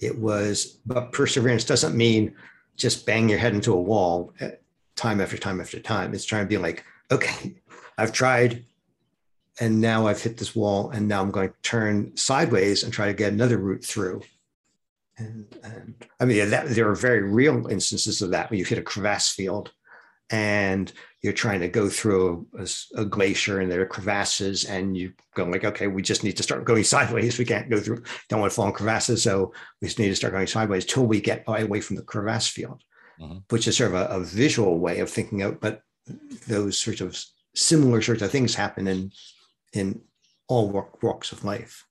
It 0.00 0.18
was, 0.18 0.78
but 0.86 1.12
perseverance 1.12 1.64
doesn't 1.64 1.96
mean 1.96 2.34
just 2.76 3.06
bang 3.06 3.28
your 3.28 3.38
head 3.38 3.54
into 3.54 3.72
a 3.72 3.80
wall 3.80 4.32
eh, 4.40 4.52
time 4.94 5.20
after 5.20 5.38
time 5.38 5.60
after 5.60 5.80
time. 5.80 6.14
It's 6.14 6.24
trying 6.24 6.44
to 6.44 6.48
be 6.48 6.58
like, 6.58 6.84
okay, 7.10 7.54
I've 7.98 8.12
tried 8.12 8.64
and 9.58 9.80
now 9.80 10.06
I've 10.06 10.22
hit 10.22 10.36
this 10.36 10.54
wall 10.54 10.90
and 10.90 11.08
now 11.08 11.22
I'm 11.22 11.30
going 11.30 11.48
to 11.48 11.54
turn 11.62 12.14
sideways 12.16 12.82
and 12.82 12.92
try 12.92 13.06
to 13.06 13.14
get 13.14 13.32
another 13.32 13.56
route 13.56 13.84
through. 13.84 14.22
And, 15.18 15.46
and 15.62 15.94
I 16.20 16.26
mean, 16.26 16.50
that, 16.50 16.68
there 16.68 16.90
are 16.90 16.94
very 16.94 17.22
real 17.22 17.66
instances 17.68 18.20
of 18.20 18.30
that 18.30 18.50
when 18.50 18.58
you 18.58 18.66
hit 18.66 18.76
a 18.78 18.82
crevasse 18.82 19.30
field 19.30 19.72
and 20.30 20.92
you're 21.22 21.32
trying 21.32 21.60
to 21.60 21.68
go 21.68 21.88
through 21.88 22.46
a, 22.58 22.68
a, 23.00 23.04
glacier 23.04 23.60
and 23.60 23.70
there 23.70 23.80
are 23.80 23.86
crevasses 23.86 24.68
and 24.68 24.96
you 24.96 25.12
go 25.34 25.44
like 25.44 25.64
okay 25.64 25.86
we 25.86 26.02
just 26.02 26.24
need 26.24 26.36
to 26.36 26.42
start 26.42 26.64
going 26.64 26.84
sideways. 26.94 27.38
We 27.38 27.44
can't 27.44 27.70
go 27.70 27.78
through 27.78 28.02
don't 28.28 28.40
want 28.40 28.52
to 28.52 28.56
fall 28.56 28.66
in 28.66 28.72
crevasses 28.72 29.22
so 29.22 29.52
we 29.80 29.88
just 29.88 29.98
need 29.98 30.08
to 30.08 30.16
start 30.16 30.32
going 30.32 30.46
sideways 30.46 30.84
till 30.84 31.06
we 31.06 31.20
get 31.20 31.44
away 31.46 31.80
from 31.80 31.96
the 31.96 32.02
crevasse 32.02 32.48
field 32.48 32.82
mm-hmm. 33.20 33.38
which 33.50 33.68
is 33.68 33.76
sort 33.76 33.92
of 33.92 33.96
a, 33.96 34.06
a, 34.14 34.20
visual 34.20 34.78
way 34.78 34.98
of 34.98 35.10
thinking 35.10 35.42
of 35.42 35.60
but 35.60 35.82
those 36.48 36.78
sorts 36.78 37.00
of 37.00 37.20
similar 37.54 38.02
sorts 38.02 38.22
of 38.22 38.30
things 38.30 38.54
happen 38.54 38.86
in 38.86 39.12
in 39.72 40.00
all 40.48 40.90
walks 41.02 41.32
of 41.32 41.44
life. 41.44 41.84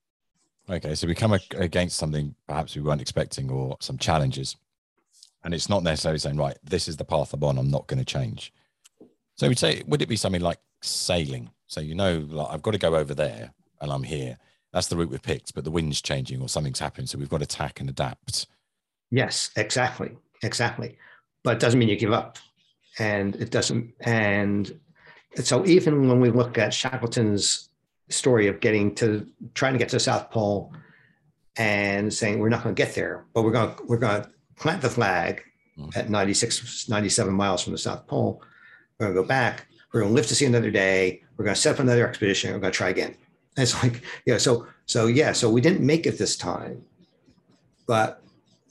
Okay 0.70 0.96
so 0.96 1.08
we 1.08 1.16
come 1.16 1.38
against 1.58 1.98
something 1.98 2.36
perhaps 2.48 2.76
we 2.76 2.82
weren't 2.82 3.02
expecting 3.02 3.50
or 3.50 3.78
some 3.80 3.98
challenges 3.98 4.58
and 5.46 5.54
it's 5.54 5.70
not 5.70 5.84
necessarily 5.84 6.20
saying 6.20 6.36
right 6.36 6.58
this 6.64 6.90
is 6.90 6.98
the 6.98 7.06
path 7.06 7.32
i'm 7.32 7.44
on 7.44 7.58
i'm 7.58 7.70
not 7.70 7.88
going 7.88 8.00
to 8.00 8.06
change. 8.06 8.52
So 9.36 9.48
we'd 9.48 9.60
say 9.60 9.84
would 9.88 10.02
it 10.02 10.10
be 10.10 10.18
something 10.18 10.42
like 10.42 10.60
sailing? 10.82 11.52
So 11.68 11.80
you 11.80 11.96
know 11.96 12.26
like 12.30 12.48
i've 12.52 12.62
got 12.62 12.72
to 12.72 12.78
go 12.78 12.96
over 12.96 13.14
there 13.14 13.54
and 13.80 13.92
i'm 13.92 14.04
here. 14.04 14.38
That's 14.74 14.88
the 14.88 14.98
route 14.98 15.12
we've 15.12 15.22
picked 15.22 15.54
but 15.54 15.64
the 15.64 15.72
wind's 15.72 16.02
changing 16.02 16.42
or 16.42 16.50
something's 16.50 16.80
happened 16.80 17.10
so 17.10 17.18
we've 17.18 17.30
got 17.30 17.40
to 17.40 17.46
tack 17.46 17.80
and 17.80 17.90
adapt. 17.90 18.48
Yes 19.12 19.52
exactly 19.56 20.18
exactly. 20.44 20.98
But 21.44 21.58
it 21.58 21.60
doesn't 21.60 21.80
mean 21.80 21.90
you 21.90 21.96
give 21.96 22.12
up. 22.12 22.40
And 22.98 23.36
it 23.36 23.52
doesn't 23.52 23.94
and 24.02 24.78
so 25.36 25.66
even 25.66 26.08
when 26.08 26.20
we 26.20 26.32
look 26.32 26.58
at 26.58 26.74
shackleton's 26.74 27.70
story 28.10 28.48
of 28.48 28.60
getting 28.62 28.96
to 28.96 29.28
trying 29.54 29.74
to 29.74 29.80
get 29.80 29.90
to 29.90 29.98
the 29.98 30.00
south 30.00 30.32
pole 30.32 30.74
and 31.58 32.14
saying 32.14 32.40
we're 32.40 32.50
not 32.50 32.64
going 32.64 32.74
to 32.74 32.82
get 32.82 32.96
there 32.96 33.26
but 33.34 33.44
we're 33.44 33.52
going 33.52 33.76
to 33.76 33.84
we're 33.86 33.98
going 33.98 34.22
to 34.22 34.30
plant 34.58 34.82
the 34.82 34.90
flag 34.90 35.44
mm. 35.78 35.96
at 35.96 36.10
96, 36.10 36.90
97 36.90 37.34
miles 37.34 37.64
from 37.64 37.74
the 37.74 37.78
South 37.78 38.08
Pole. 38.08 38.42
We're 39.00 39.08
going 39.08 39.16
to 39.16 39.22
go 39.22 39.28
back. 39.28 39.68
We're 39.94 40.02
going 40.02 40.12
to 40.12 40.16
live 40.16 40.28
to 40.28 40.36
see 40.36 40.46
another 40.46 40.72
day. 40.72 41.22
We're 41.38 41.46
going 41.46 41.56
to 41.56 41.62
set 41.62 41.76
up 41.76 41.80
another 41.80 42.08
expedition. 42.08 42.54
We're 42.54 42.60
going 42.60 42.74
to 42.74 42.78
try 42.78 42.90
again. 42.90 43.16
And 43.58 43.64
it's 43.64 43.82
like, 43.84 44.02
yeah, 44.26 44.38
so, 44.38 44.68
so 44.86 45.08
yeah, 45.08 45.32
so 45.32 45.50
we 45.50 45.62
didn't 45.62 45.86
make 45.86 46.06
it 46.06 46.18
this 46.18 46.36
time, 46.36 46.84
but 47.88 48.22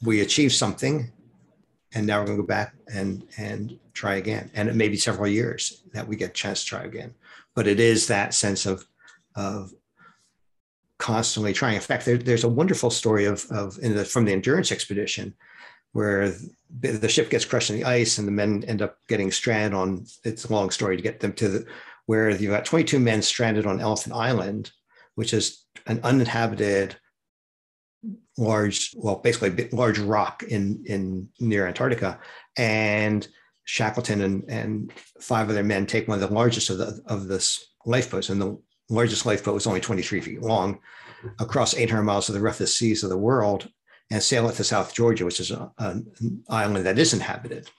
we 0.02 0.20
achieved 0.20 0.52
something. 0.52 1.10
And 1.94 2.06
now 2.06 2.18
we're 2.20 2.26
going 2.26 2.38
to 2.38 2.42
go 2.42 2.46
back 2.46 2.74
and, 2.92 3.26
and 3.38 3.78
try 3.92 4.16
again. 4.16 4.50
And 4.54 4.68
it 4.68 4.74
may 4.74 4.88
be 4.88 4.96
several 4.96 5.28
years 5.28 5.82
that 5.92 6.06
we 6.06 6.16
get 6.16 6.30
a 6.30 6.32
chance 6.32 6.62
to 6.62 6.66
try 6.66 6.82
again. 6.84 7.14
But 7.54 7.68
it 7.68 7.78
is 7.78 8.08
that 8.08 8.34
sense 8.34 8.66
of, 8.66 8.86
of 9.36 9.72
constantly 10.98 11.52
trying. 11.52 11.76
In 11.76 11.80
fact, 11.80 12.04
there, 12.04 12.18
there's 12.18 12.44
a 12.44 12.48
wonderful 12.48 12.90
story 12.90 13.26
of, 13.26 13.46
of 13.50 13.78
in 13.80 13.94
the, 13.94 14.04
from 14.04 14.24
the 14.24 14.32
endurance 14.32 14.72
expedition 14.72 15.34
where 15.94 16.34
the 16.80 17.08
ship 17.08 17.30
gets 17.30 17.44
crushed 17.44 17.70
in 17.70 17.76
the 17.76 17.84
ice 17.84 18.18
and 18.18 18.28
the 18.28 18.32
men 18.32 18.62
end 18.68 18.82
up 18.82 18.98
getting 19.08 19.30
stranded 19.30 19.72
on 19.72 20.04
it's 20.24 20.44
a 20.44 20.52
long 20.52 20.70
story 20.70 20.96
to 20.96 21.02
get 21.02 21.20
them 21.20 21.32
to 21.32 21.48
the 21.48 21.66
where 22.06 22.28
you've 22.30 22.50
got 22.50 22.66
22 22.66 22.98
men 22.98 23.22
stranded 23.22 23.64
on 23.64 23.80
elephant 23.80 24.14
island 24.14 24.70
which 25.14 25.32
is 25.32 25.64
an 25.86 26.00
uninhabited 26.02 26.96
large 28.36 28.92
well 28.96 29.16
basically 29.16 29.68
large 29.70 29.98
rock 29.98 30.42
in 30.42 30.82
in 30.86 31.28
near 31.40 31.66
antarctica. 31.66 32.18
And 32.56 33.26
shackleton 33.64 34.20
and 34.22 34.44
and 34.48 34.92
five 35.20 35.48
other 35.48 35.64
men 35.64 35.86
take 35.86 36.08
one 36.08 36.20
of 36.20 36.28
the 36.28 36.34
largest 36.34 36.70
of 36.70 36.78
the 36.78 37.00
of 37.06 37.28
this 37.28 37.72
lifeboats 37.86 38.28
and 38.28 38.40
the 38.40 38.58
largest 38.90 39.24
lifeboat 39.24 39.54
was 39.54 39.66
only 39.66 39.80
23 39.80 40.20
feet 40.20 40.42
long 40.42 40.78
across 41.38 41.74
800 41.74 42.02
miles 42.02 42.28
of 42.28 42.34
the 42.34 42.40
roughest 42.40 42.76
seas 42.76 43.02
of 43.02 43.08
the 43.08 43.16
world 43.16 43.70
and 44.10 44.22
sail 44.22 44.48
it 44.48 44.54
to 44.54 44.64
South 44.64 44.94
Georgia, 44.94 45.24
which 45.24 45.40
is 45.40 45.50
a, 45.50 45.70
an 45.78 46.44
island 46.48 46.86
that 46.86 46.98
is 46.98 47.12
inhabited. 47.12 47.70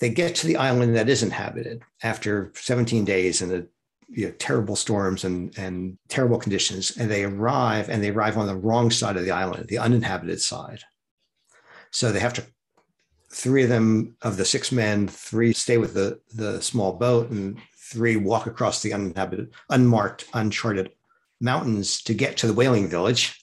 They 0.00 0.10
get 0.10 0.34
to 0.36 0.46
the 0.46 0.56
island 0.56 0.94
that 0.96 1.08
is 1.08 1.22
inhabited 1.22 1.82
after 2.02 2.52
17 2.54 3.04
days 3.04 3.42
and 3.42 3.50
the 3.50 3.68
you 4.08 4.26
know, 4.26 4.32
terrible 4.38 4.76
storms 4.76 5.24
and, 5.24 5.56
and 5.58 5.98
terrible 6.08 6.38
conditions. 6.38 6.96
And 6.96 7.10
they 7.10 7.24
arrive 7.24 7.88
and 7.88 8.02
they 8.02 8.10
arrive 8.10 8.38
on 8.38 8.46
the 8.46 8.56
wrong 8.56 8.90
side 8.90 9.16
of 9.16 9.24
the 9.24 9.30
island, 9.30 9.68
the 9.68 9.78
uninhabited 9.78 10.40
side. 10.40 10.80
So 11.90 12.12
they 12.12 12.20
have 12.20 12.34
to, 12.34 12.46
three 13.30 13.64
of 13.64 13.68
them, 13.68 14.16
of 14.22 14.36
the 14.36 14.44
six 14.44 14.70
men, 14.70 15.08
three 15.08 15.52
stay 15.52 15.78
with 15.78 15.94
the, 15.94 16.20
the 16.34 16.62
small 16.62 16.92
boat 16.92 17.30
and 17.30 17.58
three 17.76 18.16
walk 18.16 18.46
across 18.46 18.82
the 18.82 18.92
uninhabited, 18.92 19.52
unmarked, 19.70 20.26
uncharted 20.34 20.92
mountains 21.40 22.02
to 22.02 22.14
get 22.14 22.36
to 22.36 22.46
the 22.46 22.52
whaling 22.52 22.88
village 22.88 23.37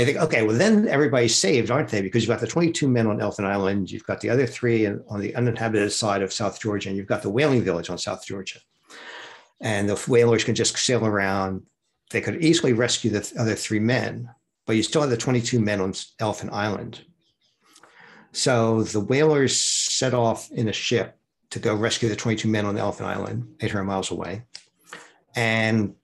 you 0.00 0.06
think, 0.06 0.18
okay, 0.18 0.42
well, 0.42 0.56
then 0.56 0.88
everybody's 0.88 1.36
saved, 1.36 1.70
aren't 1.70 1.88
they? 1.88 2.02
Because 2.02 2.22
you've 2.22 2.30
got 2.30 2.40
the 2.40 2.48
22 2.48 2.88
men 2.88 3.06
on 3.06 3.20
Elephant 3.20 3.46
Island, 3.46 3.92
you've 3.92 4.06
got 4.06 4.20
the 4.20 4.30
other 4.30 4.46
three 4.46 4.86
on 4.86 5.20
the 5.20 5.34
uninhabited 5.36 5.92
side 5.92 6.20
of 6.20 6.32
South 6.32 6.60
Georgia, 6.60 6.88
and 6.88 6.98
you've 6.98 7.06
got 7.06 7.22
the 7.22 7.30
whaling 7.30 7.62
village 7.62 7.90
on 7.90 7.98
South 7.98 8.26
Georgia. 8.26 8.58
And 9.60 9.88
the 9.88 9.94
whalers 10.08 10.42
can 10.42 10.56
just 10.56 10.76
sail 10.76 11.06
around. 11.06 11.62
They 12.10 12.20
could 12.20 12.42
easily 12.42 12.72
rescue 12.72 13.10
the 13.10 13.32
other 13.38 13.54
three 13.54 13.78
men, 13.78 14.28
but 14.66 14.74
you 14.74 14.82
still 14.82 15.00
have 15.00 15.10
the 15.10 15.16
22 15.16 15.60
men 15.60 15.80
on 15.80 15.94
Elephant 16.18 16.52
Island. 16.52 17.04
So 18.32 18.82
the 18.82 19.00
whalers 19.00 19.56
set 19.56 20.12
off 20.12 20.50
in 20.50 20.68
a 20.68 20.72
ship 20.72 21.16
to 21.50 21.60
go 21.60 21.72
rescue 21.72 22.08
the 22.08 22.16
22 22.16 22.48
men 22.48 22.66
on 22.66 22.76
Elephant 22.76 23.08
Island, 23.08 23.46
800 23.60 23.84
miles 23.84 24.10
away. 24.10 24.42
And 25.36 25.94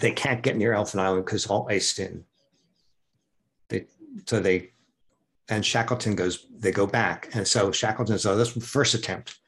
they 0.00 0.10
can't 0.10 0.42
get 0.42 0.56
near 0.56 0.72
Elephant 0.72 1.02
Island 1.02 1.24
because 1.24 1.44
it's 1.44 1.50
all 1.50 1.68
iced 1.70 2.00
in 2.00 2.24
so 4.26 4.40
they 4.40 4.70
and 5.50 5.66
Shackleton 5.66 6.14
goes, 6.14 6.46
they 6.58 6.70
go 6.70 6.86
back. 6.86 7.28
And 7.34 7.46
so 7.46 7.72
Shackleton 7.72 8.16
says, 8.16 8.26
oh, 8.26 8.36
this 8.36 8.52
first 8.52 8.94
attempt. 8.94 9.38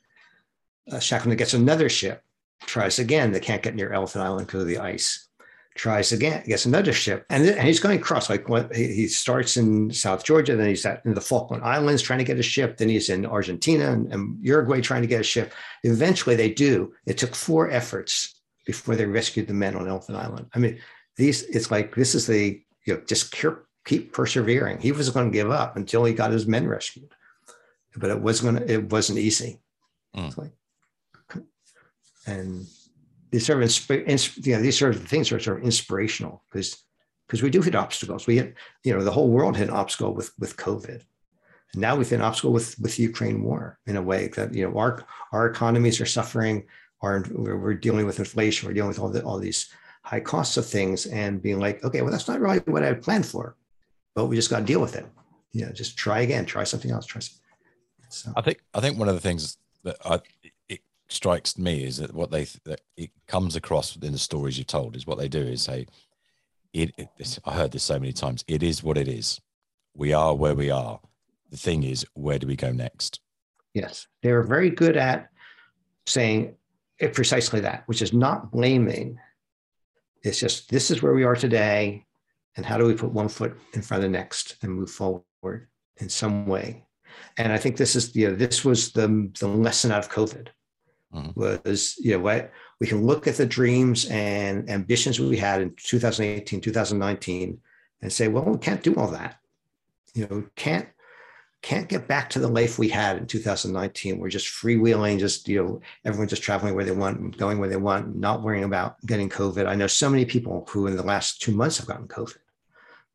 Uh, 0.91 0.99
Shackleton 0.99 1.37
gets 1.37 1.55
another 1.55 1.89
ship, 1.89 2.25
tries 2.63 2.99
again. 2.99 3.31
They 3.31 3.41
can't 3.41 3.63
get 3.63 3.77
near 3.77 3.93
Elephant 3.93 4.25
Island 4.25 4.49
because 4.49 4.63
of 4.63 4.67
the 4.67 4.79
ice. 4.79 5.29
Tries 5.75 6.13
again, 6.13 6.43
gets 6.45 6.67
another 6.67 6.93
ship. 6.93 7.25
And, 7.31 7.47
and 7.47 7.67
he's 7.67 7.81
going 7.81 7.99
across, 7.99 8.29
like 8.29 8.49
what, 8.49 8.75
he, 8.75 8.89
he, 8.93 9.09
starts 9.09 9.57
in 9.57 9.91
South 9.91 10.23
Georgia, 10.23 10.55
then 10.55 10.69
he's 10.69 10.85
at 10.85 11.01
in 11.07 11.15
the 11.15 11.21
Falkland 11.21 11.63
Islands 11.63 12.03
trying 12.03 12.19
to 12.19 12.27
get 12.27 12.39
a 12.39 12.43
ship. 12.43 12.77
Then 12.77 12.91
he's 12.91 13.09
in 13.09 13.25
Argentina 13.25 13.91
and, 13.91 14.13
and 14.13 14.45
Uruguay 14.45 14.83
trying 14.83 15.03
to 15.03 15.09
get 15.09 15.21
a 15.21 15.25
ship. 15.25 15.55
Eventually 15.85 16.37
they 16.37 16.51
do. 16.51 16.93
It 17.07 17.17
took 17.17 17.35
four 17.35 17.71
efforts 17.71 18.43
before 18.67 18.97
they 18.97 19.07
rescued 19.07 19.47
the 19.47 19.55
men 19.55 19.77
on 19.77 19.89
Elephant 19.89 20.19
Island. 20.19 20.51
I 20.53 20.59
mean, 20.59 20.79
these, 21.17 21.43
it's 21.45 21.71
like, 21.71 21.95
this 21.95 22.15
is 22.15 22.27
the, 22.27 22.61
you 22.85 22.95
know, 22.95 23.01
just 23.07 23.33
keep 23.85 24.13
persevering. 24.13 24.81
He 24.81 24.93
was 24.93 25.11
going 25.11 25.31
to 25.31 25.37
give 25.37 25.51
up 25.51 25.77
until 25.77 26.05
he 26.05 26.15
got 26.15 26.31
his 26.31 26.47
men 26.47 26.69
rescued, 26.69 27.13
but 27.97 28.11
it 28.11 28.21
was 28.21 28.41
going 28.41 28.57
to, 28.57 28.71
it 28.71 28.91
wasn't 28.91 29.19
easy. 29.19 29.61
Mm. 30.17 30.37
Like, 30.37 30.53
and 32.27 32.67
these 33.31 33.47
sort 33.47 33.63
of 33.63 33.69
insp- 33.69 34.47
you 34.47 34.55
know, 34.55 34.63
these 34.63 34.79
sort 34.79 34.95
of 34.95 35.07
things 35.07 35.33
are 35.33 35.41
sort 35.41 35.59
of 35.59 35.65
inspirational 35.65 36.45
because 36.51 36.85
because 37.27 37.43
we 37.43 37.51
do 37.51 37.63
hit 37.63 37.75
obstacles. 37.75 38.27
We 38.27 38.37
hit, 38.37 38.55
you 38.85 38.93
know, 38.93 39.03
the 39.03 39.11
whole 39.11 39.31
world 39.31 39.57
hit 39.57 39.69
an 39.69 39.75
obstacle 39.75 40.15
with 40.15 40.31
with 40.39 40.57
COVID. 40.57 41.03
And 41.73 41.81
now 41.81 41.97
we've 41.97 42.09
hit 42.09 42.17
an 42.21 42.25
obstacle 42.25 42.53
with 42.53 42.79
with 42.79 42.97
the 42.97 43.03
Ukraine 43.03 43.43
war 43.43 43.79
in 43.87 43.97
a 43.97 44.03
way 44.03 44.29
that 44.29 44.55
you 44.55 44.69
know 44.69 44.79
our 44.79 45.05
our 45.33 45.47
economies 45.47 46.01
are 46.01 46.07
suffering. 46.07 46.67
Our 47.01 47.25
we're, 47.33 47.57
we're 47.57 47.75
dealing 47.75 48.07
with 48.07 48.21
inflation. 48.21 48.69
We're 48.69 48.75
dealing 48.75 48.89
with 48.89 49.01
all 49.01 49.09
the 49.09 49.25
all 49.25 49.39
these 49.39 49.73
high 50.05 50.21
costs 50.21 50.57
of 50.57 50.67
things 50.67 51.07
and 51.07 51.43
being 51.43 51.59
like, 51.59 51.83
okay, 51.85 52.03
well, 52.03 52.11
that's 52.11 52.29
not 52.29 52.41
really 52.41 52.59
what 52.61 52.83
I 52.83 52.93
planned 52.93 53.25
for 53.25 53.57
but 54.15 54.27
we 54.27 54.37
just 54.37 54.51
got 54.51 54.61
to 54.61 54.65
deal 54.65 54.81
with 54.81 54.97
it. 54.97 55.07
You 55.53 55.67
know, 55.67 55.73
just 55.73 55.97
try 55.97 56.21
again, 56.21 56.47
try 56.47 56.65
something 56.65 56.91
else, 56.91 57.07
try. 57.07 57.21
Something. 57.21 57.41
So. 58.09 58.33
I 58.37 58.43
think 58.43 58.63
I 58.75 58.81
think 58.81 58.99
one 58.99 59.09
of 59.09 59.15
the 59.15 59.21
things 59.21 59.57
that 59.85 59.97
I, 60.05 60.21
it 60.69 60.81
strikes 61.09 61.59
me 61.59 61.85
is 61.85 61.97
that 61.99 62.15
what 62.15 62.31
they 62.31 62.47
that 62.65 62.81
it 62.97 63.11
comes 63.27 63.57
across 63.57 63.97
in 63.97 64.13
the 64.13 64.19
stories 64.19 64.59
you've 64.59 64.67
told 64.67 64.97
is 64.97 65.07
what 65.07 65.19
they 65.19 65.29
do 65.29 65.41
is 65.41 65.63
say, 65.63 65.87
it, 66.73 66.93
it. 66.97 67.39
I 67.45 67.55
heard 67.55 67.73
this 67.73 67.85
so 67.85 67.99
many 67.99 68.13
times. 68.13 68.45
It 68.49 68.63
is 68.63 68.83
what 68.83 68.99
it 68.99 69.09
is. 69.09 69.41
We 69.95 70.13
are 70.13 70.35
where 70.35 70.55
we 70.55 70.71
are. 70.71 71.01
The 71.51 71.57
thing 71.59 71.83
is, 71.85 72.07
where 72.15 72.39
do 72.39 72.47
we 72.47 72.57
go 72.57 72.73
next? 72.73 73.21
Yes, 73.75 74.07
they're 74.23 74.43
very 74.43 74.71
good 74.71 74.97
at 74.97 75.29
saying 76.07 76.55
precisely 77.13 77.61
that, 77.61 77.85
which 77.87 78.03
is 78.03 78.13
not 78.13 78.51
blaming. 78.51 79.19
It's 80.23 80.39
just 80.39 80.71
this 80.71 80.91
is 80.91 81.03
where 81.03 81.15
we 81.15 81.25
are 81.25 81.35
today 81.35 82.07
and 82.57 82.67
how 82.67 82.77
do 82.77 82.87
we 82.87 82.95
put 82.95 83.13
one 83.13 83.29
foot 83.29 83.57
in 83.75 83.83
front 83.83 84.05
of 84.05 84.11
the 84.11 84.17
next 84.17 84.57
and 84.63 84.73
move 84.73 84.91
forward 84.91 85.69
in 85.99 86.09
some 86.09 86.47
way 86.47 86.85
and 87.39 87.53
i 87.53 87.59
think 87.59 87.77
this 87.77 87.95
is 87.95 88.15
you 88.15 88.29
know 88.29 88.35
this 88.35 88.65
was 88.65 88.93
the 88.93 89.31
the 89.41 89.47
lesson 89.47 89.91
out 89.91 90.05
of 90.05 90.11
covid 90.11 90.49
mm-hmm. 91.15 91.39
was 91.39 91.97
you 91.99 92.13
know 92.13 92.21
what 92.21 92.51
we 92.81 92.87
can 92.87 93.05
look 93.05 93.27
at 93.27 93.37
the 93.37 93.47
dreams 93.47 94.07
and 94.07 94.69
ambitions 94.71 95.21
we 95.21 95.37
had 95.37 95.61
in 95.61 95.75
2018 95.77 96.61
2019 96.61 97.59
and 98.03 98.13
say 98.13 98.29
well 98.29 98.45
we 98.45 98.59
can't 98.59 98.83
do 98.83 98.95
all 98.97 99.09
that 99.09 99.37
you 100.15 100.27
know 100.27 100.45
can't 100.57 100.89
can't 101.63 101.89
get 101.89 102.09
back 102.09 102.29
to 102.29 102.41
the 102.41 102.49
life 102.49 102.77
we 102.77 102.89
had 102.89 103.17
in 103.17 103.27
2019. 103.27 104.19
We're 104.19 104.29
just 104.29 104.49
freewheeling, 104.49 105.21
just 105.21 105.49
you 105.49 105.63
know, 105.63 105.81
everyone 106.05 106.27
just 106.27 106.43
traveling 106.43 106.75
where 106.75 106.85
they 106.85 106.91
want, 106.91 107.37
going 107.39 107.59
where 107.59 107.69
they 107.69 107.77
want, 107.77 108.17
not 108.17 108.43
worrying 108.43 108.65
about 108.65 109.01
getting 109.07 109.29
COVID. 109.29 109.69
I 109.69 109.77
know 109.77 109.87
so 109.87 110.11
many 110.11 110.25
people 110.25 110.67
who 110.69 110.89
in 110.89 110.97
the 110.97 111.05
last 111.05 111.41
two 111.41 111.53
months 111.53 111.79
have 111.79 111.87
gotten 111.87 112.09
COVID 112.09 112.39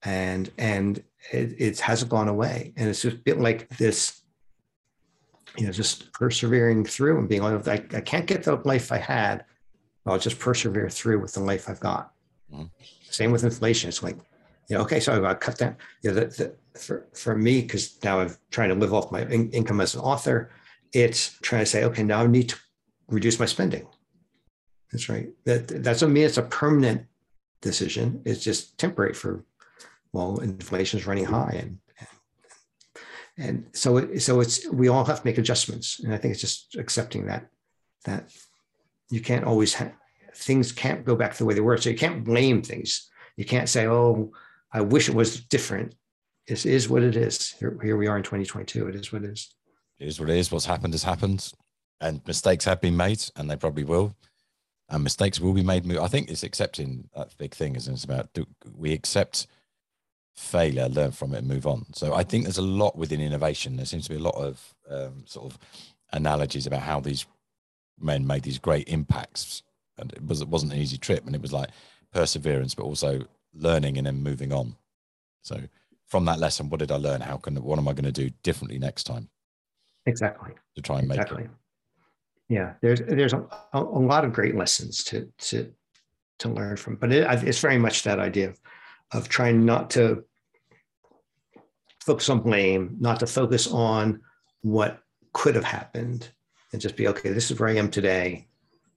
and 0.03 0.51
and 0.57 1.03
it, 1.31 1.55
it 1.57 1.79
hasn't 1.79 2.11
gone 2.11 2.27
away 2.27 2.73
and 2.77 2.87
it's 2.89 3.01
just 3.01 3.23
been 3.23 3.41
like 3.41 3.67
this 3.77 4.21
you 5.57 5.65
know, 5.65 5.71
just 5.71 6.11
persevering 6.13 6.85
through 6.85 7.17
and 7.17 7.27
being 7.27 7.41
like, 7.41 7.67
I, 7.67 7.83
I 7.97 8.01
can't 8.01 8.27
get 8.27 8.43
the 8.43 8.57
life 8.57 8.91
I 8.91 8.97
had. 8.97 9.43
I'll 10.05 10.19
just 10.19 10.37
persevere 10.37 10.87
through 10.87 11.19
with 11.19 11.33
the 11.33 11.39
life 11.39 11.67
I've 11.67 11.79
got. 11.79 12.13
Mhm. 12.53 12.69
Same 13.09 13.31
with 13.31 13.43
inflation. 13.43 13.87
It's 13.89 14.03
like, 14.03 14.17
you 14.69 14.75
know, 14.75 14.83
okay, 14.83 14.99
so 14.99 15.15
I've 15.15 15.21
got 15.23 15.29
to 15.29 15.35
cut 15.35 15.57
down. 15.57 15.75
You 16.03 16.11
know, 16.11 16.19
the, 16.19 16.25
the, 16.73 16.79
for, 16.79 17.07
for 17.13 17.35
me, 17.35 17.61
because 17.61 17.97
now 18.03 18.19
I'm 18.19 18.35
trying 18.51 18.69
to 18.69 18.75
live 18.75 18.93
off 18.93 19.11
my 19.11 19.23
in- 19.23 19.49
income 19.49 19.81
as 19.81 19.95
an 19.95 20.01
author, 20.01 20.51
it's 20.93 21.37
trying 21.41 21.63
to 21.63 21.65
say, 21.65 21.83
okay, 21.85 22.03
now 22.03 22.21
I 22.21 22.27
need 22.27 22.49
to 22.49 22.55
reduce 23.07 23.39
my 23.39 23.45
spending. 23.47 23.87
That's 24.91 25.09
right. 25.09 25.29
That 25.45 25.67
that 25.69 25.81
doesn't 25.83 26.13
mean 26.13 26.25
it's 26.25 26.37
a 26.37 26.43
permanent 26.43 27.07
decision. 27.61 28.21
It's 28.25 28.43
just 28.43 28.77
temporary 28.77 29.13
for, 29.13 29.43
well, 30.17 30.39
inflation 30.39 30.99
is 30.99 31.07
running 31.07 31.25
high 31.25 31.55
and 31.61 31.77
and 33.39 33.67
so 33.71 33.97
it, 33.97 34.19
so 34.21 34.39
it's 34.39 34.67
we 34.69 34.87
all 34.87 35.05
have 35.05 35.21
to 35.21 35.27
make 35.27 35.37
adjustments 35.37 35.99
and 36.03 36.13
i 36.13 36.17
think 36.17 36.31
it's 36.31 36.41
just 36.41 36.75
accepting 36.75 37.27
that 37.27 37.47
that 38.05 38.23
you 39.09 39.21
can't 39.21 39.45
always 39.45 39.73
have 39.75 39.93
things 40.35 40.71
can't 40.71 41.05
go 41.05 41.15
back 41.15 41.35
the 41.35 41.45
way 41.45 41.53
they 41.53 41.61
were 41.61 41.77
so 41.77 41.89
you 41.89 41.97
can't 41.97 42.23
blame 42.23 42.61
things 42.61 43.09
you 43.35 43.45
can't 43.45 43.69
say 43.69 43.87
oh 43.87 44.31
i 44.73 44.81
wish 44.81 45.07
it 45.09 45.15
was 45.15 45.41
different 45.41 45.93
this 46.47 46.65
is 46.65 46.89
what 46.89 47.03
it 47.03 47.15
is 47.15 47.51
here, 47.59 47.77
here 47.83 47.97
we 47.97 48.07
are 48.07 48.17
in 48.17 48.23
2022 48.23 48.87
it 48.87 48.95
is 48.95 49.11
what 49.13 49.23
it 49.23 49.31
is 49.31 49.53
It 49.99 50.07
is 50.07 50.19
what 50.19 50.29
it 50.29 50.37
is. 50.37 50.51
What's 50.51 50.65
happened 50.65 50.93
has 50.93 51.03
happened, 51.03 51.51
and 51.99 52.21
mistakes 52.27 52.65
have 52.65 52.81
been 52.81 52.95
made, 52.95 53.23
and 53.35 53.49
they 53.49 53.55
probably 53.55 53.83
will. 53.83 54.15
And 54.89 55.03
mistakes 55.03 55.39
will 55.39 55.53
be 55.53 55.63
made. 55.63 55.97
I 55.97 56.07
think 56.07 56.29
it's 56.29 56.43
accepting 56.43 57.09
that 57.15 57.37
big 57.37 57.53
thing, 57.53 57.75
isn't 57.75 57.91
it? 57.91 57.95
It's 57.95 58.05
about 58.05 58.31
do 58.33 58.45
we 58.75 58.93
accept 58.93 59.47
failure, 60.37 60.87
learn 60.87 61.11
from 61.11 61.33
it, 61.33 61.39
and 61.39 61.47
move 61.47 61.67
on. 61.67 61.85
So 61.93 62.13
I 62.13 62.23
think 62.23 62.43
there's 62.43 62.57
a 62.57 62.61
lot 62.61 62.95
within 62.95 63.19
innovation. 63.19 63.75
There 63.75 63.85
seems 63.85 64.05
to 64.05 64.13
be 64.13 64.19
a 64.19 64.23
lot 64.23 64.35
of 64.35 64.75
um, 64.89 65.23
sort 65.25 65.51
of 65.51 65.59
analogies 66.13 66.65
about 66.65 66.81
how 66.81 66.99
these 66.99 67.25
men 67.99 68.25
made 68.25 68.43
these 68.43 68.59
great 68.59 68.87
impacts, 68.87 69.63
and 69.97 70.13
it 70.13 70.25
was 70.25 70.41
it 70.41 70.47
wasn't 70.47 70.73
an 70.73 70.79
easy 70.79 70.97
trip, 70.97 71.25
and 71.25 71.35
it 71.35 71.41
was 71.41 71.53
like 71.53 71.69
perseverance, 72.13 72.75
but 72.75 72.83
also 72.83 73.25
learning 73.53 73.97
and 73.97 74.07
then 74.07 74.23
moving 74.23 74.53
on. 74.53 74.75
So 75.41 75.59
from 76.05 76.25
that 76.25 76.39
lesson, 76.39 76.69
what 76.69 76.79
did 76.79 76.91
I 76.91 76.97
learn? 76.97 77.21
How 77.21 77.37
can 77.37 77.61
what 77.61 77.79
am 77.79 77.87
I 77.87 77.93
going 77.93 78.05
to 78.05 78.11
do 78.11 78.29
differently 78.43 78.79
next 78.79 79.03
time 79.03 79.29
exactly 80.07 80.53
to 80.75 80.81
try 80.81 80.99
and 80.99 81.07
make 81.07 81.19
exactly 81.19 81.43
it? 81.43 81.49
yeah 82.49 82.73
there's 82.81 83.01
there's 83.01 83.33
a, 83.33 83.45
a, 83.73 83.81
a 83.81 83.81
lot 83.81 84.25
of 84.25 84.33
great 84.33 84.55
lessons 84.55 85.03
to 85.03 85.29
to 85.37 85.71
to 86.39 86.49
learn 86.49 86.77
from 86.77 86.95
but 86.95 87.11
it, 87.11 87.27
it's 87.43 87.59
very 87.59 87.77
much 87.77 88.03
that 88.03 88.19
idea 88.19 88.49
of, 88.49 88.59
of 89.11 89.29
trying 89.29 89.65
not 89.65 89.89
to 89.91 90.23
focus 91.99 92.29
on 92.29 92.39
blame 92.39 92.95
not 92.99 93.19
to 93.19 93.27
focus 93.27 93.67
on 93.67 94.21
what 94.61 94.99
could 95.33 95.55
have 95.55 95.63
happened 95.63 96.29
and 96.71 96.81
just 96.81 96.95
be 96.95 97.07
okay 97.07 97.29
this 97.29 97.51
is 97.51 97.59
where 97.59 97.69
i 97.69 97.75
am 97.75 97.89
today 97.89 98.47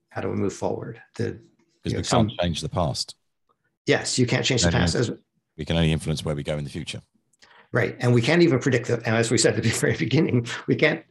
how 0.09 0.21
do 0.21 0.29
we 0.29 0.35
move 0.35 0.53
forward 0.53 1.01
the 1.15 1.39
Because 1.83 1.93
you 1.93 2.17
know, 2.17 2.23
we 2.23 2.29
can't 2.29 2.39
change 2.39 2.61
the 2.61 2.69
past. 2.69 3.15
yes 3.85 4.17
you 4.17 4.25
can't 4.25 4.45
change 4.45 4.63
the 4.63 4.71
past 4.71 4.95
as 4.95 5.11
We 5.57 5.65
can 5.65 5.75
only 5.75 5.91
influence 5.91 6.23
where 6.25 6.35
we 6.35 6.43
go 6.43 6.57
in 6.57 6.63
the 6.63 6.69
future. 6.69 7.01
Right. 7.71 7.95
And 7.99 8.13
we 8.13 8.21
can't 8.21 8.41
even 8.41 8.59
predict 8.59 8.87
the, 8.87 8.95
and 9.05 9.15
as 9.15 9.31
we 9.31 9.37
said 9.37 9.55
at 9.55 9.63
the 9.63 9.69
very 9.85 9.95
beginning, 9.95 10.47
we 10.67 10.75
can't 10.75 11.03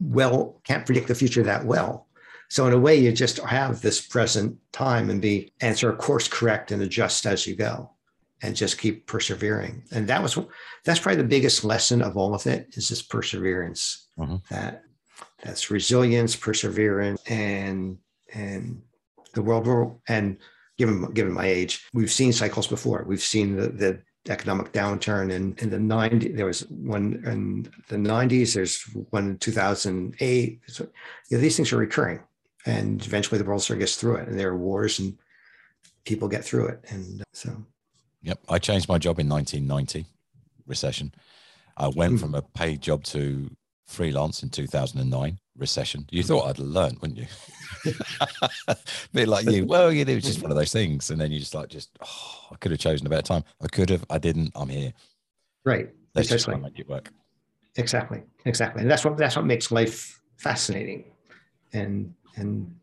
well, 0.00 0.60
can't 0.64 0.86
predict 0.86 1.08
the 1.08 1.14
future 1.14 1.42
that 1.42 1.64
well. 1.64 2.06
So 2.48 2.66
in 2.66 2.72
a 2.72 2.78
way, 2.78 2.96
you 2.96 3.12
just 3.12 3.38
have 3.38 3.80
this 3.80 4.00
present 4.00 4.56
time 4.72 5.10
and 5.10 5.20
be 5.20 5.52
answer 5.60 5.90
a 5.90 5.96
course 5.96 6.26
correct 6.26 6.72
and 6.72 6.82
adjust 6.82 7.26
as 7.26 7.46
you 7.46 7.54
go 7.54 7.90
and 8.42 8.56
just 8.56 8.78
keep 8.78 9.06
persevering. 9.06 9.84
And 9.92 10.06
that 10.08 10.22
was 10.22 10.38
that's 10.84 11.00
probably 11.00 11.22
the 11.22 11.28
biggest 11.28 11.64
lesson 11.64 12.02
of 12.02 12.16
all 12.16 12.34
of 12.34 12.46
it 12.46 12.68
is 12.72 12.88
this 12.88 13.02
perseverance. 13.02 14.08
Mhm. 14.18 14.42
That 14.48 14.84
that's 15.42 15.70
resilience, 15.70 16.36
perseverance, 16.36 17.20
and 17.28 17.98
and 18.32 18.82
the 19.34 19.42
world 19.42 19.66
will 19.66 20.02
and 20.08 20.38
given 20.78 21.12
given 21.12 21.32
my 21.32 21.46
age, 21.46 21.86
we've 21.92 22.10
seen 22.10 22.32
cycles 22.32 22.66
before. 22.66 23.04
We've 23.06 23.22
seen 23.22 23.56
the 23.56 23.68
the 23.68 24.02
economic 24.28 24.72
downturn 24.72 25.32
in, 25.32 25.54
in 25.58 25.70
the 25.70 25.78
90s. 25.78 26.36
There 26.36 26.46
was 26.46 26.68
one 26.68 27.22
in 27.24 27.72
the 27.88 27.96
90s, 27.96 28.54
there's 28.54 28.82
one 29.10 29.30
in 29.30 29.38
2008. 29.38 30.60
So, 30.66 30.84
you 31.30 31.36
know, 31.36 31.40
these 31.40 31.56
things 31.56 31.72
are 31.72 31.78
recurring. 31.78 32.20
And 32.66 33.04
eventually 33.04 33.38
the 33.38 33.44
world 33.44 33.62
sort 33.62 33.78
of 33.78 33.80
gets 33.80 33.96
through 33.96 34.16
it. 34.16 34.28
And 34.28 34.38
there 34.38 34.50
are 34.50 34.56
wars 34.56 34.98
and 34.98 35.18
people 36.04 36.28
get 36.28 36.44
through 36.44 36.68
it. 36.68 36.84
And 36.90 37.22
so, 37.32 37.64
Yep. 38.22 38.38
I 38.48 38.58
changed 38.58 38.88
my 38.88 38.98
job 38.98 39.18
in 39.18 39.28
1990 39.28 40.06
recession. 40.66 41.12
I 41.76 41.88
went 41.88 42.20
from 42.20 42.34
a 42.34 42.42
paid 42.42 42.80
job 42.82 43.04
to 43.04 43.50
freelance 43.86 44.42
in 44.42 44.50
2009 44.50 45.38
recession. 45.56 46.06
You 46.10 46.22
thought 46.22 46.46
I'd 46.48 46.58
learned, 46.58 46.98
wouldn't 47.00 47.18
you? 47.18 47.26
bit 49.12 49.28
like 49.28 49.46
you. 49.46 49.64
Well, 49.66 49.90
you 49.92 50.04
know, 50.04 50.12
it's 50.12 50.26
just 50.26 50.42
one 50.42 50.50
of 50.50 50.56
those 50.56 50.72
things. 50.72 51.10
And 51.10 51.20
then 51.20 51.32
you 51.32 51.38
just 51.38 51.54
like, 51.54 51.68
just, 51.68 51.90
oh, 52.04 52.46
I 52.52 52.56
could 52.56 52.70
have 52.72 52.80
chosen 52.80 53.06
a 53.06 53.10
better 53.10 53.22
time. 53.22 53.44
I 53.62 53.66
could 53.68 53.88
have. 53.90 54.04
I 54.10 54.18
didn't. 54.18 54.52
I'm 54.54 54.68
here. 54.68 54.92
right. 55.64 55.88
Let's 56.14 56.28
just 56.28 56.44
try 56.44 56.54
Exactly. 56.54 56.70
make 56.70 56.80
it 56.80 56.88
work. 56.88 57.10
Exactly. 57.76 58.22
Exactly. 58.44 58.82
And 58.82 58.90
that's 58.90 59.04
what 59.04 59.16
that's 59.16 59.36
what 59.36 59.46
makes 59.46 59.70
life 59.70 60.20
fascinating. 60.38 61.04
And 61.72 62.12
and 62.34 62.74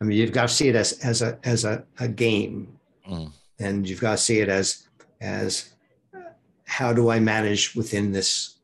I 0.00 0.04
mean 0.04 0.16
you've 0.16 0.30
got 0.32 0.42
to 0.42 0.54
see 0.54 0.68
it 0.68 0.76
as 0.76 0.92
as 1.00 1.22
a 1.22 1.38
as 1.42 1.64
a, 1.64 1.84
a 1.98 2.06
game. 2.06 2.78
Mm. 3.10 3.32
And 3.58 3.88
you've 3.88 4.00
got 4.00 4.12
to 4.12 4.18
see 4.18 4.40
it 4.40 4.48
as 4.48 4.86
as 5.20 5.72
how 6.64 6.92
do 6.92 7.10
I 7.10 7.20
manage 7.20 7.74
within 7.74 8.12
this 8.12 8.58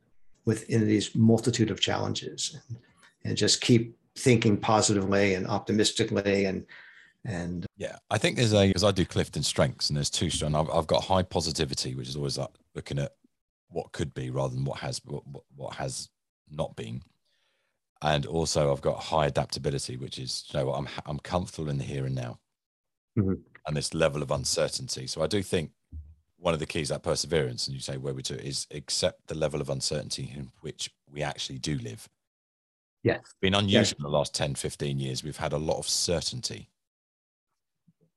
within 0.45 0.87
these 0.87 1.15
multitude 1.15 1.71
of 1.71 1.81
challenges 1.81 2.59
and, 2.69 2.79
and 3.25 3.37
just 3.37 3.61
keep 3.61 3.97
thinking 4.17 4.57
positively 4.57 5.35
and 5.35 5.47
optimistically 5.47 6.45
and 6.47 6.67
and 7.25 7.65
Yeah, 7.77 7.97
I 8.11 8.19
think 8.19 8.37
there's 8.37 8.53
a 8.53 8.67
because 8.67 8.83
I 8.85 8.91
do 8.91 9.05
Clifton 9.07 9.45
strengths, 9.45 9.89
and 9.89 9.97
there's 9.97 10.11
two 10.11 10.29
strengths. 10.29 10.57
I've, 10.59 10.69
I've 10.71 10.87
got 10.89 11.05
high 11.05 11.23
positivity, 11.23 11.95
which 11.95 12.09
is 12.09 12.17
always 12.17 12.37
like 12.37 12.51
looking 12.75 12.99
at 12.99 13.13
what 13.69 13.93
could 13.93 14.13
be 14.13 14.31
rather 14.31 14.55
than 14.55 14.65
what 14.65 14.81
has 14.81 15.01
what, 15.05 15.23
what- 15.55 15.75
has 15.77 16.09
not 16.51 16.75
been, 16.77 17.01
and 18.03 18.27
also 18.27 18.73
I've 18.73 18.83
got 18.83 18.99
high 18.99 19.27
adaptability, 19.27 19.97
which 19.97 20.19
is 20.19 20.45
you 20.53 20.59
know 20.59 20.73
I'm 20.73 20.89
I'm 21.07 21.21
comfortable 21.21 21.71
in 21.71 21.79
the 21.79 21.85
here 21.85 22.05
and 22.07 22.15
now, 22.17 22.41
Mhm. 23.17 23.41
And 23.67 23.77
this 23.77 23.95
level 23.95 24.23
of 24.23 24.31
uncertainty. 24.31 25.07
So 25.07 25.23
I 25.23 25.27
do 25.27 25.43
think 25.43 25.71
one 26.37 26.55
of 26.55 26.61
the 26.61 26.67
keys 26.67 26.89
that 26.89 27.03
perseverance, 27.03 27.67
and 27.67 27.75
you 27.75 27.81
say 27.81 27.97
where 27.97 28.15
we 28.15 28.23
do, 28.23 28.35
is 28.35 28.67
accept 28.73 29.29
the 29.29 29.37
level 29.37 29.61
of 29.61 29.71
uncertainty 29.71 30.33
in 30.35 30.51
which 30.61 30.91
we 31.09 31.23
actually 31.23 31.59
do 31.59 31.79
live. 31.79 32.09
yes 33.05 33.21
It's 33.21 33.35
been 33.41 33.55
unusual 33.55 33.99
in 33.99 34.03
the 34.03 34.19
last 34.19 34.35
10, 34.35 34.57
15 34.57 34.99
years. 34.99 35.23
We've 35.23 35.37
had 35.37 35.53
a 35.53 35.59
lot 35.59 35.79
of 35.79 35.89
certainty, 35.89 36.69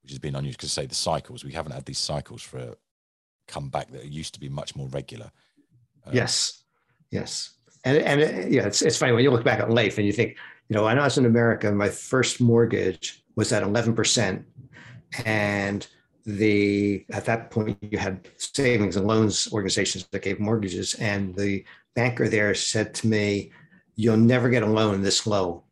which 0.02 0.10
has 0.10 0.18
been 0.18 0.34
unusual 0.34 0.56
because, 0.58 0.72
say, 0.72 0.86
the 0.86 0.94
cycles, 0.94 1.44
we 1.44 1.52
haven't 1.52 1.72
had 1.72 1.84
these 1.84 1.98
cycles 1.98 2.42
for 2.42 2.58
a 2.58 2.74
comeback 3.46 3.92
that 3.92 4.06
used 4.06 4.34
to 4.34 4.40
be 4.40 4.48
much 4.48 4.74
more 4.74 4.88
regular. 4.88 5.30
Uh, 6.04 6.10
Yes, 6.12 6.64
yes, 7.10 7.54
and 7.84 7.98
and 7.98 8.20
uh, 8.20 8.48
yeah, 8.48 8.66
it's 8.66 8.82
it's 8.82 8.96
funny 8.96 9.12
when 9.12 9.22
you 9.22 9.30
look 9.30 9.44
back 9.44 9.60
at 9.60 9.70
life 9.70 9.98
and 9.98 10.06
you 10.06 10.12
think, 10.12 10.36
you 10.68 10.74
know, 10.74 10.84
when 10.84 10.98
I 10.98 11.04
was 11.04 11.18
in 11.18 11.26
America, 11.26 11.70
my 11.70 11.88
first 11.88 12.40
mortgage 12.40 13.22
was 13.36 13.52
at 13.52 13.62
eleven 13.62 13.94
percent, 13.94 14.44
and 15.24 15.86
the 16.26 17.04
at 17.10 17.24
that 17.26 17.50
point 17.50 17.78
you 17.80 17.98
had 17.98 18.28
savings 18.36 18.96
and 18.96 19.06
loans 19.06 19.48
organizations 19.52 20.06
that 20.10 20.22
gave 20.22 20.40
mortgages, 20.40 20.94
and 20.94 21.34
the 21.36 21.64
banker 21.94 22.28
there 22.28 22.54
said 22.54 22.94
to 22.94 23.06
me, 23.06 23.52
"You'll 23.94 24.16
never 24.16 24.48
get 24.48 24.64
a 24.64 24.66
loan 24.66 25.02
this 25.02 25.26
low, 25.26 25.62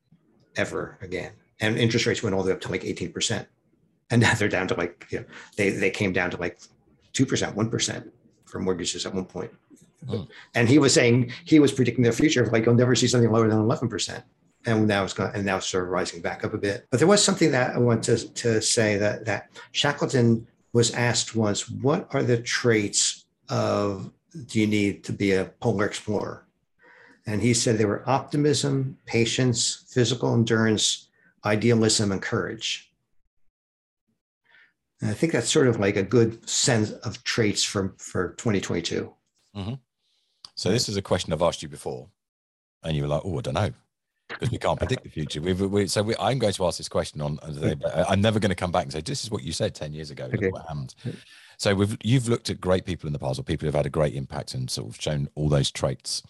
ever 0.57 0.97
again." 1.03 1.33
And 1.61 1.77
interest 1.77 2.07
rates 2.07 2.23
went 2.23 2.35
all 2.35 2.43
the 2.43 2.51
way 2.51 2.55
up 2.55 2.61
to 2.63 2.71
like 2.71 2.85
eighteen 2.85 3.13
percent, 3.13 3.49
and 4.11 4.23
now 4.23 4.35
they're 4.35 4.49
down 4.49 4.69
to 4.69 4.75
like 4.75 5.07
you 5.11 5.21
know 5.21 5.27
they 5.57 5.71
they 5.71 5.91
came 5.91 6.13
down 6.13 6.31
to 6.31 6.37
like 6.37 6.59
two 7.13 7.27
percent, 7.27 7.57
one 7.57 7.69
percent 7.69 8.13
for 8.45 8.61
mortgages 8.61 9.05
at 9.07 9.15
one 9.15 9.25
point. 9.25 9.51
Hmm. 10.09 10.23
And 10.55 10.69
he 10.69 10.79
was 10.79 10.95
saying 10.95 11.33
he 11.45 11.59
was 11.59 11.73
predicting 11.73 12.05
their 12.05 12.13
future 12.13 12.43
of 12.43 12.53
like 12.53 12.67
you'll 12.67 12.75
never 12.75 12.95
see 12.95 13.09
something 13.09 13.31
lower 13.31 13.49
than 13.49 13.59
eleven 13.59 13.89
percent. 13.89 14.23
And 14.67 14.89
now 14.89 15.05
it's 15.05 15.13
going 15.13 15.33
and 15.35 15.45
now 15.45 15.59
it's 15.59 15.69
sort 15.69 15.85
of 15.85 15.91
rising 15.91 16.23
back 16.23 16.45
up 16.45 16.55
a 16.55 16.59
bit. 16.59 16.87
But 16.91 16.99
there 16.99 17.09
was 17.09 17.23
something 17.23 17.51
that 17.51 17.75
I 17.75 17.79
want 17.79 18.03
to, 18.05 18.33
to 18.33 18.63
say 18.63 18.97
that 18.97 19.27
that 19.27 19.51
Shackleton 19.73 20.47
was 20.73 20.93
asked 20.93 21.37
once, 21.37 21.69
what 21.69 22.09
are 22.15 22.23
the 22.23 22.39
traits 22.39 23.27
of 23.49 24.11
do 24.47 24.61
you 24.61 24.67
need 24.67 25.05
to 25.05 25.13
be 25.13 25.33
a 25.33 25.47
polar 25.61 25.85
explorer? 25.85 26.47
And 27.27 27.41
he 27.41 27.55
said 27.55 27.79
they 27.79 27.85
were 27.85 28.09
optimism, 28.09 28.99
patience, 29.07 29.85
physical 29.89 30.35
endurance, 30.35 31.09
idealism, 31.45 32.13
and 32.13 32.21
courage. 32.21 32.93
And 35.01 35.11
I 35.11 35.15
think 35.15 35.33
that's 35.33 35.51
sort 35.51 35.69
of 35.69 35.79
like 35.79 35.97
a 35.97 36.03
good 36.03 36.49
sense 36.49 36.91
of 36.91 37.23
traits 37.25 37.63
for, 37.63 37.95
for 37.99 38.31
2022. 38.39 39.13
Mm-hmm. 39.57 39.75
So 40.55 40.71
this 40.71 40.89
is 40.89 40.97
a 40.97 41.03
question 41.03 41.33
I've 41.33 41.43
asked 41.43 41.63
you 41.63 41.69
before, 41.69 42.09
and 42.83 42.97
you 42.97 43.03
were 43.03 43.09
like, 43.09 43.23
"Oh, 43.25 43.39
I 43.39 43.41
don't 43.41 43.55
know," 43.55 43.73
because 44.35 44.51
we 44.51 44.59
can't 44.59 44.79
predict 44.79 45.03
the 45.05 45.09
future. 45.11 45.41
We've, 45.41 45.61
we, 45.61 45.87
so 45.87 46.03
we, 46.03 46.15
I'm 46.19 46.39
going 46.39 46.53
to 46.53 46.67
ask 46.67 46.79
this 46.79 46.89
question 46.89 47.21
on. 47.21 47.39
Uh, 47.43 47.75
but 47.75 47.97
I- 47.97 48.05
I'm 48.13 48.21
never 48.21 48.39
going 48.39 48.51
to 48.51 48.55
come 48.57 48.71
back 48.73 48.85
and 48.85 48.93
say 48.93 49.01
this 49.01 49.25
is 49.25 49.31
what 49.31 49.43
you 49.43 49.53
said 49.53 49.75
ten 49.75 49.93
years 49.93 50.11
ago. 50.11 50.25
Okay. 50.33 50.49
what 50.51 50.63
happened. 50.63 50.95
So 51.59 51.75
we've 51.75 51.97
you've 52.03 52.29
looked 52.29 52.51
at 52.51 52.61
great 52.61 52.85
people 52.85 53.07
in 53.07 53.13
the 53.13 53.19
past, 53.19 53.39
or 53.39 53.43
people 53.43 53.67
who've 53.67 53.75
had 53.75 53.87
a 53.87 53.91
great 53.91 54.15
impact 54.15 54.55
and 54.55 54.69
sort 54.71 54.89
of 54.89 55.01
shown 55.01 55.29
all 55.35 55.49
those 55.49 55.71
traits. 55.71 56.23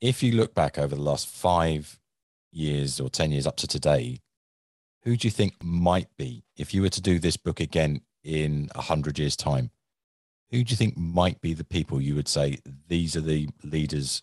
if 0.00 0.22
you 0.22 0.32
look 0.32 0.54
back 0.54 0.78
over 0.78 0.94
the 0.94 1.02
last 1.02 1.26
five 1.28 1.98
years 2.52 2.98
or 3.00 3.08
10 3.10 3.30
years 3.32 3.46
up 3.46 3.56
to 3.56 3.66
today, 3.66 4.20
who 5.04 5.16
do 5.16 5.26
you 5.26 5.30
think 5.32 5.54
might 5.62 6.08
be, 6.16 6.44
if 6.56 6.72
you 6.72 6.82
were 6.82 6.88
to 6.88 7.00
do 7.02 7.18
this 7.18 7.36
book 7.36 7.60
again 7.60 8.00
in 8.24 8.68
a 8.74 8.78
100 8.78 9.18
years' 9.18 9.36
time, 9.36 9.70
who 10.50 10.64
do 10.64 10.70
you 10.70 10.76
think 10.76 10.96
might 10.96 11.40
be 11.40 11.52
the 11.52 11.64
people 11.64 12.00
you 12.00 12.14
would 12.14 12.28
say 12.28 12.58
these 12.88 13.14
are 13.16 13.20
the 13.20 13.48
leaders 13.62 14.22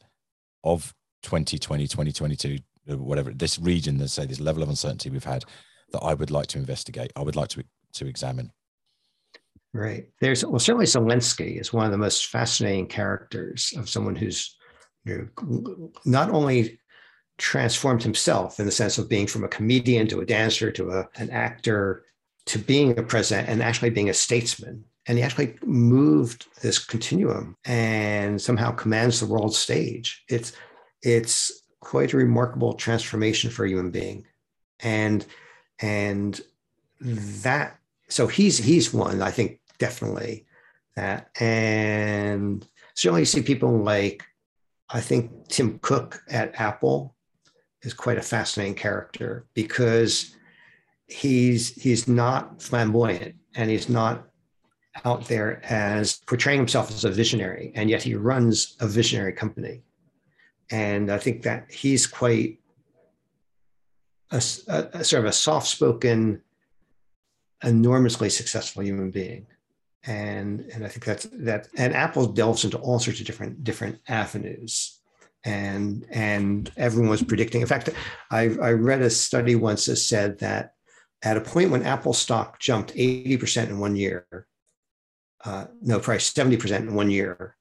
of 0.63 0.93
2020, 1.23 1.87
2022, 1.87 2.57
whatever, 2.87 3.31
this 3.31 3.59
region, 3.59 3.97
let's 3.97 4.13
say 4.13 4.25
this 4.25 4.39
level 4.39 4.63
of 4.63 4.69
uncertainty 4.69 5.09
we've 5.09 5.23
had 5.23 5.45
that 5.91 5.99
I 5.99 6.13
would 6.13 6.31
like 6.31 6.47
to 6.47 6.57
investigate, 6.57 7.11
I 7.15 7.21
would 7.21 7.35
like 7.35 7.49
to, 7.49 7.63
to 7.93 8.07
examine? 8.07 8.51
Right. 9.73 10.05
There's 10.21 10.45
well, 10.45 10.59
certainly 10.59 10.85
Zelensky 10.85 11.59
is 11.59 11.73
one 11.73 11.85
of 11.85 11.91
the 11.91 11.97
most 11.97 12.27
fascinating 12.27 12.87
characters 12.87 13.73
of 13.77 13.89
someone 13.89 14.15
who's 14.15 14.55
you 15.03 15.29
know, 15.37 15.91
not 16.05 16.29
only 16.29 16.79
transformed 17.37 18.01
himself 18.01 18.59
in 18.59 18.65
the 18.65 18.71
sense 18.71 18.97
of 18.97 19.09
being 19.09 19.27
from 19.27 19.43
a 19.43 19.49
comedian 19.49 20.07
to 20.07 20.21
a 20.21 20.25
dancer 20.25 20.71
to 20.71 20.91
a, 20.91 21.07
an 21.15 21.29
actor 21.29 22.05
to 22.45 22.59
being 22.59 22.97
a 22.97 23.03
president 23.03 23.49
and 23.49 23.61
actually 23.61 23.89
being 23.89 24.09
a 24.09 24.13
statesman. 24.13 24.83
And 25.07 25.17
he 25.17 25.23
actually 25.23 25.55
moved 25.63 26.47
this 26.61 26.79
continuum 26.79 27.55
and 27.65 28.41
somehow 28.41 28.71
commands 28.71 29.19
the 29.19 29.27
world 29.27 29.53
stage. 29.53 30.23
It's 30.29 30.53
it's 31.01 31.64
quite 31.85 32.13
a 32.13 32.17
remarkable 32.17 32.73
transformation 32.73 33.51
for 33.51 33.63
a 33.63 33.69
human 33.69 33.91
being. 33.91 34.25
And 34.81 35.25
and 35.79 36.41
that 36.99 37.79
so 38.09 38.27
he's 38.27 38.57
he's 38.57 38.93
one, 38.93 39.21
I 39.21 39.31
think 39.31 39.59
definitely 39.77 40.45
that. 40.95 41.29
And 41.39 42.67
certainly 42.95 43.21
you 43.21 43.25
see 43.25 43.41
people 43.41 43.77
like 43.77 44.23
I 44.89 44.99
think 44.99 45.47
Tim 45.47 45.79
Cook 45.79 46.21
at 46.27 46.59
Apple 46.59 47.15
is 47.83 47.93
quite 47.93 48.17
a 48.17 48.23
fascinating 48.23 48.75
character 48.75 49.45
because 49.53 50.35
he's 51.07 51.75
he's 51.81 52.07
not 52.07 52.61
flamboyant 52.63 53.35
and 53.55 53.69
he's 53.69 53.89
not 53.89 54.27
out 55.03 55.27
there 55.27 55.61
as 55.65 56.17
portraying 56.25 56.57
himself 56.57 56.89
as 56.89 57.05
a 57.05 57.11
visionary 57.11 57.71
and 57.75 57.89
yet 57.89 58.01
he 58.01 58.15
runs 58.15 58.75
a 58.79 58.87
visionary 58.87 59.33
company 59.33 59.83
and 60.71 61.11
i 61.11 61.17
think 61.17 61.43
that 61.43 61.71
he's 61.71 62.07
quite 62.07 62.59
a, 64.31 64.41
a, 64.67 64.87
a 64.93 65.03
sort 65.03 65.23
of 65.23 65.29
a 65.29 65.33
soft-spoken 65.33 66.41
enormously 67.63 68.29
successful 68.29 68.83
human 68.83 69.11
being. 69.11 69.47
And 70.07 70.61
and 70.71 70.85
i 70.85 70.87
think 70.87 71.03
that's 71.03 71.25
that 71.31 71.67
and 71.75 71.91
apple 71.95 72.27
delves 72.27 72.63
into 72.63 72.77
all 72.77 72.99
sorts 72.99 73.19
of 73.19 73.25
different 73.25 73.63
different 73.63 73.99
avenues. 74.07 74.99
And 75.43 76.05
and 76.11 76.71
everyone 76.77 77.09
was 77.09 77.23
predicting 77.23 77.61
in 77.61 77.67
fact 77.67 77.89
i 78.29 78.41
i 78.61 78.71
read 78.71 79.01
a 79.01 79.09
study 79.09 79.55
once 79.55 79.85
that 79.85 79.95
said 79.97 80.39
that 80.39 80.73
at 81.23 81.37
a 81.37 81.41
point 81.41 81.71
when 81.71 81.83
apple 81.83 82.13
stock 82.13 82.59
jumped 82.59 82.93
80% 82.93 83.69
in 83.69 83.79
one 83.79 83.95
year 83.95 84.47
uh, 85.43 85.65
no 85.81 85.99
price 85.99 86.33
70% 86.33 86.79
in 86.79 86.95
one 86.95 87.11
year 87.11 87.55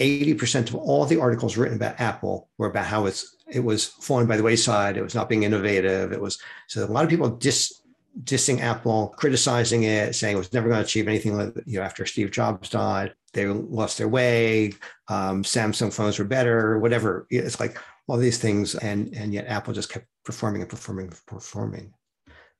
80% 0.00 0.68
of 0.68 0.74
all 0.74 1.04
the 1.04 1.20
articles 1.20 1.56
written 1.56 1.76
about 1.76 2.00
apple 2.00 2.48
were 2.58 2.68
about 2.68 2.86
how 2.86 3.06
it's 3.06 3.36
it 3.48 3.60
was 3.60 3.86
falling 3.86 4.26
by 4.26 4.36
the 4.36 4.42
wayside 4.42 4.96
it 4.96 5.02
was 5.02 5.14
not 5.14 5.28
being 5.28 5.42
innovative 5.42 6.12
it 6.12 6.20
was 6.20 6.38
so 6.66 6.84
a 6.84 6.86
lot 6.86 7.04
of 7.04 7.10
people 7.10 7.28
dis 7.28 7.80
dissing 8.24 8.60
Apple, 8.60 9.14
criticizing 9.16 9.84
it, 9.84 10.14
saying 10.14 10.34
it 10.34 10.38
was 10.38 10.52
never 10.52 10.68
going 10.68 10.80
to 10.80 10.84
achieve 10.84 11.08
anything. 11.08 11.32
You 11.66 11.78
know, 11.78 11.84
after 11.84 12.04
Steve 12.06 12.30
Jobs 12.30 12.68
died, 12.68 13.14
they 13.32 13.46
lost 13.46 13.98
their 13.98 14.08
way. 14.08 14.74
Um, 15.08 15.42
Samsung 15.42 15.92
phones 15.92 16.18
were 16.18 16.24
better, 16.24 16.78
whatever. 16.78 17.26
It's 17.30 17.60
like 17.60 17.78
all 18.06 18.16
these 18.16 18.38
things, 18.38 18.74
and 18.74 19.14
and 19.14 19.32
yet 19.32 19.46
Apple 19.46 19.72
just 19.72 19.90
kept 19.90 20.06
performing 20.24 20.62
and 20.62 20.70
performing 20.70 21.06
and 21.06 21.20
performing. 21.26 21.94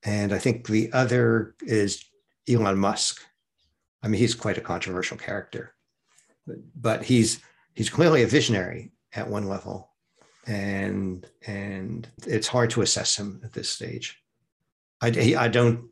And 0.05 0.33
I 0.33 0.39
think 0.39 0.67
the 0.67 0.93
other 0.93 1.55
is 1.61 2.05
Elon 2.49 2.79
Musk. 2.79 3.21
I 4.03 4.09
mean, 4.09 4.21
he's 4.21 4.35
quite 4.35 4.59
a 4.59 4.63
controversial 4.63 5.19
character, 5.19 5.75
but, 6.75 7.05
he's 7.05 7.41
he's 7.75 7.91
clearly 7.91 8.23
a 8.23 8.27
visionary 8.27 8.93
at 9.15 9.29
one 9.29 9.49
level, 9.49 9.91
and 10.47 11.27
and 11.47 12.09
it's 12.27 12.49
hard 12.49 12.71
to 12.71 12.83
assess 12.83 13.17
him 13.17 13.41
at 13.45 13.53
this 13.53 13.69
stage. 13.69 14.23
I, 15.01 15.35
I 15.39 15.49
don't, 15.49 15.89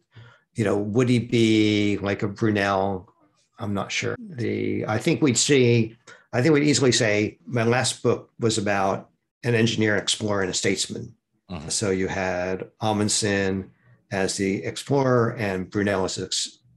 you 0.55 0.65
know, 0.65 0.77
would 0.77 1.09
he 1.09 1.19
be 1.19 1.99
like 1.99 2.23
a 2.23 2.29
Brunel? 2.29 3.11
I'm 3.59 3.75
not 3.75 3.91
sure. 3.91 4.17
The 4.19 4.85
I 4.87 4.99
think 4.99 5.23
we'd 5.23 5.39
see. 5.39 5.97
I 6.33 6.43
think 6.43 6.53
we'd 6.53 6.65
easily 6.65 6.93
say 6.93 7.39
my 7.47 7.65
last 7.65 8.03
book 8.03 8.31
was 8.39 8.59
about 8.59 9.11
an 9.45 9.55
engineer, 9.55 9.97
explorer, 9.97 10.43
and 10.43 10.51
a 10.51 10.55
statesman. 10.55 11.15
Uh-huh. 11.49 11.69
So 11.71 11.91
you 11.91 12.09
had 12.09 12.71
Amundsen 12.83 13.71
as 14.11 14.37
the 14.37 14.65
explorer 14.65 15.35
and 15.39 15.71
Brunel 15.71 16.05
as 16.05 16.19
an 16.19 16.29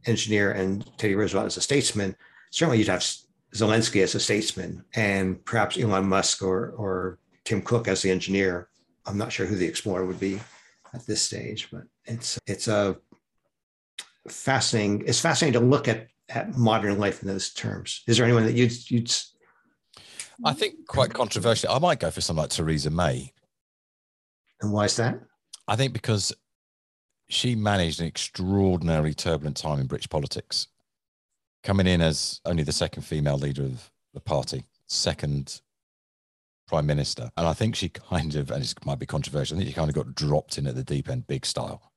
engineer 0.05 0.51
and 0.51 0.85
Teddy 0.97 1.15
Roosevelt 1.15 1.47
as 1.47 1.57
a 1.57 1.61
statesman. 1.61 2.15
Certainly, 2.51 2.79
you'd 2.79 2.87
have 2.87 3.05
Zelensky 3.55 4.01
as 4.01 4.15
a 4.15 4.19
statesman 4.19 4.83
and 4.95 5.43
perhaps 5.45 5.77
Elon 5.77 6.07
Musk 6.07 6.41
or, 6.41 6.71
or 6.71 7.19
Tim 7.43 7.61
Cook 7.61 7.87
as 7.87 8.01
the 8.01 8.11
engineer. 8.11 8.69
I'm 9.05 9.17
not 9.17 9.31
sure 9.31 9.45
who 9.45 9.55
the 9.55 9.67
explorer 9.67 10.05
would 10.05 10.19
be 10.19 10.39
at 10.93 11.05
this 11.05 11.21
stage, 11.21 11.69
but 11.71 11.83
it's 12.05 12.39
it's 12.47 12.67
a 12.67 12.97
fascinating. 14.27 15.03
It's 15.07 15.19
fascinating 15.19 15.59
to 15.59 15.65
look 15.65 15.87
at 15.87 16.07
at 16.29 16.55
modern 16.57 16.97
life 16.97 17.21
in 17.21 17.27
those 17.27 17.53
terms. 17.53 18.03
Is 18.07 18.17
there 18.17 18.25
anyone 18.25 18.45
that 18.45 18.53
you'd 18.53 18.89
you'd? 18.89 19.13
I 20.45 20.53
think 20.53 20.87
quite 20.87 21.13
controversial. 21.13 21.71
I 21.71 21.79
might 21.79 21.99
go 21.99 22.11
for 22.11 22.21
someone 22.21 22.45
like 22.45 22.51
Theresa 22.51 22.89
May. 22.89 23.33
And 24.61 24.71
why 24.71 24.85
is 24.85 24.95
that? 24.97 25.19
I 25.67 25.75
think 25.75 25.93
because 25.93 26.33
she 27.29 27.55
managed 27.55 27.99
an 28.01 28.07
extraordinarily 28.07 29.13
turbulent 29.13 29.57
time 29.57 29.79
in 29.79 29.87
British 29.87 30.09
politics, 30.09 30.67
coming 31.63 31.87
in 31.87 32.01
as 32.01 32.41
only 32.45 32.63
the 32.63 32.71
second 32.71 33.03
female 33.03 33.37
leader 33.37 33.63
of 33.63 33.91
the 34.13 34.19
party, 34.19 34.65
second 34.87 35.61
prime 36.67 36.85
minister. 36.85 37.31
And 37.37 37.47
I 37.47 37.53
think 37.53 37.75
she 37.75 37.89
kind 37.89 38.35
of, 38.35 38.51
and 38.51 38.63
it 38.63 38.73
might 38.85 38.99
be 38.99 39.05
controversial, 39.05 39.57
I 39.57 39.59
think 39.59 39.69
she 39.69 39.75
kind 39.75 39.89
of 39.89 39.95
got 39.95 40.15
dropped 40.15 40.57
in 40.57 40.67
at 40.67 40.75
the 40.75 40.83
deep 40.83 41.09
end 41.09 41.27
big 41.27 41.45
style. 41.45 41.91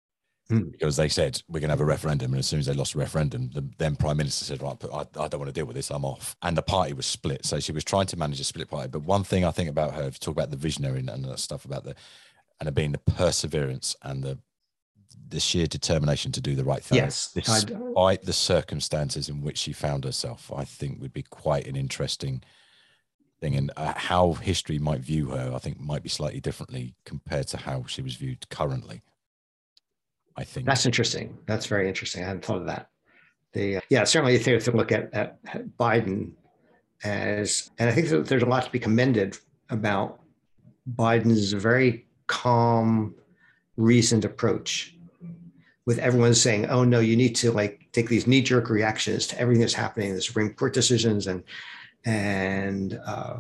Mm. 0.50 0.72
Because 0.72 0.96
they 0.96 1.08
said 1.08 1.40
we're 1.48 1.60
going 1.60 1.68
to 1.68 1.72
have 1.72 1.80
a 1.80 1.86
referendum, 1.86 2.32
and 2.32 2.38
as 2.38 2.46
soon 2.46 2.60
as 2.60 2.66
they 2.66 2.74
lost 2.74 2.92
the 2.92 2.98
referendum, 2.98 3.48
the 3.54 3.66
then 3.78 3.96
prime 3.96 4.18
minister 4.18 4.44
said, 4.44 4.60
"Right, 4.60 4.76
I, 4.92 5.00
I 5.18 5.28
don't 5.28 5.38
want 5.38 5.46
to 5.46 5.52
deal 5.52 5.64
with 5.64 5.74
this. 5.74 5.90
I'm 5.90 6.04
off." 6.04 6.36
And 6.42 6.54
the 6.54 6.60
party 6.60 6.92
was 6.92 7.06
split, 7.06 7.46
so 7.46 7.60
she 7.60 7.72
was 7.72 7.82
trying 7.82 8.08
to 8.08 8.18
manage 8.18 8.40
a 8.40 8.44
split 8.44 8.68
party. 8.68 8.88
But 8.88 9.04
one 9.04 9.24
thing 9.24 9.46
I 9.46 9.52
think 9.52 9.70
about 9.70 9.94
her, 9.94 10.02
if 10.02 10.16
you 10.16 10.18
talk 10.18 10.34
about 10.34 10.50
the 10.50 10.58
visionary 10.58 10.98
and, 10.98 11.08
and 11.08 11.24
that 11.24 11.38
stuff 11.38 11.64
about 11.64 11.84
the, 11.84 11.94
and 12.60 12.68
it 12.68 12.74
being 12.74 12.92
the 12.92 12.98
perseverance 12.98 13.96
and 14.02 14.22
the 14.22 14.38
the 15.28 15.40
sheer 15.40 15.66
determination 15.66 16.32
to 16.32 16.40
do 16.40 16.54
the 16.54 16.64
right 16.64 16.82
thing, 16.82 16.98
yes, 16.98 17.30
despite 17.34 18.22
the 18.22 18.32
circumstances 18.32 19.28
in 19.28 19.42
which 19.42 19.58
she 19.58 19.72
found 19.72 20.04
herself, 20.04 20.52
I 20.54 20.64
think 20.64 21.00
would 21.00 21.12
be 21.12 21.22
quite 21.22 21.66
an 21.66 21.76
interesting 21.76 22.42
thing. 23.40 23.56
And 23.56 23.70
uh, 23.76 23.94
how 23.96 24.34
history 24.34 24.78
might 24.78 25.00
view 25.00 25.26
her 25.30 25.52
i 25.54 25.58
think 25.58 25.78
might 25.78 26.02
be 26.02 26.08
slightly 26.08 26.40
differently 26.40 26.94
compared 27.04 27.46
to 27.48 27.58
how 27.58 27.84
she 27.86 28.00
was 28.00 28.14
viewed 28.14 28.48
currently 28.48 29.02
i 30.36 30.44
think. 30.44 30.66
That's 30.66 30.86
interesting. 30.86 31.36
That's 31.46 31.66
very 31.66 31.88
interesting. 31.88 32.22
I 32.22 32.26
hadn't 32.26 32.44
thought 32.44 32.62
of 32.62 32.66
that. 32.66 32.88
The 33.52 33.76
uh, 33.76 33.80
yeah 33.90 34.04
certainly 34.04 34.34
if 34.34 34.46
you 34.46 34.58
to 34.58 34.70
look 34.72 34.92
at, 34.92 35.12
at 35.14 35.38
biden 35.78 36.32
as 37.04 37.70
and 37.78 37.88
i 37.88 37.92
think 37.92 38.08
that 38.08 38.26
there's 38.26 38.42
a 38.42 38.46
lot 38.46 38.64
to 38.64 38.70
be 38.70 38.78
commended 38.78 39.36
about 39.70 40.20
biden's 40.96 41.52
very 41.52 42.06
calm 42.26 43.14
reasoned 43.76 44.24
approach 44.24 44.96
with 45.87 45.99
everyone 45.99 46.35
saying 46.35 46.66
oh 46.66 46.85
no 46.85 47.01
you 47.01 47.16
need 47.16 47.37
to 47.37 47.53
like 47.53 47.87
take 47.93 48.09
these 48.09 48.26
knee-jerk 48.26 48.70
reactions 48.70 49.26
to 49.26 49.39
everything 49.39 49.61
that's 49.61 49.74
happening 49.74 50.14
the 50.14 50.20
supreme 50.20 50.53
court 50.55 50.72
decisions 50.72 51.26
and 51.26 51.45
and 52.05 53.01
uh, 53.07 53.39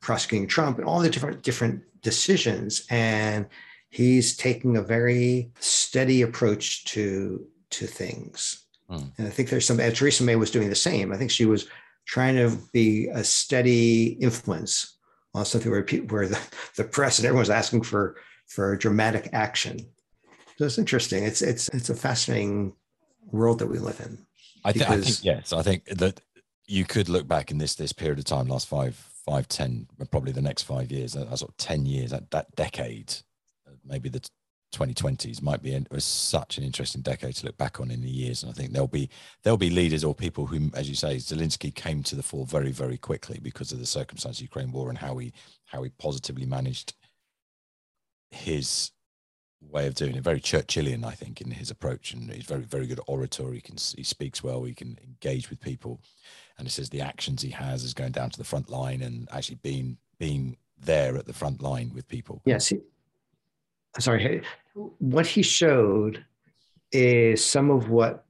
prosecuting 0.00 0.48
Trump 0.48 0.78
and 0.78 0.86
all 0.86 1.00
the 1.00 1.10
different 1.10 1.42
different 1.42 1.82
decisions. 2.02 2.86
And 2.90 3.46
he's 3.88 4.36
taking 4.36 4.76
a 4.76 4.82
very 4.82 5.50
steady 5.60 6.22
approach 6.22 6.84
to 6.86 7.46
to 7.70 7.86
things. 7.86 8.64
Mm. 8.90 9.12
And 9.18 9.26
I 9.26 9.30
think 9.30 9.48
there's 9.48 9.66
some. 9.66 9.80
and 9.80 9.94
Theresa 9.94 10.24
May 10.24 10.36
was 10.36 10.50
doing 10.50 10.68
the 10.68 10.74
same. 10.74 11.12
I 11.12 11.16
think 11.16 11.30
she 11.30 11.46
was 11.46 11.68
trying 12.06 12.34
to 12.36 12.56
be 12.72 13.08
a 13.08 13.22
steady 13.22 14.18
influence 14.20 14.96
on 15.32 15.44
something 15.44 15.70
where 15.70 15.82
people, 15.84 16.16
where 16.16 16.26
the, 16.26 16.40
the 16.76 16.84
press 16.84 17.18
and 17.18 17.26
everyone's 17.26 17.50
asking 17.50 17.82
for 17.82 18.16
for 18.46 18.76
dramatic 18.76 19.30
action. 19.32 19.86
So 20.60 20.66
it's 20.66 20.76
interesting. 20.76 21.24
It's 21.24 21.40
it's 21.40 21.70
it's 21.70 21.88
a 21.88 21.94
fascinating 21.94 22.74
world 23.32 23.60
that 23.60 23.68
we 23.68 23.78
live 23.78 23.98
in. 23.98 24.18
I, 24.62 24.72
th- 24.72 24.86
I 24.90 25.00
think 25.00 25.24
yes. 25.24 25.54
I 25.54 25.62
think 25.62 25.86
that 25.86 26.20
you 26.66 26.84
could 26.84 27.08
look 27.08 27.26
back 27.26 27.50
in 27.50 27.56
this 27.56 27.76
this 27.76 27.94
period 27.94 28.18
of 28.18 28.26
time, 28.26 28.46
last 28.46 28.68
five, 28.68 28.94
five, 29.24 29.48
ten, 29.48 29.86
probably 30.10 30.32
the 30.32 30.42
next 30.42 30.64
five 30.64 30.92
years, 30.92 31.14
that, 31.14 31.34
sort 31.38 31.50
of 31.50 31.56
ten 31.56 31.86
years, 31.86 32.10
that 32.10 32.30
that 32.32 32.54
decade, 32.56 33.10
uh, 33.66 33.70
maybe 33.86 34.10
the 34.10 34.20
2020s 34.74 35.40
might 35.40 35.62
be 35.62 35.82
was 35.90 36.04
such 36.04 36.58
an 36.58 36.64
interesting 36.64 37.00
decade 37.00 37.36
to 37.36 37.46
look 37.46 37.56
back 37.56 37.80
on 37.80 37.90
in 37.90 38.02
the 38.02 38.08
years 38.08 38.44
and 38.44 38.52
i 38.52 38.54
think 38.54 38.70
there'll 38.70 38.86
be 38.86 39.10
there'll 39.42 39.56
be 39.56 39.68
leaders 39.68 40.04
or 40.04 40.14
people 40.14 40.46
who 40.46 40.70
as 40.74 40.88
you 40.88 40.94
say 40.94 41.16
zelensky 41.16 41.74
came 41.74 42.04
to 42.04 42.14
the 42.14 42.22
fore 42.22 42.46
very 42.46 42.70
very 42.70 42.96
quickly 42.96 43.40
because 43.42 43.72
of 43.72 43.80
the 43.80 43.84
circumstances 43.84 44.38
of 44.38 44.44
ukraine 44.44 44.70
war 44.70 44.88
and 44.88 44.98
how 44.98 45.16
he 45.16 45.32
how 45.64 45.82
he 45.82 45.90
positively 45.98 46.46
managed 46.46 46.94
his 48.30 48.92
way 49.68 49.86
of 49.86 49.94
doing 49.94 50.16
it. 50.16 50.22
Very 50.22 50.40
churchillian 50.40 51.04
i 51.04 51.12
think 51.12 51.40
in 51.40 51.50
his 51.50 51.70
approach 51.70 52.12
and 52.12 52.30
he's 52.30 52.44
very 52.44 52.62
very 52.62 52.86
good 52.86 53.00
orator. 53.06 53.52
He 53.52 53.60
can 53.60 53.76
he 53.96 54.02
speaks 54.02 54.42
well. 54.42 54.64
He 54.64 54.74
can 54.74 54.98
engage 55.04 55.50
with 55.50 55.60
people. 55.60 56.00
And 56.58 56.66
he 56.66 56.70
says 56.70 56.90
the 56.90 57.00
actions 57.00 57.42
he 57.42 57.50
has 57.50 57.84
is 57.84 57.94
going 57.94 58.12
down 58.12 58.30
to 58.30 58.38
the 58.38 58.44
front 58.44 58.68
line 58.68 59.02
and 59.02 59.28
actually 59.32 59.58
being 59.62 59.96
being 60.18 60.56
there 60.78 61.16
at 61.16 61.26
the 61.26 61.32
front 61.32 61.62
line 61.62 61.92
with 61.94 62.08
people. 62.08 62.42
Yes. 62.44 62.68
He, 62.68 62.78
sorry. 63.98 64.42
What 64.74 65.26
he 65.26 65.42
showed 65.42 66.24
is 66.92 67.44
some 67.44 67.70
of 67.70 67.90
what 67.90 68.24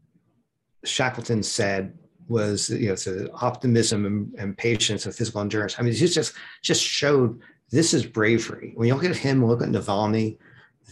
shackleton 0.84 1.42
said 1.42 1.96
was 2.28 2.70
you 2.70 2.88
know 2.88 2.94
the 2.94 3.30
optimism 3.32 4.06
and, 4.06 4.34
and 4.38 4.56
patience 4.56 5.06
and 5.06 5.14
physical 5.14 5.40
endurance. 5.40 5.76
I 5.78 5.82
mean 5.82 5.92
he 5.92 6.06
just 6.06 6.34
just 6.62 6.82
showed 6.82 7.40
this 7.70 7.94
is 7.94 8.06
bravery. 8.06 8.72
When 8.74 8.88
you 8.88 8.94
look 8.94 9.04
at 9.04 9.16
him 9.16 9.44
look 9.44 9.62
at 9.62 9.68
navalny 9.68 10.38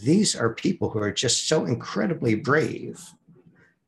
these 0.01 0.35
are 0.35 0.53
people 0.53 0.89
who 0.89 0.99
are 0.99 1.11
just 1.11 1.47
so 1.47 1.65
incredibly 1.65 2.35
brave. 2.35 3.01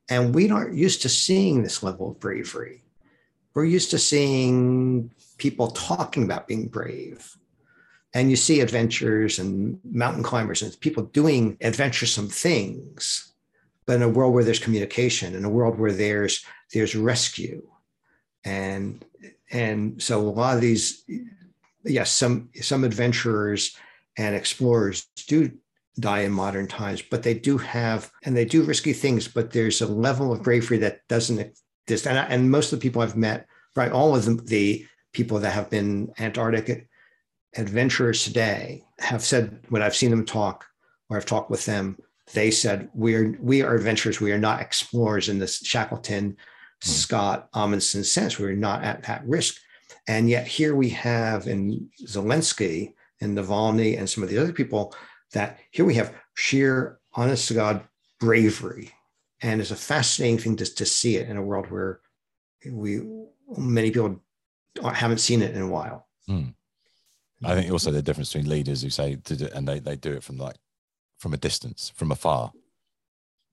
And 0.09 0.35
we 0.35 0.49
aren't 0.49 0.75
used 0.75 1.01
to 1.03 1.09
seeing 1.09 1.63
this 1.63 1.83
level 1.83 2.11
of 2.11 2.19
bravery. 2.19 2.83
We're 3.53 3.65
used 3.65 3.91
to 3.91 3.99
seeing 3.99 5.11
people 5.37 5.67
talking 5.69 6.23
about 6.23 6.47
being 6.47 6.67
brave. 6.67 7.37
And 8.13 8.29
you 8.29 8.35
see 8.35 8.59
adventurers 8.59 9.39
and 9.39 9.79
mountain 9.83 10.23
climbers 10.23 10.61
and 10.61 10.77
people 10.81 11.03
doing 11.03 11.57
adventuresome 11.61 12.27
things. 12.27 13.33
But 13.85 13.95
in 13.95 14.01
a 14.03 14.09
world 14.09 14.33
where 14.33 14.43
there's 14.43 14.59
communication, 14.59 15.33
in 15.33 15.45
a 15.45 15.49
world 15.49 15.79
where 15.79 15.93
there's 15.93 16.45
there's 16.73 16.95
rescue. 16.95 17.67
And 18.43 19.03
and 19.49 20.01
so 20.01 20.19
a 20.19 20.29
lot 20.29 20.55
of 20.55 20.61
these, 20.61 21.03
yes, 21.83 22.11
some 22.11 22.49
some 22.61 22.83
adventurers 22.83 23.75
and 24.17 24.35
explorers 24.35 25.05
do 25.27 25.51
die 25.99 26.21
in 26.21 26.31
modern 26.31 26.67
times, 26.67 27.01
but 27.01 27.23
they 27.23 27.33
do 27.33 27.57
have, 27.57 28.09
and 28.23 28.35
they 28.35 28.45
do 28.45 28.63
risky 28.63 28.93
things, 28.93 29.27
but 29.27 29.51
there's 29.51 29.81
a 29.81 29.87
level 29.87 30.31
of 30.31 30.43
bravery 30.43 30.77
that 30.77 30.99
doesn't 31.09 31.53
exist. 31.85 32.07
And, 32.07 32.17
and 32.17 32.49
most 32.49 32.71
of 32.71 32.79
the 32.79 32.83
people 32.83 33.01
I've 33.01 33.17
met, 33.17 33.45
right, 33.75 33.91
all 33.91 34.15
of 34.15 34.25
the, 34.25 34.41
the 34.45 34.85
people 35.13 35.39
that 35.39 35.51
have 35.51 35.69
been 35.69 36.11
Antarctic 36.17 36.87
adventurers 37.57 38.23
today 38.23 38.83
have 38.99 39.21
said, 39.21 39.59
when 39.69 39.81
I've 39.81 39.95
seen 39.95 40.11
them 40.11 40.25
talk 40.25 40.65
or 41.09 41.17
I've 41.17 41.25
talked 41.25 41.51
with 41.51 41.65
them, 41.65 41.97
they 42.33 42.51
said, 42.51 42.89
we're, 42.93 43.37
we 43.41 43.61
are 43.61 43.75
adventurers. 43.75 44.21
We 44.21 44.31
are 44.31 44.39
not 44.39 44.61
explorers 44.61 45.27
in 45.27 45.39
this 45.39 45.57
Shackleton, 45.57 46.31
mm-hmm. 46.31 46.89
Scott, 46.89 47.49
Amundsen 47.53 48.05
sense. 48.05 48.39
We're 48.39 48.53
not 48.53 48.83
at 48.83 49.03
that 49.03 49.27
risk. 49.27 49.57
And 50.07 50.29
yet 50.29 50.47
here 50.47 50.75
we 50.75 50.89
have 50.89 51.47
in 51.47 51.89
Zelensky 52.03 52.93
and 53.19 53.37
Navalny 53.37 53.99
and 53.99 54.09
some 54.09 54.23
of 54.23 54.29
the 54.29 54.37
other 54.37 54.53
people 54.53 54.95
that 55.33 55.59
here 55.71 55.85
we 55.85 55.95
have 55.95 56.13
sheer, 56.35 56.99
honest 57.13 57.47
to 57.47 57.53
God 57.53 57.83
bravery. 58.19 58.91
And 59.41 59.59
it's 59.59 59.71
a 59.71 59.75
fascinating 59.75 60.37
thing 60.37 60.55
to, 60.57 60.75
to 60.75 60.85
see 60.85 61.17
it 61.17 61.27
in 61.27 61.37
a 61.37 61.41
world 61.41 61.71
where 61.71 61.99
we 62.69 63.01
many 63.57 63.89
people 63.89 64.21
haven't 64.93 65.17
seen 65.17 65.41
it 65.41 65.55
in 65.55 65.61
a 65.61 65.67
while. 65.67 66.07
Hmm. 66.27 66.49
I 67.43 67.55
think 67.55 67.71
also 67.71 67.91
the 67.91 68.03
difference 68.03 68.31
between 68.31 68.49
leaders 68.49 68.83
who 68.83 68.91
say 68.91 69.15
to 69.15 69.35
do, 69.35 69.49
and 69.53 69.67
they, 69.67 69.79
they 69.79 69.95
do 69.95 70.13
it 70.13 70.23
from 70.23 70.37
like 70.37 70.57
from 71.17 71.33
a 71.33 71.37
distance, 71.37 71.91
from 71.95 72.11
afar. 72.11 72.51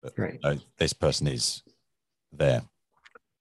But, 0.03 0.19
right. 0.19 0.39
Uh, 0.45 0.57
this 0.77 0.93
person 0.93 1.27
is 1.27 1.63
there. 2.33 2.63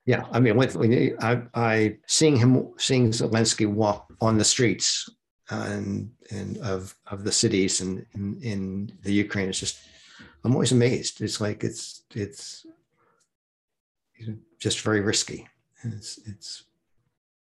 Yeah, 0.06 0.26
I 0.32 0.40
mean, 0.40 0.56
with, 0.56 0.78
I, 1.22 1.42
I 1.54 1.98
seeing 2.08 2.38
him, 2.38 2.70
seeing 2.78 3.10
Zelensky 3.10 3.68
walk 3.68 4.14
on 4.22 4.38
the 4.38 4.46
streets 4.46 5.10
and 5.50 6.12
and 6.32 6.58
of 6.58 6.95
of 7.08 7.24
the 7.24 7.32
cities 7.32 7.82
and 7.82 8.06
in, 8.14 8.39
in 8.41 8.91
the 9.04 9.14
Ukraine. 9.14 9.50
It's 9.50 9.60
just 9.60 9.80
I'm 10.43 10.54
always 10.54 10.72
amazed. 10.72 11.22
It's 11.22 11.41
like 11.41 11.64
it's 11.64 12.04
it's 12.14 12.66
just 14.60 14.82
very 14.82 15.02
risky. 15.02 15.48
It's 15.84 16.20
it's 16.26 16.64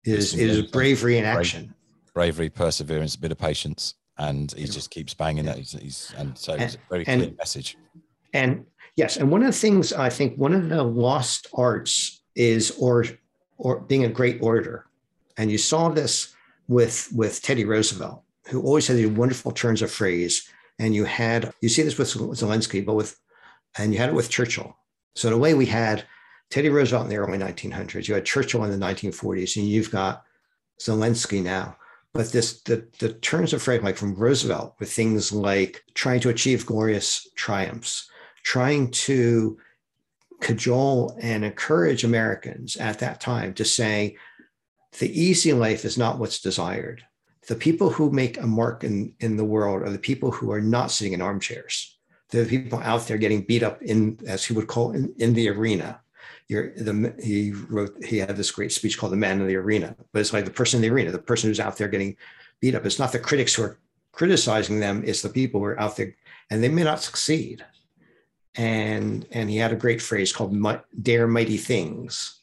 it 0.03 0.19
is, 0.19 0.33
it 0.33 0.49
is 0.49 0.61
bravery 0.63 1.17
in 1.17 1.25
action. 1.25 1.73
Bravery, 2.13 2.49
perseverance, 2.49 3.15
a 3.15 3.19
bit 3.19 3.31
of 3.31 3.37
patience, 3.37 3.95
and 4.17 4.51
he 4.53 4.65
just 4.65 4.89
keeps 4.89 5.13
banging 5.13 5.45
yeah. 5.45 5.51
that. 5.51 5.57
He's, 5.59 5.71
he's, 5.73 6.13
and 6.17 6.37
so 6.37 6.53
it's 6.53 6.75
a 6.75 6.79
very 6.89 7.05
clear 7.05 7.31
message. 7.37 7.77
And 8.33 8.65
yes, 8.95 9.17
and 9.17 9.29
one 9.29 9.41
of 9.41 9.47
the 9.47 9.59
things 9.59 9.93
I 9.93 10.09
think 10.09 10.37
one 10.37 10.53
of 10.53 10.69
the 10.69 10.81
lost 10.81 11.47
arts 11.53 12.21
is 12.35 12.71
or 12.79 13.05
or 13.57 13.81
being 13.81 14.05
a 14.05 14.09
great 14.09 14.39
orator, 14.41 14.85
and 15.37 15.51
you 15.51 15.57
saw 15.57 15.89
this 15.89 16.35
with 16.67 17.09
with 17.13 17.41
Teddy 17.41 17.65
Roosevelt, 17.65 18.23
who 18.47 18.61
always 18.61 18.87
had 18.87 18.97
these 18.97 19.07
wonderful 19.07 19.51
turns 19.51 19.81
of 19.81 19.91
phrase. 19.91 20.47
And 20.79 20.93
you 20.93 21.05
had 21.05 21.53
you 21.61 21.69
see 21.69 21.81
this 21.81 21.97
with 21.97 22.09
Zelensky, 22.09 22.85
but 22.85 22.95
with 22.95 23.19
and 23.77 23.93
you 23.93 23.99
had 23.99 24.09
it 24.09 24.15
with 24.15 24.29
Churchill. 24.29 24.77
So 25.15 25.27
in 25.29 25.33
a 25.33 25.37
way, 25.37 25.53
we 25.53 25.65
had 25.65 26.05
Teddy 26.49 26.69
Roosevelt 26.69 27.05
in 27.05 27.09
the 27.09 27.17
early 27.17 27.37
1900s. 27.37 28.07
You 28.07 28.13
had 28.13 28.25
Churchill 28.25 28.63
in 28.63 28.71
the 28.71 28.85
1940s, 28.85 29.57
and 29.57 29.67
you've 29.67 29.91
got 29.91 30.23
Zelensky 30.79 31.41
now. 31.41 31.77
But 32.13 32.31
this 32.31 32.61
the 32.61 32.87
the 32.99 33.13
turns 33.13 33.53
of 33.53 33.61
phrase, 33.61 33.83
like 33.83 33.97
from 33.97 34.15
Roosevelt, 34.15 34.75
with 34.79 34.91
things 34.91 35.31
like 35.31 35.83
trying 35.93 36.19
to 36.21 36.29
achieve 36.29 36.65
glorious 36.65 37.27
triumphs, 37.35 38.09
trying 38.43 38.91
to 38.91 39.57
cajole 40.39 41.17
and 41.21 41.43
encourage 41.43 42.03
Americans 42.03 42.75
at 42.77 42.99
that 42.99 43.19
time 43.19 43.53
to 43.55 43.65
say, 43.65 44.15
the 44.99 45.19
easy 45.19 45.53
life 45.53 45.85
is 45.85 45.97
not 45.97 46.19
what's 46.19 46.39
desired. 46.39 47.03
The 47.47 47.55
people 47.55 47.89
who 47.89 48.11
make 48.11 48.37
a 48.37 48.47
mark 48.47 48.83
in, 48.83 49.13
in 49.19 49.37
the 49.37 49.45
world 49.45 49.81
are 49.83 49.91
the 49.91 49.99
people 49.99 50.31
who 50.31 50.51
are 50.51 50.61
not 50.61 50.91
sitting 50.91 51.13
in 51.13 51.21
armchairs. 51.21 51.97
They're 52.29 52.43
the 52.43 52.61
people 52.61 52.79
out 52.79 53.07
there 53.07 53.17
getting 53.17 53.41
beat 53.41 53.63
up 53.63 53.81
in, 53.81 54.19
as 54.27 54.43
he 54.43 54.53
would 54.53 54.67
call 54.67 54.91
in, 54.91 55.13
in 55.17 55.33
the 55.33 55.49
arena. 55.49 56.01
The, 56.49 57.13
he 57.21 57.51
wrote, 57.51 58.03
he 58.03 58.17
had 58.17 58.35
this 58.35 58.51
great 58.51 58.71
speech 58.71 58.97
called 58.97 59.11
The 59.11 59.17
Man 59.17 59.39
in 59.41 59.47
the 59.47 59.55
Arena, 59.55 59.95
but 60.11 60.19
it's 60.19 60.31
like 60.31 60.45
the 60.45 60.51
person 60.51 60.77
in 60.77 60.81
the 60.81 60.89
arena, 60.89 61.11
the 61.11 61.19
person 61.19 61.49
who's 61.49 61.59
out 61.59 61.77
there 61.77 61.89
getting 61.89 62.15
beat 62.61 62.75
up. 62.75 62.85
It's 62.85 62.99
not 62.99 63.11
the 63.11 63.19
critics 63.19 63.53
who 63.53 63.63
are 63.63 63.79
criticizing 64.13 64.79
them, 64.79 65.03
it's 65.05 65.21
the 65.21 65.29
people 65.29 65.59
who 65.59 65.67
are 65.67 65.79
out 65.79 65.97
there 65.97 66.15
and 66.49 66.63
they 66.63 66.69
may 66.69 66.83
not 66.83 67.01
succeed. 67.01 67.65
And, 68.55 69.27
and 69.31 69.49
he 69.49 69.57
had 69.57 69.71
a 69.71 69.75
great 69.75 70.01
phrase 70.01 70.33
called 70.33 70.57
dare 71.01 71.27
mighty 71.27 71.57
things 71.57 72.39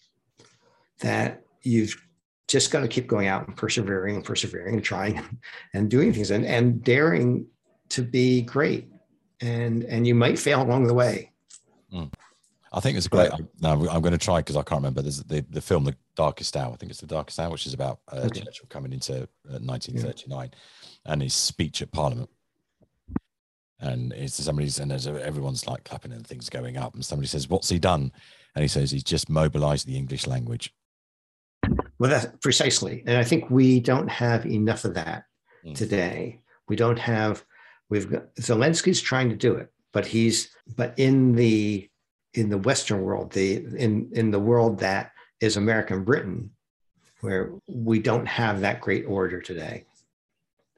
that 1.00 1.42
you've 1.62 2.00
just 2.48 2.70
got 2.70 2.80
to 2.80 2.88
keep 2.88 3.06
going 3.06 3.26
out 3.26 3.46
and 3.46 3.56
persevering 3.56 4.16
and 4.16 4.24
persevering 4.24 4.74
and 4.74 4.84
trying 4.84 5.40
and 5.74 5.90
doing 5.90 6.12
things 6.12 6.30
and, 6.30 6.44
and 6.44 6.82
daring 6.84 7.46
to 7.90 8.02
be 8.02 8.42
great. 8.42 8.90
And 9.40 9.84
and 9.84 10.06
you 10.06 10.14
might 10.14 10.38
fail 10.38 10.62
along 10.62 10.86
the 10.86 10.94
way. 10.94 11.32
Mm. 11.92 12.12
I 12.72 12.80
think 12.80 12.96
it's 12.96 13.06
great. 13.06 13.30
Now 13.60 13.72
I'm 13.72 14.02
going 14.02 14.12
to 14.12 14.18
try 14.18 14.38
because 14.38 14.56
I 14.56 14.62
can't 14.62 14.80
remember. 14.80 15.00
There's 15.00 15.22
the, 15.22 15.44
the 15.48 15.60
film 15.60 15.84
The 15.84 15.96
Darkest 16.16 16.56
Hour. 16.56 16.72
I 16.72 16.76
think 16.76 16.90
it's 16.90 17.00
The 17.00 17.06
Darkest 17.06 17.38
Hour, 17.38 17.50
which 17.50 17.66
is 17.66 17.74
about 17.74 18.00
uh, 18.12 18.22
okay. 18.26 18.40
Churchill 18.40 18.66
coming 18.68 18.92
into 18.92 19.22
uh, 19.48 19.60
1939 19.62 20.50
yeah. 20.52 21.12
and 21.12 21.22
his 21.22 21.34
speech 21.34 21.82
at 21.82 21.92
Parliament. 21.92 22.28
And 23.78 24.12
it's 24.12 24.34
somebody's 24.42 24.80
and 24.80 24.90
there's 24.90 25.06
everyone's 25.06 25.68
like 25.68 25.84
clapping 25.84 26.12
and 26.12 26.26
things 26.26 26.48
going 26.48 26.76
up, 26.76 26.94
and 26.94 27.04
somebody 27.04 27.28
says, 27.28 27.48
"What's 27.48 27.68
he 27.68 27.78
done?" 27.78 28.10
And 28.54 28.62
he 28.62 28.68
says, 28.68 28.90
"He's 28.90 29.04
just 29.04 29.28
mobilised 29.28 29.86
the 29.86 29.96
English 29.96 30.26
language." 30.26 30.72
Well, 31.98 32.10
that's 32.10 32.26
precisely. 32.40 33.02
And 33.06 33.16
I 33.16 33.24
think 33.24 33.50
we 33.50 33.80
don't 33.80 34.08
have 34.08 34.46
enough 34.46 34.84
of 34.84 34.94
that 34.94 35.24
mm. 35.64 35.74
today. 35.74 36.40
We 36.68 36.76
don't 36.76 36.98
have, 36.98 37.44
we've 37.88 38.10
got, 38.10 38.34
Zelensky's 38.36 39.00
trying 39.00 39.30
to 39.30 39.36
do 39.36 39.54
it, 39.54 39.72
but 39.92 40.06
he's, 40.06 40.50
but 40.76 40.98
in 40.98 41.34
the, 41.34 41.88
in 42.34 42.48
the 42.48 42.58
Western 42.58 43.02
world, 43.02 43.32
the, 43.32 43.56
in, 43.76 44.10
in 44.12 44.30
the 44.30 44.40
world 44.40 44.80
that 44.80 45.12
is 45.40 45.56
American 45.56 46.04
Britain, 46.04 46.50
where 47.20 47.52
we 47.68 47.98
don't 48.00 48.26
have 48.26 48.60
that 48.60 48.80
great 48.80 49.04
orator 49.04 49.40
today. 49.40 49.84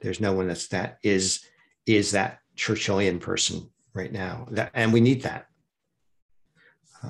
There's 0.00 0.20
no 0.20 0.32
one 0.32 0.48
that's 0.48 0.68
that 0.68 0.98
is, 1.02 1.44
is 1.86 2.10
that 2.12 2.40
Churchillian 2.56 3.20
person 3.20 3.70
right 3.94 4.12
now. 4.12 4.46
That, 4.50 4.70
and 4.74 4.92
we 4.92 5.00
need 5.00 5.22
that. 5.22 5.46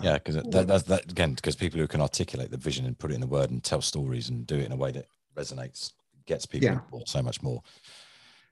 Yeah, 0.03 0.15
because 0.15 0.37
that, 0.37 0.67
that's 0.67 0.85
that 0.85 1.11
again, 1.11 1.35
because 1.35 1.57
people 1.57 1.81
who 1.81 1.87
can 1.87 2.01
articulate 2.01 2.51
the 2.51 2.57
vision 2.57 2.87
and 2.87 2.99
put 2.99 3.11
it 3.11 3.15
in 3.15 3.23
a 3.23 3.27
word 3.27 3.51
and 3.51 3.63
tell 3.63 3.81
stories 3.81 4.29
and 4.29 4.47
do 4.47 4.57
it 4.57 4.67
in 4.67 4.73
a 4.73 4.77
way 4.77 4.93
that 4.93 5.07
resonates 5.37 5.93
gets 6.27 6.47
people 6.47 6.69
yeah. 6.69 7.01
so 7.07 7.23
much 7.23 7.43
more. 7.43 7.63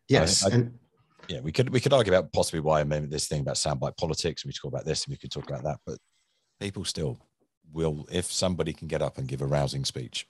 Yes, 0.08 0.44
I, 0.44 0.48
I, 0.48 0.54
and 0.54 0.78
yeah, 1.28 1.40
we 1.40 1.52
could 1.52 1.70
we 1.70 1.80
could 1.80 1.92
argue 1.92 2.12
about 2.12 2.32
possibly 2.32 2.60
why 2.60 2.80
I 2.80 2.84
this 2.84 3.26
thing 3.28 3.40
about 3.40 3.56
soundbite 3.56 3.96
politics. 3.96 4.44
We 4.44 4.52
talk 4.52 4.72
about 4.72 4.84
this 4.84 5.04
and 5.04 5.12
we 5.12 5.16
could 5.16 5.30
talk 5.30 5.48
about 5.48 5.64
that, 5.64 5.80
but 5.86 5.98
people 6.60 6.84
still 6.84 7.18
will 7.72 8.06
if 8.10 8.30
somebody 8.30 8.72
can 8.72 8.88
get 8.88 9.02
up 9.02 9.18
and 9.18 9.28
give 9.28 9.42
a 9.42 9.46
rousing 9.46 9.84
speech. 9.84 10.26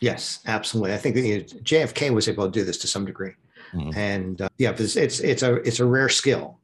Yes, 0.00 0.40
absolutely. 0.46 0.94
I 0.94 0.98
think 0.98 1.16
you 1.16 1.38
know, 1.38 1.42
JFK 1.42 2.10
was 2.10 2.28
able 2.28 2.46
to 2.46 2.50
do 2.50 2.64
this 2.64 2.78
to 2.78 2.86
some 2.86 3.04
degree, 3.04 3.34
mm-hmm. 3.72 3.98
and 3.98 4.40
uh, 4.40 4.48
yeah, 4.58 4.70
it's, 4.70 4.96
it's 4.96 5.20
it's 5.20 5.42
a 5.42 5.56
it's 5.56 5.80
a 5.80 5.84
rare 5.84 6.08
skill 6.08 6.58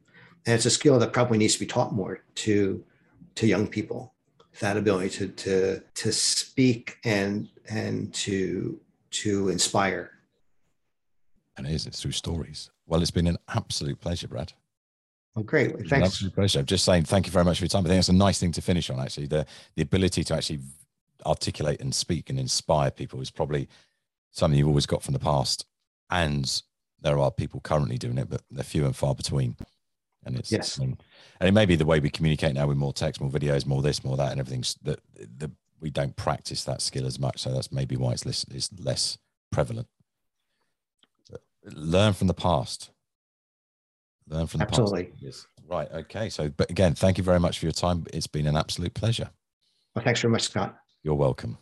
and 0.46 0.54
it's 0.54 0.66
a 0.66 0.70
skill 0.70 0.98
that 0.98 1.12
probably 1.12 1.38
needs 1.38 1.54
to 1.54 1.60
be 1.60 1.66
taught 1.66 1.92
more 1.92 2.20
to 2.34 2.84
to 3.36 3.46
young 3.46 3.66
people 3.66 4.14
that 4.60 4.76
ability 4.76 5.08
to 5.08 5.28
to 5.28 5.80
to 5.94 6.12
speak 6.12 6.98
and 7.04 7.48
and 7.68 8.12
to 8.14 8.80
to 9.10 9.48
inspire 9.48 10.10
and 11.56 11.66
it 11.66 11.72
is 11.72 11.86
it's 11.86 12.00
through 12.00 12.12
stories 12.12 12.70
well 12.86 13.00
it's 13.00 13.10
been 13.10 13.26
an 13.26 13.38
absolute 13.48 14.00
pleasure 14.00 14.28
brad 14.28 14.52
Oh, 15.36 15.42
great. 15.42 15.72
Thanks. 15.72 15.92
An 15.92 16.02
absolute 16.02 16.34
pleasure. 16.34 16.62
Just 16.62 16.84
saying 16.84 17.04
thank 17.04 17.26
you 17.26 17.32
very 17.32 17.44
much 17.44 17.58
for 17.58 17.64
your 17.64 17.68
time. 17.68 17.84
I 17.84 17.88
think 17.88 17.98
it's 17.98 18.08
a 18.08 18.12
nice 18.12 18.38
thing 18.38 18.52
to 18.52 18.62
finish 18.62 18.88
on, 18.88 19.00
actually. 19.00 19.26
The 19.26 19.46
the 19.74 19.82
ability 19.82 20.22
to 20.24 20.34
actually 20.34 20.60
articulate 21.26 21.80
and 21.80 21.94
speak 21.94 22.30
and 22.30 22.38
inspire 22.38 22.90
people 22.90 23.20
is 23.20 23.30
probably 23.30 23.68
something 24.30 24.58
you've 24.58 24.68
always 24.68 24.86
got 24.86 25.02
from 25.02 25.12
the 25.12 25.18
past. 25.18 25.66
And 26.10 26.62
there 27.00 27.18
are 27.18 27.30
people 27.30 27.60
currently 27.60 27.98
doing 27.98 28.18
it, 28.18 28.30
but 28.30 28.42
they're 28.50 28.64
few 28.64 28.84
and 28.84 28.94
far 28.94 29.14
between. 29.14 29.56
And 30.26 30.38
it's 30.38 30.50
yes. 30.50 30.78
and 30.78 30.96
it 31.40 31.52
may 31.52 31.66
be 31.66 31.76
the 31.76 31.84
way 31.84 32.00
we 32.00 32.10
communicate 32.10 32.54
now 32.54 32.66
with 32.66 32.76
more 32.76 32.92
text, 32.92 33.20
more 33.20 33.30
videos, 33.30 33.66
more 33.66 33.82
this, 33.82 34.04
more 34.04 34.16
that, 34.16 34.30
and 34.32 34.40
everything's 34.40 34.76
that 34.82 35.00
the, 35.14 35.50
we 35.80 35.90
don't 35.90 36.16
practice 36.16 36.64
that 36.64 36.80
skill 36.80 37.06
as 37.06 37.18
much. 37.18 37.40
So 37.40 37.52
that's 37.52 37.70
maybe 37.70 37.96
why 37.96 38.12
it's 38.12 38.24
less, 38.24 38.44
it's 38.50 38.70
less 38.78 39.18
prevalent. 39.52 39.86
learn 41.66 42.14
from 42.14 42.26
the 42.26 42.34
past. 42.34 42.90
Learn 44.26 44.46
from 44.46 44.60
the 44.60 44.66
Absolutely. 44.66 45.04
past. 45.04 45.22
Yes. 45.22 45.46
Right. 45.68 45.90
Okay. 45.92 46.30
So, 46.30 46.48
but 46.48 46.70
again, 46.70 46.94
thank 46.94 47.18
you 47.18 47.24
very 47.24 47.40
much 47.40 47.58
for 47.58 47.66
your 47.66 47.72
time. 47.72 48.06
It's 48.12 48.26
been 48.26 48.46
an 48.46 48.56
absolute 48.56 48.94
pleasure. 48.94 49.30
Well, 49.94 50.04
thanks 50.04 50.20
very 50.20 50.32
much, 50.32 50.42
Scott. 50.42 50.76
You're 51.02 51.14
welcome. 51.14 51.58